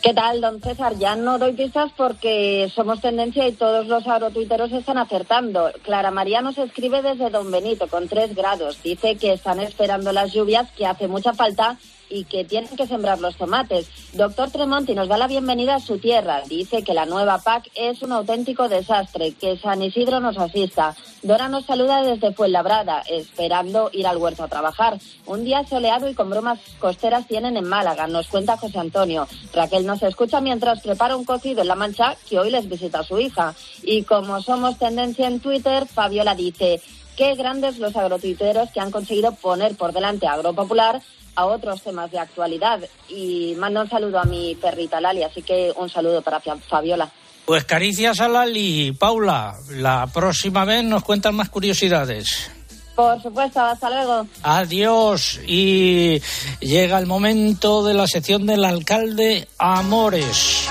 ¿Qué 0.04 0.12
tal, 0.12 0.42
don 0.42 0.60
César? 0.60 0.98
Ya 0.98 1.16
no 1.16 1.38
doy 1.38 1.54
pistas 1.54 1.90
porque 1.96 2.70
somos 2.74 3.00
tendencia 3.00 3.48
y 3.48 3.52
todos 3.52 3.86
los 3.86 4.06
agrotuiteros 4.06 4.70
están 4.70 4.98
acertando. 4.98 5.72
Clara 5.82 6.10
María 6.10 6.42
nos 6.42 6.58
escribe 6.58 7.00
desde 7.00 7.30
Don 7.30 7.50
Benito 7.50 7.88
con 7.88 8.06
tres 8.06 8.34
grados. 8.34 8.82
Dice 8.82 9.16
que 9.16 9.32
están 9.32 9.60
esperando 9.60 10.12
las 10.12 10.30
lluvias, 10.32 10.70
que 10.72 10.84
hace 10.84 11.08
mucha 11.08 11.32
falta 11.32 11.78
y 12.14 12.24
que 12.24 12.44
tienen 12.44 12.76
que 12.76 12.86
sembrar 12.86 13.20
los 13.20 13.36
tomates. 13.36 13.88
Doctor 14.12 14.50
Tremonti 14.50 14.94
nos 14.94 15.08
da 15.08 15.18
la 15.18 15.26
bienvenida 15.26 15.74
a 15.74 15.80
su 15.80 15.98
tierra. 15.98 16.42
Dice 16.48 16.84
que 16.84 16.94
la 16.94 17.06
nueva 17.06 17.38
PAC 17.38 17.70
es 17.74 18.02
un 18.02 18.12
auténtico 18.12 18.68
desastre, 18.68 19.32
que 19.32 19.58
San 19.58 19.82
Isidro 19.82 20.20
nos 20.20 20.38
asista. 20.38 20.94
Dora 21.22 21.48
nos 21.48 21.66
saluda 21.66 22.02
desde 22.02 22.32
Fuenlabrada, 22.32 23.02
esperando 23.10 23.90
ir 23.92 24.06
al 24.06 24.18
huerto 24.18 24.44
a 24.44 24.48
trabajar. 24.48 24.98
Un 25.26 25.44
día 25.44 25.66
soleado 25.66 26.08
y 26.08 26.14
con 26.14 26.30
bromas 26.30 26.60
costeras 26.78 27.26
tienen 27.26 27.56
en 27.56 27.68
Málaga, 27.68 28.06
nos 28.06 28.28
cuenta 28.28 28.56
José 28.56 28.78
Antonio. 28.78 29.26
Raquel 29.52 29.84
nos 29.84 30.02
escucha 30.02 30.40
mientras 30.40 30.82
prepara 30.82 31.16
un 31.16 31.24
cocido 31.24 31.62
en 31.62 31.68
La 31.68 31.74
Mancha, 31.74 32.16
que 32.28 32.38
hoy 32.38 32.50
les 32.50 32.68
visita 32.68 33.00
a 33.00 33.04
su 33.04 33.18
hija. 33.18 33.54
Y 33.82 34.04
como 34.04 34.40
somos 34.40 34.78
tendencia 34.78 35.26
en 35.26 35.40
Twitter, 35.40 35.86
Fabiola 35.86 36.34
dice... 36.34 36.80
Qué 37.16 37.36
grandes 37.36 37.78
los 37.78 37.94
agrotuiteros 37.94 38.72
que 38.72 38.80
han 38.80 38.90
conseguido 38.90 39.32
poner 39.36 39.76
por 39.76 39.92
delante 39.92 40.26
a 40.26 40.32
Agropopular 40.32 41.00
a 41.34 41.46
otros 41.46 41.82
temas 41.82 42.10
de 42.10 42.18
actualidad. 42.18 42.80
Y 43.08 43.54
mando 43.58 43.82
un 43.82 43.88
saludo 43.88 44.18
a 44.18 44.24
mi 44.24 44.54
perrita 44.54 45.00
Lali, 45.00 45.22
así 45.22 45.42
que 45.42 45.72
un 45.76 45.88
saludo 45.88 46.22
para 46.22 46.40
Fabiola. 46.40 47.10
Pues 47.44 47.64
caricias 47.64 48.20
a 48.20 48.28
Lali. 48.28 48.92
Paula, 48.92 49.54
la 49.70 50.06
próxima 50.12 50.64
vez 50.64 50.82
nos 50.84 51.04
cuentan 51.04 51.34
más 51.34 51.50
curiosidades. 51.50 52.50
Por 52.94 53.20
supuesto, 53.20 53.60
hasta 53.60 53.90
luego. 53.90 54.26
Adiós. 54.42 55.40
Y 55.46 56.22
llega 56.60 56.98
el 56.98 57.06
momento 57.06 57.84
de 57.84 57.94
la 57.94 58.06
sección 58.06 58.46
del 58.46 58.64
alcalde 58.64 59.48
Amores. 59.58 60.68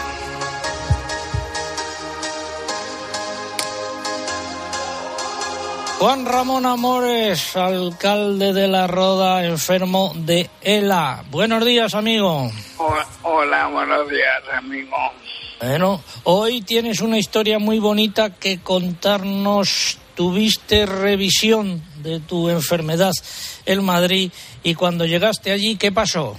Juan 6.00 6.26
Ramón 6.26 6.66
Amores, 6.66 7.56
alcalde 7.56 8.52
de 8.52 8.68
La 8.68 8.88
Roda, 8.88 9.46
enfermo 9.46 10.12
de 10.16 10.50
ELA. 10.62 11.24
Buenos 11.30 11.64
días, 11.64 11.94
amigo. 11.94 12.52
Hola, 12.78 13.08
hola 13.22 13.68
buenos 13.68 14.10
días, 14.10 14.44
amigo. 14.52 14.98
Bueno, 15.62 16.04
hoy 16.24 16.62
tienes 16.62 17.00
una 17.00 17.18
historia 17.18 17.58
muy 17.58 17.80
bonita 17.80 18.32
que 18.38 18.60
contarnos. 18.62 20.00
Tuviste 20.16 20.86
revisión 20.86 21.82
de 22.04 22.20
tu 22.20 22.50
enfermedad 22.50 23.14
en 23.66 23.84
Madrid 23.84 24.32
y 24.62 24.76
cuando 24.76 25.06
llegaste 25.06 25.52
allí, 25.52 25.76
¿qué 25.76 25.92
pasó? 25.92 26.38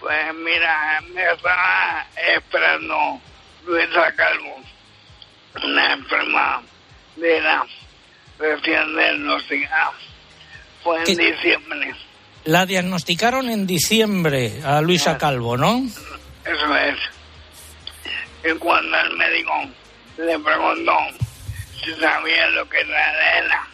Pues 0.00 0.34
mira, 0.34 1.00
me 1.14 1.22
estaba 1.32 2.06
esperando 2.36 3.20
Luisa 3.66 4.12
Calvo, 4.16 4.56
una 5.64 5.92
enferma 5.94 6.62
de 7.16 7.40
la 7.40 7.64
recién 8.42 8.96
diagnosticada. 8.96 9.92
Fue 10.82 10.98
en 10.98 11.16
diciembre. 11.16 11.94
La 12.44 12.66
diagnosticaron 12.66 13.48
en 13.48 13.66
diciembre 13.66 14.60
a 14.64 14.80
Luisa 14.80 15.16
Calvo, 15.16 15.56
¿no? 15.56 15.84
Eso 16.44 16.76
es. 16.76 16.98
Y 18.44 18.58
cuando 18.58 18.98
el 18.98 19.16
médico 19.16 19.52
le 20.18 20.36
preguntó 20.40 20.98
si 21.84 21.94
sabía 21.94 22.48
lo 22.48 22.68
que 22.68 22.80
era 22.80 23.38
ELA, 23.38 23.68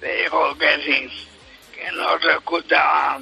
le 0.00 0.22
dijo 0.22 0.56
que 0.56 0.76
sí, 0.82 1.26
que 1.74 1.92
no 1.92 2.18
se 2.20 2.30
escuchaba 2.32 3.20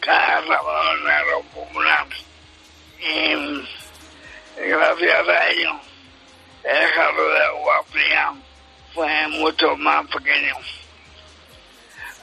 cada 0.00 0.46
sábado 0.46 0.92
en 0.92 1.04
la. 1.04 2.06
Y 3.02 4.68
gracias 4.68 5.28
a 5.28 5.48
ello, 5.48 5.80
el 6.64 6.88
jarro 6.88 7.28
de 7.32 7.44
agua 7.44 7.84
fría 7.90 8.34
fue 8.94 9.28
mucho 9.28 9.76
más 9.76 10.06
pequeño. 10.06 10.54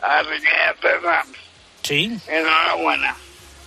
Así 0.01 0.41
que, 0.41 0.87
César, 0.87 1.25
Sí. 1.83 2.17
enhorabuena. 2.27 3.15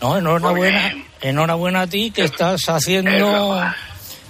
No, 0.01 0.17
enhorabuena, 0.17 0.95
enhorabuena 1.21 1.81
a 1.83 1.87
ti 1.87 2.11
que 2.11 2.25
estás 2.25 2.69
haciendo 2.69 3.63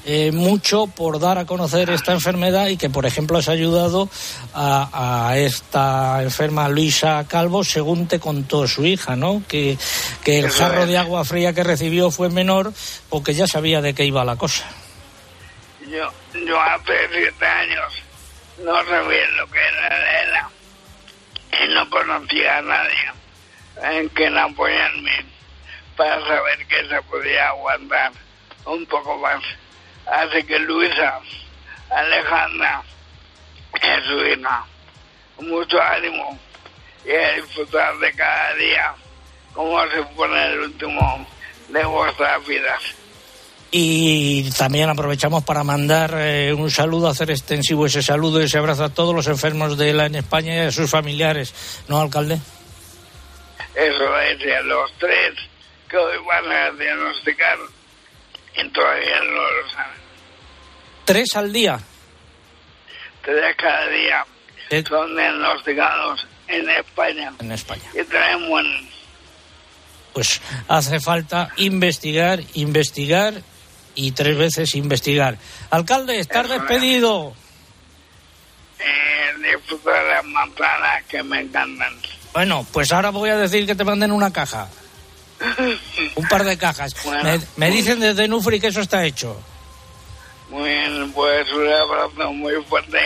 eh, 0.04 0.32
mucho 0.32 0.86
por 0.88 1.20
dar 1.20 1.38
a 1.38 1.44
conocer 1.44 1.90
esta 1.90 2.12
enfermedad 2.12 2.66
y 2.68 2.76
que, 2.76 2.88
por 2.90 3.06
ejemplo, 3.06 3.38
has 3.38 3.48
ayudado 3.48 4.08
a, 4.54 5.28
a 5.28 5.36
esta 5.38 6.22
enferma 6.22 6.68
Luisa 6.68 7.24
Calvo, 7.28 7.62
según 7.62 8.08
te 8.08 8.18
contó 8.18 8.66
su 8.66 8.84
hija, 8.86 9.14
¿no? 9.14 9.42
Que, 9.46 9.78
que 10.24 10.38
el 10.40 10.50
jarro 10.50 10.86
de 10.86 10.96
agua 10.98 11.24
fría 11.24 11.52
que 11.52 11.62
recibió 11.62 12.10
fue 12.10 12.30
menor 12.30 12.72
porque 13.08 13.34
ya 13.34 13.46
sabía 13.46 13.80
de 13.80 13.94
qué 13.94 14.04
iba 14.04 14.24
la 14.24 14.36
cosa. 14.36 14.64
Yo, 15.88 16.10
yo 16.46 16.60
hace 16.60 16.92
siete 17.12 17.46
años 17.46 17.92
no 18.62 18.84
sabía 18.84 19.26
lo 19.36 19.46
que 19.50 19.58
era 19.58 20.22
ELA 20.22 20.50
y 21.62 21.68
no 21.68 21.90
conocía 21.90 22.58
a 22.58 22.62
nadie 22.62 23.12
en 23.82 24.08
quien 24.10 24.36
apoyarme 24.36 25.24
para 25.96 26.20
saber 26.26 26.66
que 26.66 26.88
se 26.88 27.02
podía 27.02 27.48
aguantar 27.48 28.12
un 28.66 28.84
poco 28.86 29.16
más. 29.18 29.42
Así 30.06 30.42
que 30.44 30.58
Luisa, 30.58 31.20
Alejandra 31.90 32.82
y 33.74 34.06
su 34.06 34.26
hija, 34.26 34.64
mucho 35.38 35.80
ánimo 35.80 36.38
y 37.04 37.12
a 37.12 37.32
disfrutar 37.32 37.96
de 37.98 38.12
cada 38.12 38.54
día 38.54 38.94
como 39.54 39.82
si 39.88 40.02
fuera 40.14 40.46
el 40.46 40.60
último 40.60 41.26
de 41.68 41.84
vuestras 41.84 42.46
vidas. 42.46 42.99
Y 43.72 44.50
también 44.52 44.88
aprovechamos 44.88 45.44
para 45.44 45.62
mandar 45.62 46.14
eh, 46.16 46.52
un 46.52 46.70
saludo, 46.70 47.08
hacer 47.08 47.30
extensivo 47.30 47.86
ese 47.86 48.02
saludo 48.02 48.40
y 48.40 48.44
ese 48.44 48.58
abrazo 48.58 48.84
a 48.84 48.88
todos 48.88 49.14
los 49.14 49.28
enfermos 49.28 49.78
de 49.78 49.92
la 49.92 50.06
en 50.06 50.16
España 50.16 50.56
y 50.56 50.58
a 50.66 50.72
sus 50.72 50.90
familiares, 50.90 51.54
¿no, 51.86 52.00
alcalde? 52.00 52.40
Eso 53.74 54.18
es, 54.20 54.40
y 54.44 54.50
a 54.50 54.60
los 54.62 54.90
tres 54.98 55.34
que 55.88 55.96
hoy 55.96 56.16
van 56.26 56.50
a 56.50 56.70
diagnosticar 56.72 57.58
y 58.56 58.68
todavía 58.70 59.20
no 59.20 59.34
lo 59.34 59.70
saben. 59.70 60.00
Tres 61.04 61.36
al 61.36 61.52
día. 61.52 61.78
Tres 63.22 63.56
cada 63.56 63.86
día 63.88 64.26
son 64.88 65.16
diagnosticados 65.16 66.26
en 66.48 66.68
España. 66.70 67.32
En 67.38 67.52
España. 67.52 67.82
Y 67.94 68.38
mueren. 68.38 68.88
Pues 70.12 70.40
hace 70.66 70.98
falta 70.98 71.50
investigar, 71.56 72.40
investigar 72.54 73.34
y 73.94 74.12
tres 74.12 74.36
veces 74.36 74.74
investigar. 74.74 75.36
Alcalde, 75.70 76.18
estar 76.20 76.48
despedido. 76.48 77.32
Eh, 78.78 79.56
disfrutar 79.56 80.02
las 80.04 80.24
manzanas 80.24 81.04
que 81.08 81.22
me 81.22 81.40
encantan. 81.40 81.94
Bueno, 82.32 82.66
pues 82.72 82.92
ahora 82.92 83.10
voy 83.10 83.30
a 83.30 83.36
decir 83.36 83.66
que 83.66 83.74
te 83.74 83.84
manden 83.84 84.12
una 84.12 84.32
caja. 84.32 84.68
Un 86.16 86.28
par 86.28 86.44
de 86.44 86.56
cajas. 86.58 86.94
Me, 87.24 87.40
me 87.56 87.70
dicen 87.70 88.00
desde 88.00 88.28
Nufri 88.28 88.60
que 88.60 88.68
eso 88.68 88.80
está 88.80 89.04
hecho. 89.04 89.40
Muy 90.50 90.68
bien, 90.68 91.12
pues 91.12 91.46
un 91.52 91.68
abrazo 91.68 92.32
muy 92.32 92.54
fuerte. 92.64 92.98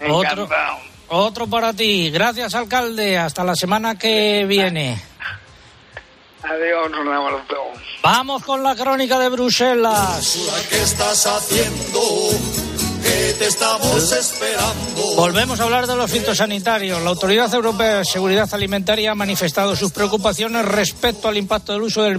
Otro, 0.00 0.44
Encantado. 0.44 0.78
otro 1.08 1.46
para 1.46 1.72
ti. 1.74 2.10
Gracias, 2.10 2.54
alcalde. 2.54 3.18
Hasta 3.18 3.44
la 3.44 3.54
semana 3.54 3.98
que 3.98 4.44
viene. 4.46 5.00
Adiós, 6.42 6.92
un 7.00 7.08
abrazo. 7.08 7.56
Vamos 8.02 8.44
con 8.44 8.62
la 8.62 8.76
crónica 8.76 9.18
de 9.18 9.28
Bruselas. 9.28 10.38
¿Qué 10.70 10.82
estás 10.82 11.26
haciendo? 11.26 12.00
Que 13.02 13.34
te 13.38 13.46
estamos 13.46 14.12
esperando. 14.12 15.14
Volvemos 15.16 15.60
a 15.60 15.64
hablar 15.64 15.86
de 15.86 15.96
los 15.96 16.10
fitosanitarios. 16.10 17.02
La 17.02 17.10
Autoridad 17.10 17.52
Europea 17.52 17.98
de 17.98 18.04
Seguridad 18.04 18.48
Alimentaria 18.52 19.12
ha 19.12 19.14
manifestado 19.14 19.74
sus 19.74 19.92
preocupaciones 19.92 20.64
respecto 20.64 21.28
al 21.28 21.36
impacto 21.36 21.72
del 21.72 21.82
uso 21.82 22.02
del 22.02 22.18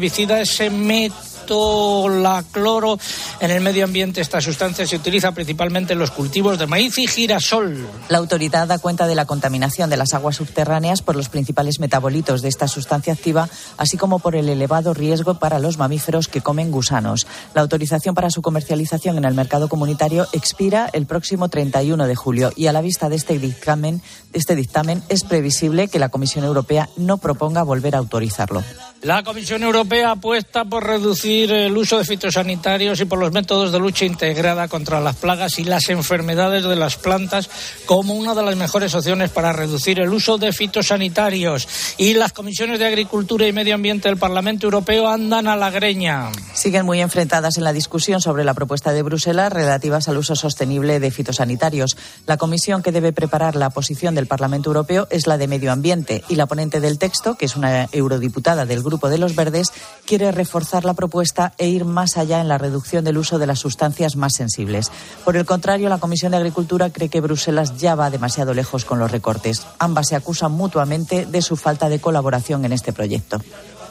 ese 1.49 1.55
metolacloro 1.55 2.99
en 3.39 3.51
el 3.51 3.61
medio 3.61 3.85
ambiente. 3.85 4.21
Esta 4.21 4.41
sustancia 4.41 4.85
se 4.85 4.95
utiliza 4.95 5.31
principalmente 5.31 5.93
en 5.93 5.99
los 5.99 6.11
cultivos 6.11 6.59
de 6.59 6.67
maíz 6.67 6.97
y 6.97 7.07
girasol. 7.07 7.87
La 8.07 8.19
autoridad 8.19 8.67
da 8.67 8.77
cuenta 8.77 9.07
de 9.07 9.15
la 9.15 9.25
contaminación 9.25 9.89
de 9.89 9.97
las 9.97 10.13
aguas 10.13 10.35
subterráneas 10.35 11.01
por 11.01 11.15
los 11.15 11.29
principales 11.29 11.79
metabolitos 11.79 12.41
de 12.41 12.49
esta 12.49 12.67
sustancia 12.67 13.13
activa, 13.13 13.49
así 13.77 13.97
como 13.97 14.19
por 14.19 14.35
el 14.35 14.49
elevado 14.49 14.93
riesgo 14.93 15.39
para 15.39 15.59
los 15.59 15.77
mamíferos 15.77 16.27
que 16.27 16.41
comen 16.41 16.71
gusanos. 16.71 17.25
La 17.55 17.61
autorización 17.61 18.13
para 18.15 18.29
su 18.29 18.41
comercialización 18.41 19.17
en 19.17 19.25
el 19.25 19.33
mercado 19.33 19.69
comunitario 19.69 20.27
expira 20.33 20.89
el 20.93 21.05
próximo 21.05 21.49
31 21.49 22.05
de 22.05 22.15
julio 22.15 22.51
y 22.55 22.67
a 22.67 22.73
la 22.73 22.81
vista 22.81 23.09
de 23.09 23.15
este 23.15 23.39
dictamen, 23.39 24.01
este 24.33 24.55
dictamen 24.55 25.01
es 25.09 25.23
previsible 25.23 25.87
que 25.87 25.99
la 25.99 26.09
Comisión 26.09 26.45
Europea 26.45 26.89
no 26.97 27.17
proponga 27.17 27.63
volver 27.63 27.95
a 27.95 27.99
autorizarlo. 27.99 28.63
La 29.01 29.23
Comisión 29.23 29.63
Europea 29.63 30.11
apuesta 30.11 30.65
por 30.65 30.85
reducir 30.85 31.53
el 31.53 31.77
uso 31.77 31.97
de 31.97 32.03
fitosanitarios 32.03 32.99
y 32.99 33.05
por 33.05 33.17
los 33.17 33.31
métodos 33.31 33.71
de 33.71 33.79
lucha 33.79 34.03
integrada 34.03 34.67
contra 34.67 34.99
las 34.99 35.15
plagas 35.15 35.57
y 35.57 35.63
las 35.63 35.87
enfermedades 35.87 36.65
de 36.65 36.75
las 36.75 36.97
plantas 36.97 37.49
como 37.85 38.13
una 38.13 38.35
de 38.35 38.43
las 38.43 38.57
mejores 38.57 38.93
opciones 38.93 39.29
para 39.29 39.53
reducir 39.53 40.01
el 40.01 40.09
uso 40.09 40.37
de 40.37 40.51
fitosanitarios. 40.51 41.95
Y 41.97 42.13
las 42.13 42.33
comisiones 42.33 42.77
de 42.77 42.87
Agricultura 42.87 43.47
y 43.47 43.53
Medio 43.53 43.75
Ambiente 43.75 44.09
del 44.09 44.17
Parlamento 44.17 44.67
Europeo 44.67 45.07
andan 45.07 45.47
a 45.47 45.55
la 45.55 45.71
greña. 45.71 46.29
Siguen 46.53 46.85
muy 46.85 46.99
enfrentadas 46.99 47.55
en 47.55 47.63
la 47.63 47.71
discusión 47.71 48.19
sobre 48.19 48.43
la 48.43 48.53
propuesta 48.53 48.91
de 48.91 49.01
Bruselas 49.01 49.53
relativas 49.53 50.09
al 50.09 50.17
uso 50.17 50.35
sostenible 50.35 50.99
de 50.99 51.09
fitosanitarios. 51.09 51.95
La 52.27 52.35
comisión 52.35 52.83
que 52.83 52.91
debe 52.91 53.13
preparar 53.13 53.55
la 53.55 53.69
posición 53.69 54.13
del 54.13 54.27
Parlamento 54.27 54.71
Europeo 54.71 55.07
es 55.09 55.25
la 55.25 55.37
de 55.37 55.47
Medio 55.47 55.71
Ambiente 55.71 56.21
y 56.27 56.35
la 56.35 56.47
ponente 56.47 56.81
del 56.81 56.99
texto, 56.99 57.35
que 57.35 57.45
es 57.45 57.55
una 57.55 57.87
eurodiputada 57.93 58.65
del 58.65 58.83
Grupo 58.83 58.88
de 58.89 59.17
los 59.17 59.35
Verdes, 59.35 59.71
quiere 60.05 60.31
reforzar 60.31 60.85
la 60.85 60.93
propuesta 60.93 61.53
e 61.57 61.67
ir 61.67 61.85
más 61.85 62.17
allá 62.17 62.41
en 62.41 62.47
la 62.47 62.57
reducción 62.57 63.03
del 63.03 63.17
uso 63.17 63.37
de 63.37 63.47
las 63.47 63.59
sustancias 63.59 64.15
más 64.15 64.33
sensibles. 64.35 64.91
Por 65.23 65.37
el 65.37 65.45
contrario, 65.45 65.89
la 65.89 65.99
Comisión 65.99 66.31
de 66.31 66.37
Agricultura 66.37 66.89
cree 66.89 67.09
que 67.09 67.21
Bruselas 67.21 67.77
ya 67.77 67.95
va 67.95 68.09
demasiado 68.09 68.53
lejos 68.53 68.85
con 68.85 68.99
los 68.99 69.11
recortes. 69.11 69.65
Ambas 69.77 70.07
se 70.07 70.15
acusan 70.15 70.51
mutuamente 70.51 71.25
de 71.25 71.41
su 71.41 71.55
falta 71.55 71.89
de 71.89 71.99
colaboración 71.99 72.65
en 72.65 72.73
este 72.73 72.93
proyecto. 72.93 73.39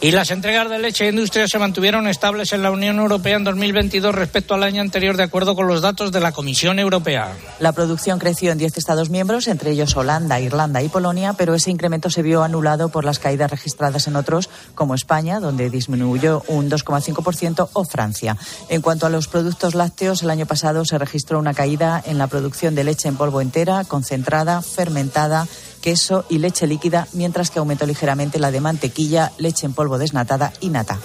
Y 0.00 0.12
las 0.12 0.30
entregas 0.30 0.70
de 0.70 0.78
leche 0.78 1.06
e 1.06 1.10
industria 1.10 1.48
se 1.48 1.58
mantuvieron 1.58 2.06
estables 2.06 2.52
en 2.52 2.62
la 2.62 2.70
Unión 2.70 3.00
Europea 3.00 3.36
en 3.36 3.42
2022 3.42 4.14
respecto 4.14 4.54
al 4.54 4.62
año 4.62 4.80
anterior, 4.80 5.16
de 5.16 5.24
acuerdo 5.24 5.56
con 5.56 5.66
los 5.66 5.82
datos 5.82 6.12
de 6.12 6.20
la 6.20 6.30
Comisión 6.30 6.78
Europea. 6.78 7.32
La 7.58 7.72
producción 7.72 8.20
creció 8.20 8.52
en 8.52 8.58
10 8.58 8.78
Estados 8.78 9.10
miembros, 9.10 9.48
entre 9.48 9.72
ellos 9.72 9.96
Holanda, 9.96 10.38
Irlanda 10.38 10.82
y 10.82 10.88
Polonia, 10.88 11.32
pero 11.32 11.52
ese 11.52 11.72
incremento 11.72 12.10
se 12.10 12.22
vio 12.22 12.44
anulado 12.44 12.90
por 12.90 13.04
las 13.04 13.18
caídas 13.18 13.50
registradas 13.50 14.06
en 14.06 14.14
otros, 14.14 14.48
como 14.76 14.94
España, 14.94 15.40
donde 15.40 15.68
disminuyó 15.68 16.44
un 16.46 16.70
2,5%, 16.70 17.68
o 17.72 17.84
Francia. 17.84 18.36
En 18.68 18.82
cuanto 18.82 19.04
a 19.04 19.10
los 19.10 19.26
productos 19.26 19.74
lácteos, 19.74 20.22
el 20.22 20.30
año 20.30 20.46
pasado 20.46 20.84
se 20.84 20.96
registró 20.96 21.40
una 21.40 21.54
caída 21.54 22.00
en 22.06 22.18
la 22.18 22.28
producción 22.28 22.76
de 22.76 22.84
leche 22.84 23.08
en 23.08 23.16
polvo 23.16 23.40
entera, 23.40 23.82
concentrada, 23.82 24.62
fermentada, 24.62 25.48
queso 25.78 26.24
y 26.28 26.38
leche 26.38 26.66
líquida, 26.66 27.08
mientras 27.12 27.50
que 27.50 27.58
aumentó 27.58 27.86
ligeramente 27.86 28.38
la 28.38 28.50
de 28.50 28.60
mantequilla, 28.60 29.32
leche 29.38 29.66
en 29.66 29.72
polvo 29.72 29.98
desnatada 29.98 30.52
y 30.60 30.68
nata. 30.68 30.98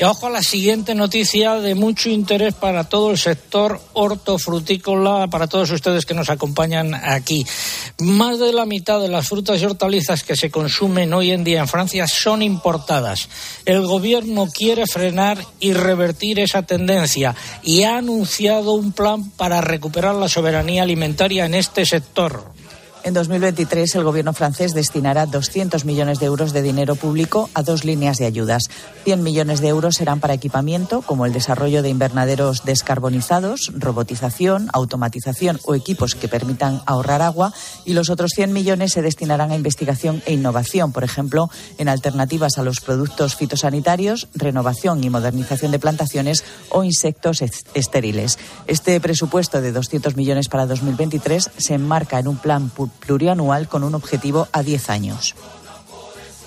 Y 0.00 0.04
ojo 0.04 0.28
a 0.28 0.30
la 0.30 0.44
siguiente 0.44 0.94
noticia 0.94 1.54
de 1.54 1.74
mucho 1.74 2.08
interés 2.08 2.54
para 2.54 2.84
todo 2.84 3.10
el 3.10 3.18
sector 3.18 3.80
hortofrutícola, 3.94 5.26
para 5.26 5.48
todos 5.48 5.72
ustedes 5.72 6.06
que 6.06 6.14
nos 6.14 6.30
acompañan 6.30 6.94
aquí. 6.94 7.44
Más 7.98 8.38
de 8.38 8.52
la 8.52 8.64
mitad 8.64 9.00
de 9.00 9.08
las 9.08 9.26
frutas 9.26 9.60
y 9.60 9.64
hortalizas 9.64 10.22
que 10.22 10.36
se 10.36 10.52
consumen 10.52 11.12
hoy 11.14 11.32
en 11.32 11.42
día 11.42 11.58
en 11.58 11.66
Francia 11.66 12.06
son 12.06 12.42
importadas. 12.42 13.28
El 13.64 13.84
gobierno 13.86 14.46
quiere 14.46 14.86
frenar 14.86 15.44
y 15.58 15.72
revertir 15.72 16.38
esa 16.38 16.62
tendencia 16.62 17.34
y 17.64 17.82
ha 17.82 17.96
anunciado 17.96 18.74
un 18.74 18.92
plan 18.92 19.30
para 19.30 19.60
recuperar 19.60 20.14
la 20.14 20.28
soberanía 20.28 20.84
alimentaria 20.84 21.44
en 21.44 21.54
este 21.54 21.84
sector. 21.84 22.57
En 23.08 23.14
2023, 23.14 23.94
el 23.94 24.04
gobierno 24.04 24.34
francés 24.34 24.74
destinará 24.74 25.24
200 25.24 25.86
millones 25.86 26.18
de 26.18 26.26
euros 26.26 26.52
de 26.52 26.60
dinero 26.60 26.94
público 26.94 27.48
a 27.54 27.62
dos 27.62 27.86
líneas 27.86 28.18
de 28.18 28.26
ayudas. 28.26 28.64
100 29.04 29.22
millones 29.22 29.62
de 29.62 29.68
euros 29.68 29.94
serán 29.94 30.20
para 30.20 30.34
equipamiento, 30.34 31.00
como 31.00 31.24
el 31.24 31.32
desarrollo 31.32 31.82
de 31.82 31.88
invernaderos 31.88 32.66
descarbonizados, 32.66 33.72
robotización, 33.74 34.68
automatización 34.74 35.58
o 35.64 35.74
equipos 35.74 36.16
que 36.16 36.28
permitan 36.28 36.82
ahorrar 36.84 37.22
agua, 37.22 37.54
y 37.86 37.94
los 37.94 38.10
otros 38.10 38.32
100 38.34 38.52
millones 38.52 38.92
se 38.92 39.00
destinarán 39.00 39.52
a 39.52 39.56
investigación 39.56 40.22
e 40.26 40.34
innovación, 40.34 40.92
por 40.92 41.02
ejemplo, 41.02 41.48
en 41.78 41.88
alternativas 41.88 42.58
a 42.58 42.62
los 42.62 42.82
productos 42.82 43.36
fitosanitarios, 43.36 44.28
renovación 44.34 45.02
y 45.02 45.08
modernización 45.08 45.72
de 45.72 45.78
plantaciones 45.78 46.44
o 46.68 46.84
insectos 46.84 47.40
estériles. 47.72 48.38
Este 48.66 49.00
presupuesto 49.00 49.62
de 49.62 49.72
200 49.72 50.14
millones 50.14 50.50
para 50.50 50.66
2023 50.66 51.52
se 51.56 51.72
enmarca 51.72 52.18
en 52.18 52.28
un 52.28 52.36
plan 52.36 52.68
plurianual 52.98 53.68
con 53.68 53.84
un 53.84 53.94
objetivo 53.94 54.48
a 54.52 54.62
10 54.62 54.90
años. 54.90 55.34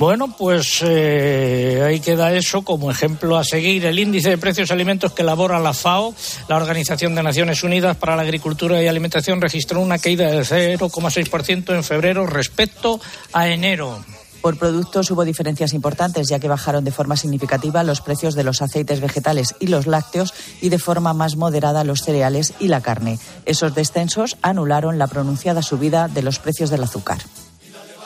Bueno, 0.01 0.33
pues 0.35 0.81
eh, 0.83 1.83
ahí 1.85 1.99
queda 1.99 2.33
eso 2.33 2.63
como 2.63 2.89
ejemplo 2.89 3.37
a 3.37 3.43
seguir. 3.43 3.85
El 3.85 3.99
índice 3.99 4.31
de 4.31 4.37
precios 4.39 4.69
de 4.69 4.73
alimentos 4.73 5.13
que 5.13 5.21
elabora 5.21 5.59
la 5.59 5.73
FAO, 5.73 6.15
la 6.47 6.55
Organización 6.55 7.13
de 7.13 7.21
Naciones 7.21 7.61
Unidas 7.61 7.97
para 7.97 8.15
la 8.15 8.23
Agricultura 8.23 8.81
y 8.81 8.87
Alimentación, 8.87 9.39
registró 9.39 9.79
una 9.79 9.99
caída 9.99 10.31
de 10.31 10.41
0,6% 10.41 11.75
en 11.75 11.83
febrero 11.83 12.25
respecto 12.25 12.99
a 13.31 13.47
enero. 13.49 14.03
Por 14.41 14.57
productos 14.57 15.11
hubo 15.11 15.23
diferencias 15.23 15.73
importantes, 15.73 16.27
ya 16.27 16.39
que 16.39 16.47
bajaron 16.47 16.83
de 16.83 16.91
forma 16.91 17.15
significativa 17.15 17.83
los 17.83 18.01
precios 18.01 18.33
de 18.33 18.43
los 18.43 18.61
aceites 18.61 18.99
vegetales 18.99 19.55
y 19.59 19.67
los 19.67 19.85
lácteos 19.85 20.33
y 20.61 20.69
de 20.69 20.79
forma 20.79 21.13
más 21.13 21.35
moderada 21.35 21.83
los 21.83 22.01
cereales 22.01 22.53
y 22.59 22.67
la 22.67 22.81
carne. 22.81 23.19
Esos 23.45 23.75
descensos 23.75 24.37
anularon 24.41 24.97
la 24.97 25.07
pronunciada 25.07 25.61
subida 25.61 26.07
de 26.07 26.23
los 26.23 26.39
precios 26.39 26.69
del 26.69 26.83
azúcar. 26.83 27.19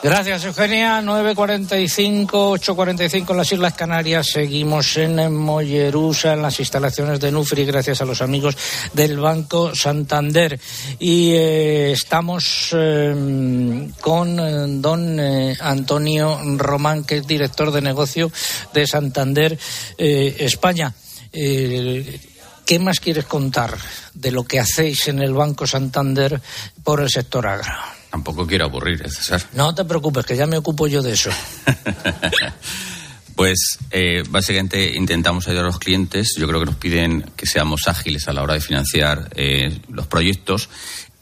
Gracias, 0.02 0.44
Eugenia. 0.44 1.00
9.45, 1.00 2.28
8.45 2.28 3.30
en 3.30 3.36
las 3.36 3.52
Islas 3.52 3.72
Canarias. 3.72 4.26
Seguimos 4.26 4.96
en 4.98 5.34
Mollerusa, 5.34 6.34
en 6.34 6.42
las 6.42 6.60
instalaciones 6.60 7.18
de 7.18 7.32
Nufri, 7.32 7.64
gracias 7.64 8.02
a 8.02 8.04
los 8.04 8.20
amigos 8.20 8.56
del 8.92 9.18
Banco 9.18 9.74
Santander. 9.74 10.60
Y 10.98 11.32
eh, 11.32 11.92
estamos 11.92 12.70
em, 12.72 13.90
con 13.92 14.38
eh, 14.38 14.80
don 14.80 15.18
eh, 15.18 15.56
Antonio 15.60 16.40
Román, 16.56 17.04
que 17.04 17.18
es 17.18 17.26
director 17.26 17.72
de 17.72 17.80
negocio 17.80 18.30
de 18.74 18.86
Santander 18.86 19.58
España. 19.98 20.94
¿Qué 21.32 22.78
más 22.80 23.00
quieres 23.00 23.24
contar 23.24 23.76
de 24.14 24.30
lo 24.30 24.44
que 24.44 24.60
hacéis 24.60 25.08
en 25.08 25.20
el 25.20 25.32
Banco 25.32 25.66
Santander 25.66 26.40
por 26.84 27.00
el 27.00 27.08
sector 27.08 27.46
agro? 27.46 27.95
Tampoco 28.16 28.46
quiero 28.46 28.64
aburrir, 28.64 29.02
¿eh, 29.04 29.10
César. 29.10 29.42
No 29.52 29.74
te 29.74 29.84
preocupes, 29.84 30.24
que 30.24 30.34
ya 30.34 30.46
me 30.46 30.56
ocupo 30.56 30.86
yo 30.86 31.02
de 31.02 31.12
eso. 31.12 31.28
pues 33.36 33.78
eh, 33.90 34.22
básicamente 34.30 34.96
intentamos 34.96 35.46
ayudar 35.46 35.64
a 35.64 35.66
los 35.66 35.78
clientes. 35.78 36.34
Yo 36.38 36.48
creo 36.48 36.60
que 36.60 36.66
nos 36.66 36.76
piden 36.76 37.30
que 37.36 37.44
seamos 37.44 37.82
ágiles 37.88 38.26
a 38.26 38.32
la 38.32 38.42
hora 38.42 38.54
de 38.54 38.62
financiar 38.62 39.28
eh, 39.36 39.80
los 39.90 40.06
proyectos 40.06 40.70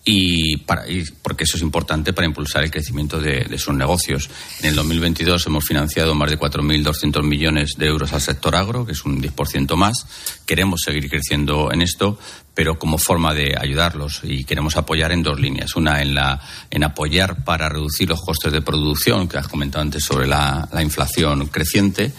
y, 0.04 0.58
para, 0.58 0.84
porque 1.22 1.44
eso 1.44 1.56
es 1.56 1.62
importante 1.62 2.12
para 2.12 2.26
impulsar 2.26 2.62
el 2.62 2.70
crecimiento 2.70 3.20
de, 3.20 3.56
sus 3.58 3.74
negocios. 3.74 4.28
En 4.60 4.70
el 4.70 4.74
2022 4.74 5.46
hemos 5.46 5.64
financiado 5.64 6.14
más 6.14 6.30
de 6.30 6.38
4.200 6.38 7.22
millones 7.22 7.72
de 7.78 7.86
euros 7.86 8.12
al 8.12 8.20
sector 8.20 8.54
agro, 8.54 8.84
que 8.84 8.92
es 8.92 9.04
un 9.06 9.22
10% 9.22 9.74
más. 9.76 10.06
Queremos 10.44 10.82
seguir 10.84 11.08
creciendo 11.08 11.72
en 11.72 11.80
esto, 11.80 12.18
pero 12.52 12.78
como 12.78 12.98
forma 12.98 13.32
de 13.32 13.56
ayudarlos 13.58 14.20
y 14.24 14.44
queremos 14.44 14.76
apoyar 14.76 15.10
en 15.10 15.22
dos 15.22 15.40
líneas. 15.40 15.74
Una 15.74 16.02
en, 16.02 16.14
la, 16.14 16.38
en 16.70 16.84
apoyar 16.84 17.42
para 17.42 17.70
reducir 17.70 18.08
los 18.08 18.20
costes 18.20 18.52
de 18.52 18.60
producción, 18.60 19.26
que 19.26 19.38
has 19.38 19.48
comentado 19.48 19.82
antes 19.82 20.04
sobre 20.04 20.26
la, 20.26 20.68
la 20.70 20.82
inflación 20.82 21.46
creciente, 21.46 22.12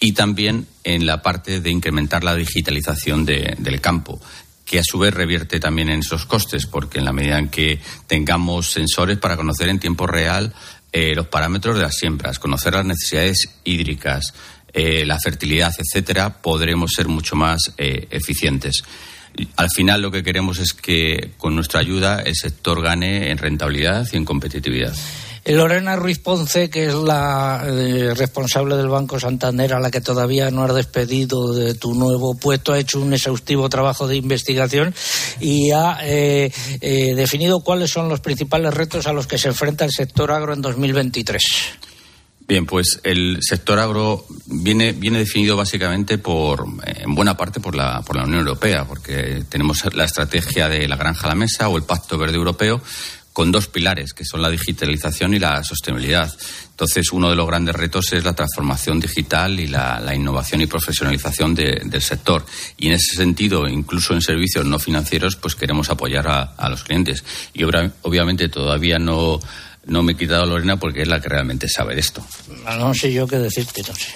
y 0.00 0.12
también 0.12 0.66
en 0.82 1.06
la 1.06 1.22
parte 1.22 1.60
de 1.60 1.70
incrementar 1.70 2.24
la 2.24 2.34
digitalización 2.34 3.24
de, 3.24 3.54
del 3.58 3.80
campo 3.80 4.18
que 4.70 4.78
a 4.78 4.84
su 4.84 5.00
vez 5.00 5.12
revierte 5.12 5.58
también 5.58 5.88
en 5.88 5.98
esos 5.98 6.26
costes, 6.26 6.64
porque 6.64 7.00
en 7.00 7.04
la 7.04 7.12
medida 7.12 7.40
en 7.40 7.48
que 7.48 7.80
tengamos 8.06 8.70
sensores 8.70 9.18
para 9.18 9.36
conocer 9.36 9.68
en 9.68 9.80
tiempo 9.80 10.06
real 10.06 10.54
eh, 10.92 11.12
los 11.12 11.26
parámetros 11.26 11.74
de 11.74 11.82
las 11.82 11.96
siembras, 11.96 12.38
conocer 12.38 12.74
las 12.74 12.84
necesidades 12.84 13.48
hídricas, 13.64 14.32
eh, 14.72 15.04
la 15.04 15.18
fertilidad, 15.18 15.72
etcétera, 15.76 16.40
podremos 16.40 16.92
ser 16.94 17.08
mucho 17.08 17.34
más 17.34 17.72
eh, 17.78 18.06
eficientes. 18.12 18.84
Al 19.56 19.70
final 19.70 20.02
lo 20.02 20.12
que 20.12 20.22
queremos 20.22 20.60
es 20.60 20.72
que 20.72 21.32
con 21.36 21.56
nuestra 21.56 21.80
ayuda 21.80 22.20
el 22.20 22.36
sector 22.36 22.80
gane 22.80 23.32
en 23.32 23.38
rentabilidad 23.38 24.06
y 24.12 24.18
en 24.18 24.24
competitividad. 24.24 24.94
Lorena 25.44 25.96
Ruiz 25.96 26.18
Ponce, 26.18 26.68
que 26.68 26.86
es 26.86 26.94
la 26.94 27.64
eh, 27.66 28.14
responsable 28.14 28.76
del 28.76 28.88
Banco 28.88 29.18
Santander, 29.18 29.74
a 29.74 29.80
la 29.80 29.90
que 29.90 30.00
todavía 30.00 30.50
no 30.50 30.62
has 30.62 30.74
despedido 30.74 31.54
de 31.54 31.74
tu 31.74 31.94
nuevo 31.94 32.34
puesto, 32.34 32.72
ha 32.72 32.78
hecho 32.78 33.00
un 33.00 33.12
exhaustivo 33.12 33.68
trabajo 33.68 34.06
de 34.06 34.16
investigación 34.16 34.94
y 35.40 35.70
ha 35.70 35.98
eh, 36.02 36.52
eh, 36.80 37.14
definido 37.14 37.60
cuáles 37.60 37.90
son 37.90 38.08
los 38.08 38.20
principales 38.20 38.74
retos 38.74 39.06
a 39.06 39.12
los 39.12 39.26
que 39.26 39.38
se 39.38 39.48
enfrenta 39.48 39.84
el 39.84 39.92
sector 39.92 40.30
agro 40.30 40.52
en 40.52 40.60
2023. 40.60 41.42
Bien, 42.50 42.66
pues 42.66 42.98
el 43.04 43.38
sector 43.42 43.78
agro 43.78 44.26
viene, 44.46 44.90
viene 44.90 45.20
definido 45.20 45.56
básicamente 45.56 46.18
por, 46.18 46.66
en 46.84 47.14
buena 47.14 47.36
parte 47.36 47.60
por 47.60 47.76
la, 47.76 48.02
por 48.02 48.16
la 48.16 48.24
Unión 48.24 48.40
Europea, 48.40 48.84
porque 48.88 49.44
tenemos 49.48 49.84
la 49.94 50.04
estrategia 50.04 50.68
de 50.68 50.88
la 50.88 50.96
granja 50.96 51.26
a 51.26 51.28
la 51.28 51.36
mesa 51.36 51.68
o 51.68 51.76
el 51.76 51.84
Pacto 51.84 52.18
Verde 52.18 52.34
Europeo, 52.34 52.82
con 53.32 53.52
dos 53.52 53.68
pilares, 53.68 54.12
que 54.12 54.24
son 54.24 54.42
la 54.42 54.50
digitalización 54.50 55.34
y 55.34 55.38
la 55.38 55.62
sostenibilidad. 55.62 56.32
Entonces, 56.70 57.12
uno 57.12 57.30
de 57.30 57.36
los 57.36 57.46
grandes 57.46 57.76
retos 57.76 58.12
es 58.12 58.24
la 58.24 58.34
transformación 58.34 58.98
digital 58.98 59.60
y 59.60 59.66
la, 59.66 60.14
innovación 60.14 60.62
y 60.62 60.66
profesionalización 60.66 61.54
del 61.54 62.02
sector. 62.02 62.44
Y 62.76 62.88
en 62.88 62.94
ese 62.94 63.16
sentido, 63.16 63.68
incluso 63.68 64.14
en 64.14 64.22
servicios 64.22 64.64
no 64.64 64.78
financieros, 64.78 65.36
pues 65.36 65.54
queremos 65.54 65.90
apoyar 65.90 66.26
a, 66.26 66.68
los 66.68 66.82
clientes. 66.82 67.22
Y 67.52 67.64
obviamente 67.64 68.48
todavía 68.48 68.98
no, 68.98 69.38
no 69.86 70.02
me 70.02 70.12
he 70.12 70.16
quitado 70.16 70.46
Lorena 70.46 70.78
porque 70.78 71.02
es 71.02 71.08
la 71.08 71.20
que 71.20 71.28
realmente 71.28 71.68
sabe 71.68 71.94
de 71.94 72.00
esto. 72.00 72.24
No, 72.64 72.94
sé 72.94 73.12
yo 73.12 73.26
qué 73.26 73.38
decirte, 73.38 73.82
no 73.86 73.94
sé. 73.94 74.14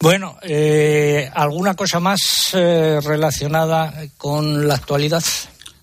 Bueno, 0.00 0.36
eh, 0.42 1.30
¿alguna 1.32 1.74
cosa 1.74 2.00
más 2.00 2.50
eh, 2.54 2.98
relacionada 3.00 3.94
con 4.16 4.66
la 4.66 4.74
actualidad? 4.74 5.22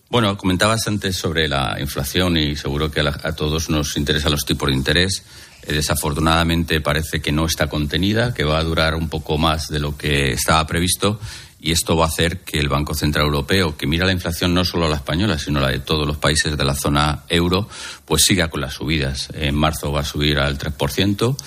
Bueno, 0.10 0.36
comentabas 0.38 0.88
antes 0.88 1.18
sobre 1.18 1.48
la 1.48 1.78
inflación 1.80 2.36
y 2.36 2.56
seguro 2.56 2.90
que 2.90 3.02
a, 3.02 3.36
todos 3.36 3.70
nos 3.70 3.96
interesan 3.96 4.32
los 4.32 4.44
tipos 4.44 4.68
de 4.68 4.74
interés. 4.74 5.24
Eh, 5.62 5.74
desafortunadamente 5.74 6.82
parece 6.82 7.22
que 7.22 7.32
no 7.32 7.46
está 7.46 7.68
contenida, 7.68 8.34
que 8.34 8.44
va 8.44 8.58
a 8.58 8.64
durar 8.64 8.96
un 8.96 9.08
poco 9.08 9.38
más 9.38 9.68
de 9.68 9.80
lo 9.80 9.96
que 9.96 10.32
estaba 10.32 10.66
previsto 10.66 11.20
y 11.62 11.74
esto 11.74 11.96
va 11.96 12.06
a 12.06 12.08
hacer 12.08 12.40
que 12.40 12.58
el 12.58 12.70
Banco 12.70 12.96
Central 12.96 13.26
Europeo, 13.26 13.78
que 13.78 13.86
mira 13.86 14.06
la 14.06 14.14
inflación 14.14 14.54
no 14.54 14.66
solo 14.66 14.90
la 14.90 14.96
española, 14.96 15.38
sino 15.38 15.60
la 15.60 15.70
de 15.70 15.80
todos 15.80 16.08
los 16.08 16.18
países 16.18 16.58
de 16.58 16.66
la 16.66 16.74
zona 16.74 17.26
euro, 17.28 17.70
pues 18.06 18.24
siga 18.24 18.48
con 18.48 18.62
las 18.62 18.74
subidas. 18.74 19.30
En 19.34 19.54
marzo 19.54 19.92
va 19.92 20.02
a 20.02 20.06
subir 20.06 20.40
al 20.40 20.58
3% 20.58 21.38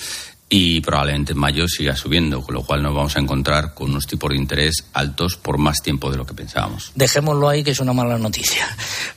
y 0.55 0.83
probablemente 0.83 1.33
en 1.33 1.39
mayo 1.39 1.67
siga 1.67 1.97
subiendo, 1.97 2.43
con 2.43 2.55
lo 2.55 2.63
cual 2.63 2.83
nos 2.83 2.95
vamos 2.95 3.17
a 3.17 3.21
encontrar 3.21 3.73
con 3.73 3.89
unos 3.89 4.07
tipos 4.07 4.29
de 4.29 4.37
interés 4.37 4.85
altos 4.93 5.39
por 5.39 5.57
más 5.57 5.79
tiempo 5.81 6.11
de 6.11 6.19
lo 6.19 6.27
que 6.27 6.35
pensábamos. 6.35 6.93
Dejémoslo 6.95 7.49
ahí, 7.49 7.65
que 7.65 7.71
es 7.71 7.81
una 7.81 7.95
mala 7.95 8.19
noticia. 8.19 8.69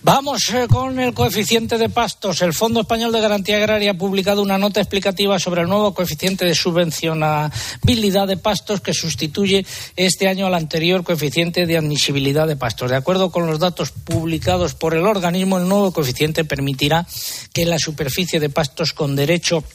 Vamos 0.01 0.49
eh, 0.53 0.65
con 0.69 0.97
el 0.97 1.13
coeficiente 1.13 1.77
de 1.77 1.89
pastos. 1.89 2.41
El 2.41 2.53
Fondo 2.53 2.79
Español 2.79 3.11
de 3.11 3.19
Garantía 3.19 3.57
Agraria 3.57 3.91
ha 3.91 3.97
publicado 3.97 4.41
una 4.41 4.57
nota 4.57 4.79
explicativa 4.79 5.38
sobre 5.38 5.63
el 5.63 5.67
nuevo 5.67 5.93
coeficiente 5.93 6.45
de 6.45 6.55
subvencionabilidad 6.55 8.29
de 8.29 8.38
pastos 8.38 8.79
que 8.79 8.93
sustituye 8.93 9.65
este 9.97 10.29
año 10.29 10.47
al 10.47 10.53
anterior 10.53 11.03
coeficiente 11.03 11.65
de 11.65 11.77
admisibilidad 11.77 12.47
de 12.47 12.55
pastos. 12.55 12.91
De 12.91 12.95
acuerdo 12.95 13.29
con 13.29 13.45
los 13.45 13.59
datos 13.59 13.91
publicados 13.91 14.73
por 14.73 14.93
el 14.93 15.05
organismo, 15.05 15.57
el 15.57 15.67
nuevo 15.67 15.91
coeficiente 15.91 16.45
permitirá 16.45 17.05
que 17.51 17.65
la 17.65 17.77
superficie 17.77 18.39
de 18.39 18.49
pastos 18.49 18.93
con 18.93 19.17
derecho 19.17 19.65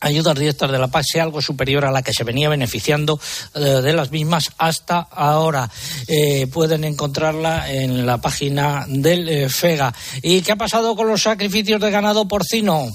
ayudas 0.00 0.38
directas 0.38 0.70
de 0.70 0.78
la 0.78 0.88
PAC 0.88 1.04
sea 1.04 1.22
algo 1.22 1.40
superior 1.40 1.84
a 1.84 1.90
la 1.90 2.02
que 2.02 2.12
se 2.12 2.24
venía 2.24 2.48
beneficiando 2.48 3.20
eh, 3.54 3.60
de 3.60 3.92
las 3.92 4.10
mismas 4.10 4.50
hasta 4.58 5.00
ahora. 5.10 5.70
Eh, 6.06 6.46
pueden 6.46 6.84
encontrarla 6.84 7.70
en 7.70 8.06
la 8.06 8.18
página 8.18 8.84
del 8.88 9.28
eh, 9.28 9.48
FEGA. 9.48 9.94
¿Y 10.22 10.42
qué 10.42 10.52
ha 10.52 10.56
pasado 10.56 10.94
con 10.96 11.08
los 11.08 11.22
sacrificios 11.22 11.80
de 11.80 11.90
ganado 11.90 12.28
porcino? 12.28 12.88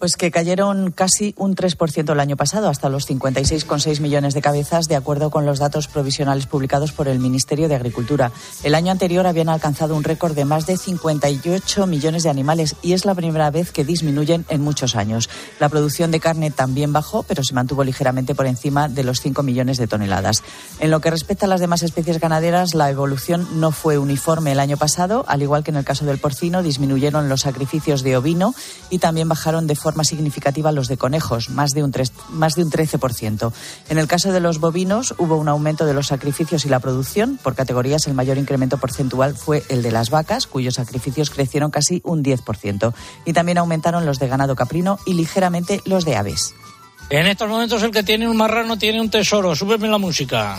Pues 0.00 0.16
que 0.16 0.30
cayeron 0.30 0.92
casi 0.92 1.34
un 1.36 1.54
3% 1.54 2.10
el 2.10 2.20
año 2.20 2.34
pasado, 2.34 2.70
hasta 2.70 2.88
los 2.88 3.06
56,6 3.06 4.00
millones 4.00 4.32
de 4.32 4.40
cabezas, 4.40 4.86
de 4.88 4.96
acuerdo 4.96 5.28
con 5.28 5.44
los 5.44 5.58
datos 5.58 5.88
provisionales 5.88 6.46
publicados 6.46 6.92
por 6.92 7.06
el 7.06 7.18
Ministerio 7.18 7.68
de 7.68 7.74
Agricultura. 7.74 8.32
El 8.62 8.74
año 8.74 8.92
anterior 8.92 9.26
habían 9.26 9.50
alcanzado 9.50 9.94
un 9.94 10.02
récord 10.02 10.34
de 10.34 10.46
más 10.46 10.64
de 10.64 10.78
58 10.78 11.86
millones 11.86 12.22
de 12.22 12.30
animales 12.30 12.76
y 12.80 12.94
es 12.94 13.04
la 13.04 13.14
primera 13.14 13.50
vez 13.50 13.72
que 13.72 13.84
disminuyen 13.84 14.46
en 14.48 14.62
muchos 14.62 14.96
años. 14.96 15.28
La 15.58 15.68
producción 15.68 16.10
de 16.10 16.20
carne 16.20 16.50
también 16.50 16.94
bajó, 16.94 17.22
pero 17.22 17.44
se 17.44 17.52
mantuvo 17.52 17.84
ligeramente 17.84 18.34
por 18.34 18.46
encima 18.46 18.88
de 18.88 19.04
los 19.04 19.20
5 19.20 19.42
millones 19.42 19.76
de 19.76 19.86
toneladas. 19.86 20.42
En 20.78 20.90
lo 20.90 21.02
que 21.02 21.10
respecta 21.10 21.44
a 21.44 21.50
las 21.50 21.60
demás 21.60 21.82
especies 21.82 22.20
ganaderas, 22.20 22.72
la 22.72 22.88
evolución 22.88 23.46
no 23.60 23.70
fue 23.70 23.98
uniforme 23.98 24.52
el 24.52 24.60
año 24.60 24.78
pasado, 24.78 25.26
al 25.28 25.42
igual 25.42 25.62
que 25.62 25.72
en 25.72 25.76
el 25.76 25.84
caso 25.84 26.06
del 26.06 26.16
porcino, 26.16 26.62
disminuyeron 26.62 27.28
los 27.28 27.42
sacrificios 27.42 28.02
de 28.02 28.16
ovino 28.16 28.54
y 28.88 28.96
también 28.96 29.28
bajaron 29.28 29.66
de 29.66 29.76
forma 29.76 29.89
más 29.96 30.08
significativa 30.08 30.72
los 30.72 30.88
de 30.88 30.96
conejos, 30.96 31.50
más 31.50 31.72
de, 31.72 31.82
un 31.82 31.92
más 32.30 32.54
de 32.54 32.64
un 32.64 32.70
13%. 32.70 33.52
En 33.88 33.98
el 33.98 34.06
caso 34.06 34.32
de 34.32 34.40
los 34.40 34.58
bovinos 34.58 35.14
hubo 35.18 35.36
un 35.36 35.48
aumento 35.48 35.86
de 35.86 35.94
los 35.94 36.08
sacrificios 36.08 36.64
y 36.64 36.68
la 36.68 36.80
producción. 36.80 37.38
Por 37.42 37.54
categorías, 37.54 38.06
el 38.06 38.14
mayor 38.14 38.38
incremento 38.38 38.78
porcentual 38.78 39.34
fue 39.34 39.62
el 39.68 39.82
de 39.82 39.92
las 39.92 40.10
vacas, 40.10 40.46
cuyos 40.46 40.74
sacrificios 40.74 41.30
crecieron 41.30 41.70
casi 41.70 42.00
un 42.04 42.22
10%. 42.22 42.92
Y 43.24 43.32
también 43.32 43.58
aumentaron 43.58 44.06
los 44.06 44.18
de 44.18 44.28
ganado 44.28 44.56
caprino 44.56 44.98
y 45.06 45.14
ligeramente 45.14 45.80
los 45.84 46.04
de 46.04 46.16
aves. 46.16 46.54
En 47.10 47.26
estos 47.26 47.48
momentos 47.48 47.82
el 47.82 47.90
que 47.90 48.04
tiene 48.04 48.28
un 48.28 48.36
marrano 48.36 48.78
tiene 48.78 49.00
un 49.00 49.10
tesoro. 49.10 49.56
Súbeme 49.56 49.88
la 49.88 49.98
música. 49.98 50.56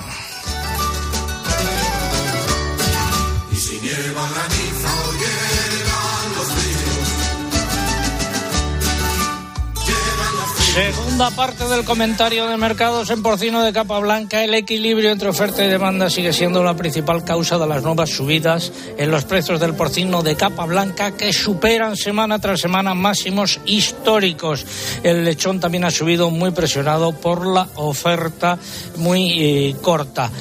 Segunda 11.21 11.37
parte 11.37 11.67
del 11.67 11.85
comentario 11.85 12.47
de 12.47 12.57
mercados 12.57 13.11
en 13.11 13.21
porcino 13.21 13.61
de 13.61 13.71
capa 13.71 13.99
blanca. 13.99 14.43
El 14.43 14.55
equilibrio 14.55 15.11
entre 15.11 15.29
oferta 15.29 15.63
y 15.63 15.67
demanda 15.67 16.09
sigue 16.09 16.33
siendo 16.33 16.63
la 16.63 16.73
principal 16.73 17.23
causa 17.23 17.59
de 17.59 17.67
las 17.67 17.83
nuevas 17.83 18.09
subidas 18.09 18.71
en 18.97 19.11
los 19.11 19.25
precios 19.25 19.59
del 19.59 19.75
porcino 19.75 20.23
de 20.23 20.35
capa 20.35 20.65
blanca 20.65 21.11
que 21.11 21.31
superan 21.31 21.95
semana 21.95 22.39
tras 22.39 22.61
semana 22.61 22.95
máximos 22.95 23.59
históricos. 23.65 24.65
El 25.03 25.23
lechón 25.23 25.59
también 25.59 25.83
ha 25.83 25.91
subido 25.91 26.31
muy 26.31 26.49
presionado 26.49 27.11
por 27.11 27.45
la 27.45 27.67
oferta 27.75 28.57
muy 28.97 29.29
eh, 29.37 29.75
corta. 29.79 30.31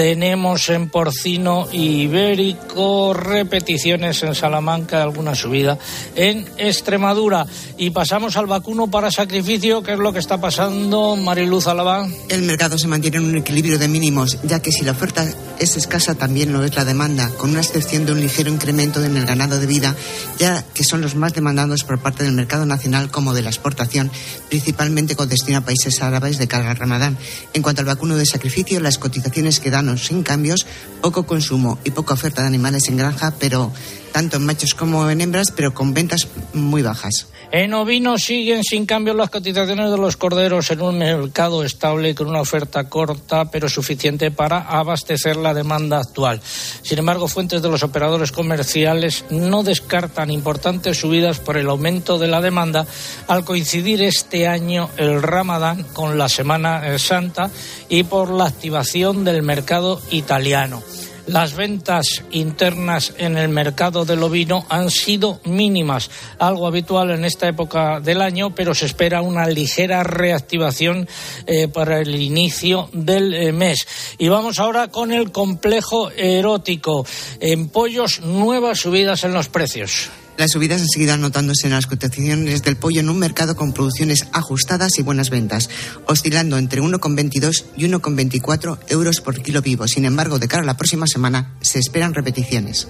Tenemos 0.00 0.70
en 0.70 0.88
porcino 0.88 1.68
ibérico 1.70 3.12
repeticiones 3.12 4.22
en 4.22 4.34
Salamanca, 4.34 5.02
alguna 5.02 5.34
subida 5.34 5.76
en 6.16 6.48
Extremadura. 6.56 7.46
Y 7.76 7.90
pasamos 7.90 8.38
al 8.38 8.46
vacuno 8.46 8.90
para 8.90 9.10
sacrificio, 9.10 9.82
que 9.82 9.92
es 9.92 9.98
lo 9.98 10.10
que 10.14 10.18
está 10.18 10.40
pasando, 10.40 11.16
Mariluz 11.16 11.66
Alaba. 11.66 12.08
El 12.30 12.44
mercado 12.44 12.78
se 12.78 12.88
mantiene 12.88 13.18
en 13.18 13.24
un 13.24 13.36
equilibrio 13.36 13.78
de 13.78 13.88
mínimos, 13.88 14.38
ya 14.42 14.62
que 14.62 14.72
si 14.72 14.86
la 14.86 14.92
oferta 14.92 15.30
es 15.58 15.76
escasa, 15.76 16.14
también 16.14 16.54
lo 16.54 16.64
es 16.64 16.74
la 16.74 16.86
demanda, 16.86 17.28
con 17.36 17.50
una 17.50 17.60
excepción 17.60 18.06
de 18.06 18.12
un 18.12 18.22
ligero 18.22 18.50
incremento 18.50 19.04
en 19.04 19.18
el 19.18 19.26
ganado 19.26 19.60
de 19.60 19.66
vida, 19.66 19.94
ya 20.38 20.64
que 20.72 20.82
son 20.82 21.02
los 21.02 21.14
más 21.14 21.34
demandados 21.34 21.84
por 21.84 21.98
parte 21.98 22.24
del 22.24 22.32
mercado 22.32 22.64
nacional 22.64 23.10
como 23.10 23.34
de 23.34 23.42
la 23.42 23.50
exportación, 23.50 24.10
principalmente 24.48 25.14
con 25.14 25.28
destino 25.28 25.58
a 25.58 25.60
países 25.60 26.00
árabes 26.00 26.38
de 26.38 26.48
carga 26.48 26.72
ramadán. 26.72 27.18
En 27.52 27.60
cuanto 27.60 27.82
al 27.82 27.86
vacuno 27.86 28.16
de 28.16 28.24
sacrificio, 28.24 28.80
las 28.80 28.96
cotizaciones 28.96 29.60
que 29.60 29.70
dan 29.70 29.89
sin 29.96 30.22
cambios, 30.22 30.66
poco 31.00 31.24
consumo 31.24 31.78
y 31.84 31.90
poca 31.90 32.14
oferta 32.14 32.42
de 32.42 32.48
animales 32.48 32.88
en 32.88 32.96
granja, 32.96 33.34
pero 33.38 33.72
tanto 34.12 34.36
en 34.36 34.46
machos 34.46 34.74
como 34.74 35.08
en 35.08 35.20
hembras, 35.20 35.50
pero 35.50 35.74
con 35.74 35.94
ventas 35.94 36.28
muy 36.52 36.82
bajas. 36.82 37.26
En 37.52 37.74
ovino 37.74 38.16
siguen 38.16 38.62
sin 38.62 38.86
cambio 38.86 39.12
las 39.12 39.28
cotizaciones 39.28 39.90
de 39.90 39.98
los 39.98 40.16
corderos 40.16 40.70
en 40.70 40.82
un 40.82 40.98
mercado 40.98 41.64
estable 41.64 42.14
con 42.14 42.28
una 42.28 42.40
oferta 42.40 42.88
corta 42.88 43.50
pero 43.50 43.68
suficiente 43.68 44.30
para 44.30 44.60
abastecer 44.60 45.36
la 45.36 45.52
demanda 45.52 45.98
actual. 45.98 46.40
Sin 46.42 47.00
embargo, 47.00 47.26
fuentes 47.26 47.60
de 47.60 47.68
los 47.68 47.82
operadores 47.82 48.30
comerciales 48.30 49.24
no 49.30 49.64
descartan 49.64 50.30
importantes 50.30 51.00
subidas 51.00 51.40
por 51.40 51.56
el 51.56 51.68
aumento 51.68 52.18
de 52.18 52.28
la 52.28 52.40
demanda 52.40 52.86
al 53.26 53.44
coincidir 53.44 54.00
este 54.02 54.46
año 54.46 54.88
el 54.96 55.20
Ramadán 55.20 55.82
con 55.92 56.18
la 56.18 56.28
Semana 56.28 56.98
Santa 57.00 57.50
y 57.88 58.04
por 58.04 58.30
la 58.30 58.44
activación 58.44 59.24
del 59.24 59.42
mercado 59.42 60.00
italiano. 60.12 60.84
Las 61.30 61.54
ventas 61.54 62.24
internas 62.32 63.14
en 63.16 63.38
el 63.38 63.48
mercado 63.50 64.04
del 64.04 64.20
ovino 64.20 64.66
han 64.68 64.90
sido 64.90 65.38
mínimas, 65.44 66.10
algo 66.40 66.66
habitual 66.66 67.12
en 67.12 67.24
esta 67.24 67.46
época 67.46 68.00
del 68.00 68.20
año, 68.20 68.52
pero 68.52 68.74
se 68.74 68.86
espera 68.86 69.22
una 69.22 69.46
ligera 69.46 70.02
reactivación 70.02 71.08
eh, 71.46 71.68
para 71.68 72.00
el 72.00 72.20
inicio 72.20 72.90
del 72.92 73.32
eh, 73.32 73.52
mes. 73.52 73.86
Y 74.18 74.26
vamos 74.26 74.58
ahora 74.58 74.88
con 74.88 75.12
el 75.12 75.30
complejo 75.30 76.10
erótico. 76.10 77.06
En 77.38 77.68
pollos, 77.68 78.22
nuevas 78.22 78.80
subidas 78.80 79.22
en 79.22 79.32
los 79.32 79.48
precios. 79.48 80.10
Las 80.40 80.52
subidas 80.52 80.80
han 80.80 80.88
seguido 80.88 81.12
anotándose 81.12 81.66
en 81.66 81.74
las 81.74 81.86
cotizaciones 81.86 82.62
del 82.62 82.78
pollo 82.78 83.00
en 83.00 83.10
un 83.10 83.18
mercado 83.18 83.56
con 83.56 83.74
producciones 83.74 84.26
ajustadas 84.32 84.98
y 84.98 85.02
buenas 85.02 85.28
ventas, 85.28 85.68
oscilando 86.06 86.56
entre 86.56 86.80
1,22 86.80 87.66
y 87.76 87.84
1,24 87.84 88.78
euros 88.88 89.20
por 89.20 89.42
kilo 89.42 89.60
vivo. 89.60 89.86
Sin 89.86 90.06
embargo, 90.06 90.38
de 90.38 90.48
cara 90.48 90.62
a 90.62 90.64
la 90.64 90.78
próxima 90.78 91.06
semana 91.06 91.52
se 91.60 91.78
esperan 91.78 92.14
repeticiones. 92.14 92.88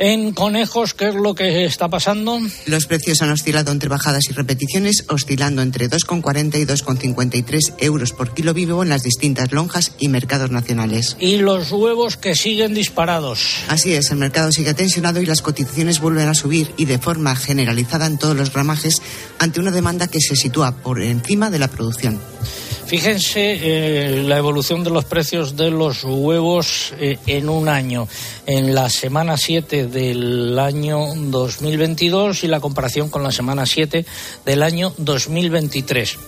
En 0.00 0.32
conejos, 0.32 0.94
¿qué 0.94 1.08
es 1.08 1.14
lo 1.16 1.34
que 1.34 1.64
está 1.64 1.88
pasando? 1.88 2.38
Los 2.66 2.86
precios 2.86 3.20
han 3.20 3.32
oscilado 3.32 3.72
entre 3.72 3.88
bajadas 3.88 4.22
y 4.30 4.32
repeticiones, 4.32 5.04
oscilando 5.08 5.60
entre 5.60 5.90
2,40 5.90 6.60
y 6.60 6.66
2,53 6.66 7.74
euros 7.78 8.12
por 8.12 8.32
kilo 8.32 8.54
vivo 8.54 8.84
en 8.84 8.90
las 8.90 9.02
distintas 9.02 9.50
lonjas 9.50 9.92
y 9.98 10.06
mercados 10.06 10.52
nacionales. 10.52 11.16
Y 11.18 11.38
los 11.38 11.72
huevos 11.72 12.16
que 12.16 12.36
siguen 12.36 12.74
disparados. 12.74 13.56
Así 13.68 13.92
es, 13.92 14.12
el 14.12 14.18
mercado 14.18 14.52
sigue 14.52 14.72
tensionado 14.72 15.20
y 15.20 15.26
las 15.26 15.42
cotizaciones 15.42 16.00
vuelven 16.00 16.28
a 16.28 16.34
subir 16.34 16.72
y 16.76 16.84
de 16.84 16.98
forma 16.98 17.34
generalizada 17.34 18.06
en 18.06 18.18
todos 18.18 18.36
los 18.36 18.52
gramajes 18.52 19.02
ante 19.40 19.58
una 19.58 19.72
demanda 19.72 20.06
que 20.06 20.20
se 20.20 20.36
sitúa 20.36 20.76
por 20.76 21.02
encima 21.02 21.50
de 21.50 21.58
la 21.58 21.66
producción. 21.66 22.20
Fíjense 22.88 23.58
eh, 23.60 24.22
la 24.22 24.38
evolución 24.38 24.82
de 24.82 24.88
los 24.88 25.04
precios 25.04 25.56
de 25.56 25.70
los 25.70 26.04
huevos 26.04 26.94
eh, 26.98 27.18
en 27.26 27.50
un 27.50 27.68
año, 27.68 28.08
en 28.46 28.74
la 28.74 28.88
semana 28.88 29.36
7 29.36 29.88
del 29.88 30.58
año 30.58 30.98
2022 31.14 32.44
y 32.44 32.48
la 32.48 32.60
comparación 32.60 33.10
con 33.10 33.22
la 33.22 33.30
semana 33.30 33.66
7 33.66 34.06
del 34.46 34.62
año 34.62 34.94
2023. 34.96 36.18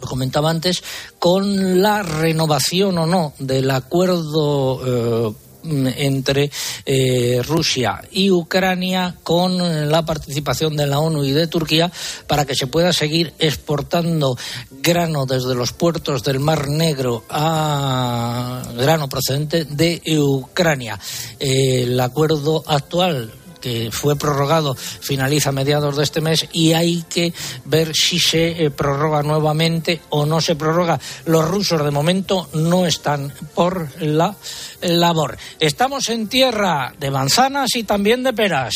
lo 0.00 0.08
comentaba 0.08 0.50
antes, 0.50 0.82
con 1.18 1.80
la 1.80 2.02
renovación 2.02 2.98
o 2.98 3.06
no 3.06 3.32
del 3.38 3.70
acuerdo 3.70 5.30
eh, 5.30 5.34
entre 5.64 6.50
eh, 6.84 7.42
Rusia 7.46 8.02
y 8.10 8.30
Ucrania 8.30 9.16
con 9.22 9.90
la 9.90 10.04
participación 10.04 10.76
de 10.76 10.86
la 10.86 10.98
ONU 10.98 11.24
y 11.24 11.32
de 11.32 11.46
Turquía 11.46 11.90
para 12.26 12.44
que 12.44 12.54
se 12.54 12.66
pueda 12.66 12.92
seguir 12.92 13.32
exportando 13.38 14.36
grano 14.70 15.26
desde 15.26 15.54
los 15.54 15.72
puertos 15.72 16.22
del 16.22 16.40
Mar 16.40 16.68
Negro 16.68 17.24
a 17.28 18.62
grano 18.76 19.08
procedente 19.08 19.64
de 19.64 20.02
Ucrania. 20.18 20.98
el 21.38 21.98
acuerdo 21.98 22.62
actual 22.66 23.32
que 23.64 23.88
fue 23.90 24.14
prorrogado 24.14 24.74
finaliza 24.74 25.48
a 25.48 25.52
mediados 25.52 25.96
de 25.96 26.02
este 26.02 26.20
mes 26.20 26.46
y 26.52 26.74
hay 26.74 27.02
que 27.08 27.32
ver 27.64 27.92
si 27.94 28.18
se 28.18 28.62
eh, 28.62 28.70
prorroga 28.70 29.22
nuevamente 29.22 30.02
o 30.10 30.26
no 30.26 30.42
se 30.42 30.54
prorroga. 30.54 31.00
Los 31.24 31.48
rusos 31.48 31.82
de 31.82 31.90
momento 31.90 32.50
no 32.52 32.84
están 32.84 33.32
por 33.54 33.88
la 34.02 34.36
labor. 34.82 35.38
Estamos 35.58 36.10
en 36.10 36.28
tierra 36.28 36.92
de 37.00 37.10
manzanas 37.10 37.74
y 37.74 37.84
también 37.84 38.22
de 38.22 38.34
peras. 38.34 38.74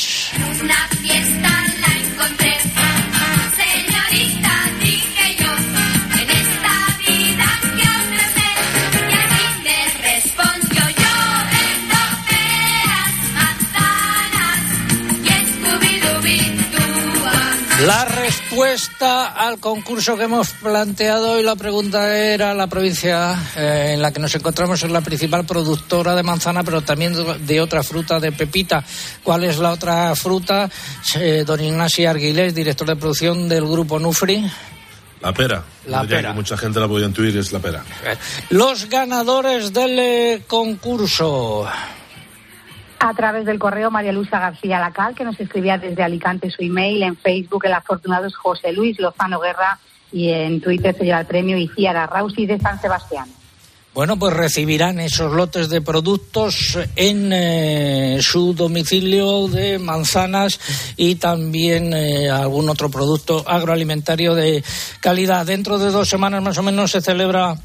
La 17.84 18.04
respuesta 18.04 19.28
al 19.28 19.60
concurso 19.60 20.16
que 20.16 20.24
hemos 20.24 20.50
planteado 20.50 21.32
hoy, 21.32 21.44
la 21.44 21.54
pregunta 21.54 22.16
era 22.18 22.52
la 22.52 22.66
provincia 22.66 23.38
eh, 23.56 23.92
en 23.94 24.02
la 24.02 24.12
que 24.12 24.18
nos 24.18 24.34
encontramos 24.34 24.82
es 24.82 24.90
la 24.90 25.00
principal 25.00 25.46
productora 25.46 26.16
de 26.16 26.24
manzana, 26.24 26.64
pero 26.64 26.82
también 26.82 27.14
de 27.46 27.60
otra 27.60 27.84
fruta, 27.84 28.18
de 28.18 28.32
pepita. 28.32 28.84
¿Cuál 29.22 29.44
es 29.44 29.58
la 29.58 29.70
otra 29.70 30.16
fruta? 30.16 30.68
Eh, 31.20 31.44
don 31.46 31.60
Ignacio 31.62 32.10
Arguilés, 32.10 32.52
director 32.52 32.88
de 32.88 32.96
producción 32.96 33.48
del 33.48 33.64
grupo 33.64 34.00
Nufri. 34.00 34.44
La 35.20 35.32
pera. 35.32 35.62
La 35.86 36.02
pera. 36.02 36.30
que 36.30 36.34
mucha 36.34 36.56
gente 36.56 36.80
la 36.80 36.88
podía 36.88 37.06
intuir, 37.06 37.36
es 37.36 37.52
la 37.52 37.60
pera. 37.60 37.84
Los 38.50 38.88
ganadores 38.88 39.72
del 39.72 39.98
eh, 40.00 40.42
concurso. 40.48 41.68
A 43.00 43.14
través 43.14 43.46
del 43.46 43.58
correo 43.58 43.90
María 43.90 44.12
Luisa 44.12 44.40
García 44.40 44.80
Lacal, 44.80 45.14
que 45.14 45.24
nos 45.24 45.38
escribía 45.38 45.78
desde 45.78 46.02
Alicante 46.02 46.50
su 46.50 46.62
email, 46.62 47.02
en 47.02 47.16
Facebook 47.16 47.64
el 47.64 47.72
afortunado 47.72 48.26
es 48.26 48.34
José 48.34 48.72
Luis 48.72 48.98
Lozano 48.98 49.38
Guerra 49.38 49.78
y 50.10 50.30
en 50.30 50.60
Twitter 50.60 50.96
se 50.96 51.04
lleva 51.04 51.20
el 51.20 51.26
premio 51.26 51.56
Iciara 51.56 52.06
Rausi 52.06 52.46
de 52.46 52.58
San 52.58 52.80
Sebastián. 52.80 53.28
Bueno, 53.94 54.16
pues 54.18 54.32
recibirán 54.34 55.00
esos 55.00 55.32
lotes 55.32 55.68
de 55.70 55.80
productos 55.80 56.78
en 56.94 57.32
eh, 57.32 58.18
su 58.20 58.54
domicilio 58.54 59.48
de 59.48 59.78
manzanas 59.78 60.60
y 60.96 61.16
también 61.16 61.92
eh, 61.92 62.30
algún 62.30 62.68
otro 62.68 62.90
producto 62.90 63.42
agroalimentario 63.46 64.34
de 64.34 64.62
calidad. 65.00 65.46
Dentro 65.46 65.78
de 65.78 65.90
dos 65.90 66.08
semanas 66.08 66.42
más 66.42 66.58
o 66.58 66.62
menos 66.62 66.92
se 66.92 67.00
celebra 67.00 67.56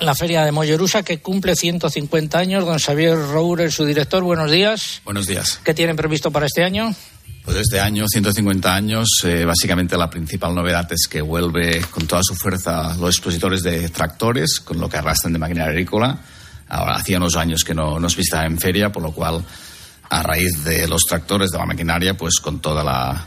la 0.00 0.14
Feria 0.14 0.44
de 0.44 0.52
Mollerusa 0.52 1.02
que 1.02 1.18
cumple 1.18 1.56
150 1.56 2.38
años. 2.38 2.64
Don 2.64 2.78
Xavier 2.78 3.16
Roure, 3.16 3.70
su 3.70 3.84
director, 3.84 4.22
buenos 4.22 4.50
días. 4.50 5.02
Buenos 5.04 5.26
días. 5.26 5.60
¿Qué 5.64 5.74
tienen 5.74 5.96
previsto 5.96 6.30
para 6.30 6.46
este 6.46 6.64
año? 6.64 6.94
Pues 7.44 7.58
este 7.58 7.78
año, 7.78 8.06
150 8.08 8.74
años, 8.74 9.06
eh, 9.24 9.44
básicamente 9.44 9.98
la 9.98 10.08
principal 10.08 10.54
novedad 10.54 10.90
es 10.90 11.06
que 11.08 11.20
vuelve 11.20 11.82
con 11.90 12.06
toda 12.06 12.22
su 12.22 12.34
fuerza 12.34 12.96
los 12.96 13.16
expositores 13.16 13.62
de 13.62 13.90
tractores, 13.90 14.60
con 14.60 14.80
lo 14.80 14.88
que 14.88 14.96
arrastran 14.96 15.34
de 15.34 15.38
maquinaria 15.38 15.70
agrícola. 15.70 16.18
Ahora, 16.68 16.94
hacía 16.94 17.18
unos 17.18 17.36
años 17.36 17.62
que 17.62 17.74
no 17.74 18.00
nos 18.00 18.16
visitaban 18.16 18.52
en 18.52 18.58
feria, 18.58 18.90
por 18.90 19.02
lo 19.02 19.12
cual, 19.12 19.44
a 20.08 20.22
raíz 20.22 20.64
de 20.64 20.88
los 20.88 21.02
tractores, 21.02 21.50
de 21.50 21.58
la 21.58 21.66
maquinaria, 21.66 22.16
pues 22.16 22.40
con 22.40 22.60
toda 22.60 22.82
la 22.82 23.26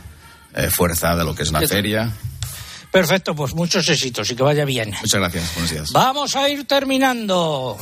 eh, 0.52 0.68
fuerza 0.68 1.14
de 1.14 1.24
lo 1.24 1.32
que 1.32 1.44
es 1.44 1.50
una 1.50 1.60
feria. 1.60 2.12
Perfecto, 2.90 3.34
pues 3.34 3.54
muchos 3.54 3.88
éxitos 3.88 4.30
y 4.30 4.36
que 4.36 4.42
vaya 4.42 4.64
bien. 4.64 4.90
Muchas 5.00 5.20
gracias. 5.20 5.54
Buenos 5.54 5.70
días. 5.70 5.88
Vamos 5.92 6.36
a 6.36 6.48
ir 6.48 6.66
terminando. 6.66 7.76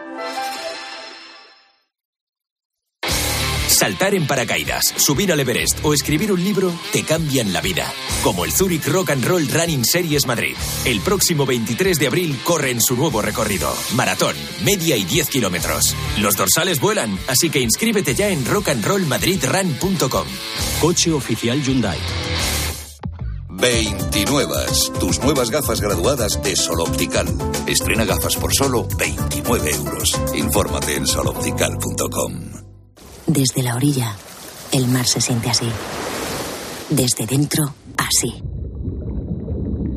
Saltar 3.91 4.15
en 4.15 4.25
paracaídas, 4.25 4.85
subir 4.95 5.33
al 5.33 5.41
Everest 5.41 5.83
o 5.83 5.93
escribir 5.93 6.31
un 6.31 6.41
libro 6.41 6.71
te 6.93 7.03
cambian 7.03 7.51
la 7.51 7.59
vida. 7.59 7.91
Como 8.23 8.45
el 8.45 8.53
Zurich 8.53 8.87
Rock 8.87 9.09
and 9.09 9.25
Roll 9.25 9.49
Running 9.49 9.83
Series 9.83 10.25
Madrid. 10.25 10.55
El 10.85 11.01
próximo 11.01 11.45
23 11.45 11.99
de 11.99 12.07
abril 12.07 12.39
corre 12.45 12.71
en 12.71 12.79
su 12.79 12.95
nuevo 12.95 13.21
recorrido. 13.21 13.75
Maratón, 13.93 14.37
media 14.63 14.95
y 14.95 15.03
10 15.03 15.27
kilómetros. 15.27 15.93
Los 16.19 16.37
dorsales 16.37 16.79
vuelan, 16.79 17.19
así 17.27 17.49
que 17.49 17.59
inscríbete 17.59 18.15
ya 18.15 18.29
en 18.29 18.45
rockandrollmadridrun.com. 18.45 20.27
Coche 20.79 21.11
oficial 21.11 21.61
Hyundai. 21.61 21.99
29. 23.49 24.55
Tus 25.01 25.19
nuevas 25.19 25.51
gafas 25.51 25.81
graduadas 25.81 26.41
de 26.41 26.55
Sol 26.55 26.79
Optical. 26.79 27.27
Estrena 27.67 28.05
gafas 28.05 28.37
por 28.37 28.55
solo 28.55 28.87
29 28.97 29.69
euros. 29.69 30.17
Infórmate 30.33 30.95
en 30.95 31.05
soloptical.com. 31.05 32.60
Desde 33.31 33.63
la 33.63 33.77
orilla, 33.77 34.13
el 34.73 34.89
mar 34.89 35.07
se 35.07 35.21
siente 35.21 35.49
así. 35.49 35.65
Desde 36.89 37.25
dentro, 37.25 37.63
así. 37.95 38.43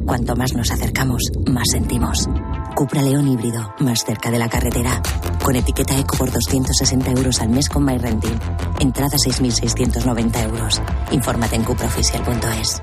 Cuanto 0.07 0.37
más 0.37 0.53
nos 0.55 0.71
acercamos, 0.71 1.21
más 1.51 1.65
sentimos. 1.73 2.29
Cupra 2.77 3.03
León 3.03 3.27
híbrido, 3.27 3.75
más 3.81 4.05
cerca 4.05 4.31
de 4.31 4.39
la 4.39 4.49
carretera. 4.49 5.03
Con 5.43 5.57
etiqueta 5.57 5.99
eco 5.99 6.17
por 6.17 6.31
260 6.31 7.11
euros 7.11 7.41
al 7.41 7.49
mes 7.49 7.69
con 7.69 7.85
MyRenting. 7.85 8.39
Entrada 8.79 9.17
6.690 9.17 10.45
euros. 10.45 10.81
Infórmate 11.11 11.57
en 11.57 11.65
cupraoficial.es. 11.65 12.83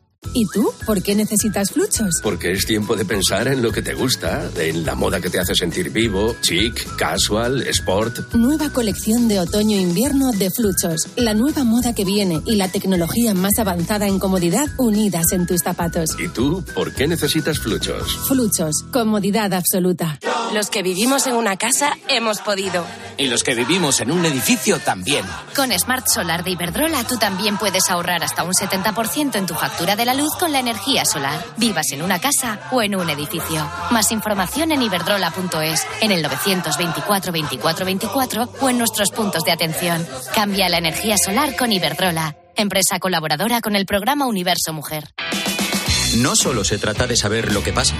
¿Y 0.33 0.45
tú? 0.47 0.71
¿Por 0.85 1.03
qué 1.03 1.13
necesitas 1.13 1.71
fluchos? 1.71 2.21
Porque 2.23 2.51
es 2.51 2.65
tiempo 2.65 2.95
de 2.95 3.03
pensar 3.03 3.47
en 3.49 3.61
lo 3.61 3.71
que 3.71 3.81
te 3.81 3.93
gusta, 3.93 4.49
en 4.57 4.85
la 4.85 4.95
moda 4.95 5.19
que 5.19 5.29
te 5.29 5.39
hace 5.39 5.55
sentir 5.55 5.89
vivo, 5.89 6.35
chic, 6.41 6.95
casual, 6.95 7.61
sport. 7.67 8.33
Nueva 8.33 8.69
colección 8.71 9.27
de 9.27 9.39
otoño-invierno 9.39 10.31
de 10.31 10.49
Fluchos. 10.49 11.09
La 11.17 11.33
nueva 11.33 11.63
moda 11.65 11.93
que 11.93 12.05
viene 12.05 12.41
y 12.45 12.55
la 12.55 12.69
tecnología 12.69 13.33
más 13.33 13.59
avanzada 13.59 14.07
en 14.07 14.19
comodidad 14.19 14.67
unidas 14.77 15.31
en 15.33 15.45
tus 15.45 15.61
zapatos. 15.61 16.11
¿Y 16.17 16.29
tú 16.29 16.63
por 16.73 16.93
qué 16.93 17.07
necesitas 17.07 17.59
fluchos? 17.59 18.15
Fluchos. 18.27 18.83
Comodidad 18.91 19.53
absoluta. 19.53 20.17
Los 20.53 20.69
que 20.69 20.81
vivimos 20.81 21.27
en 21.27 21.35
una 21.35 21.57
casa 21.57 21.97
hemos 22.07 22.39
podido. 22.39 22.85
Y 23.17 23.27
los 23.27 23.43
que 23.43 23.53
vivimos 23.53 23.99
en 23.99 24.11
un 24.11 24.25
edificio 24.25 24.79
también. 24.79 25.25
Con 25.55 25.71
Smart 25.77 26.07
Solar 26.07 26.43
de 26.43 26.51
Iberdrola 26.51 27.03
tú 27.03 27.17
también 27.17 27.57
puedes 27.57 27.89
ahorrar 27.89 28.23
hasta 28.23 28.43
un 28.43 28.53
70% 28.53 29.35
en 29.35 29.45
tu 29.45 29.53
factura 29.53 29.95
de 29.95 30.05
la 30.05 30.13
luz 30.13 30.20
con 30.39 30.51
la 30.51 30.59
energía 30.59 31.05
solar. 31.05 31.43
Vivas 31.57 31.91
en 31.91 32.01
una 32.01 32.19
casa 32.19 32.59
o 32.71 32.81
en 32.81 32.95
un 32.95 33.09
edificio. 33.09 33.67
Más 33.91 34.11
información 34.11 34.71
en 34.71 34.81
iberdrola.es, 34.81 35.85
en 36.01 36.11
el 36.11 36.21
924 36.21 37.31
24 37.31 37.85
24 37.85 38.49
o 38.61 38.69
en 38.69 38.77
nuestros 38.77 39.11
puntos 39.11 39.43
de 39.43 39.51
atención. 39.51 40.05
Cambia 40.33 40.69
la 40.69 40.77
energía 40.77 41.17
solar 41.17 41.55
con 41.55 41.71
Iberdrola, 41.71 42.35
empresa 42.55 42.99
colaboradora 42.99 43.61
con 43.61 43.75
el 43.75 43.85
programa 43.85 44.27
Universo 44.27 44.73
Mujer. 44.73 45.09
No 46.17 46.35
solo 46.35 46.63
se 46.63 46.77
trata 46.77 47.07
de 47.07 47.15
saber 47.15 47.53
lo 47.53 47.63
que 47.63 47.73
pasa. 47.73 47.95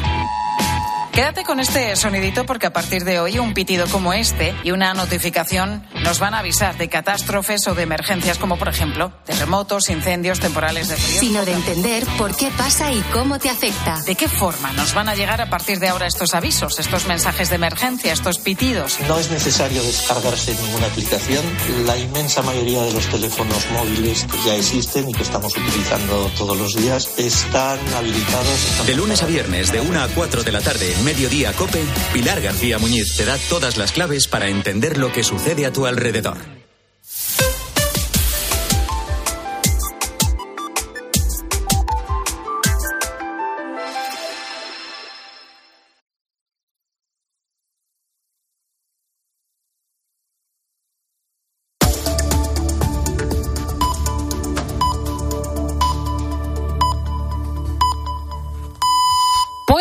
Quédate 1.11 1.43
con 1.43 1.59
este 1.59 1.93
sonidito 1.97 2.45
porque 2.45 2.67
a 2.67 2.73
partir 2.73 3.03
de 3.03 3.19
hoy 3.19 3.37
un 3.37 3.53
pitido 3.53 3.85
como 3.87 4.13
este 4.13 4.55
y 4.63 4.71
una 4.71 4.93
notificación 4.93 5.85
nos 6.05 6.19
van 6.19 6.33
a 6.33 6.39
avisar 6.39 6.77
de 6.77 6.87
catástrofes 6.87 7.67
o 7.67 7.75
de 7.75 7.83
emergencias 7.83 8.37
como 8.37 8.57
por 8.57 8.69
ejemplo 8.69 9.11
terremotos, 9.25 9.89
incendios, 9.89 10.39
temporales 10.39 10.87
de 10.87 10.95
frío. 10.95 11.19
Sino 11.19 11.43
de 11.43 11.51
entender 11.51 12.05
por 12.17 12.33
qué 12.37 12.49
pasa 12.57 12.93
y 12.93 13.01
cómo 13.11 13.39
te 13.39 13.49
afecta. 13.49 13.99
¿De 14.05 14.15
qué 14.15 14.29
forma 14.29 14.71
nos 14.71 14.93
van 14.93 15.09
a 15.09 15.15
llegar 15.15 15.41
a 15.41 15.49
partir 15.49 15.79
de 15.79 15.89
ahora 15.89 16.07
estos 16.07 16.33
avisos, 16.33 16.79
estos 16.79 17.05
mensajes 17.07 17.49
de 17.49 17.55
emergencia, 17.55 18.13
estos 18.13 18.39
pitidos? 18.39 18.97
No 19.09 19.19
es 19.19 19.29
necesario 19.29 19.83
descargarse 19.83 20.55
ninguna 20.55 20.87
aplicación. 20.87 21.43
La 21.85 21.97
inmensa 21.97 22.41
mayoría 22.41 22.83
de 22.83 22.93
los 22.93 23.07
teléfonos 23.07 23.69
móviles 23.71 24.25
que 24.31 24.47
ya 24.47 24.55
existen 24.55 25.09
y 25.09 25.13
que 25.13 25.23
estamos 25.23 25.57
utilizando 25.57 26.31
todos 26.37 26.57
los 26.57 26.73
días 26.73 27.09
están 27.17 27.79
habilitados. 27.97 28.85
De 28.87 28.95
lunes 28.95 29.21
a 29.23 29.25
viernes, 29.25 29.73
de 29.73 29.81
1 29.81 30.01
a 30.01 30.07
4 30.07 30.43
de 30.43 30.51
la 30.53 30.61
tarde, 30.61 31.00
Mediodía 31.01 31.53
Cope, 31.53 31.83
Pilar 32.13 32.41
García 32.41 32.77
Muñiz 32.77 33.15
te 33.17 33.25
da 33.25 33.37
todas 33.49 33.77
las 33.77 33.91
claves 33.91 34.27
para 34.27 34.47
entender 34.47 34.97
lo 34.97 35.11
que 35.11 35.23
sucede 35.23 35.65
a 35.65 35.73
tu 35.73 35.85
alrededor. 35.85 36.60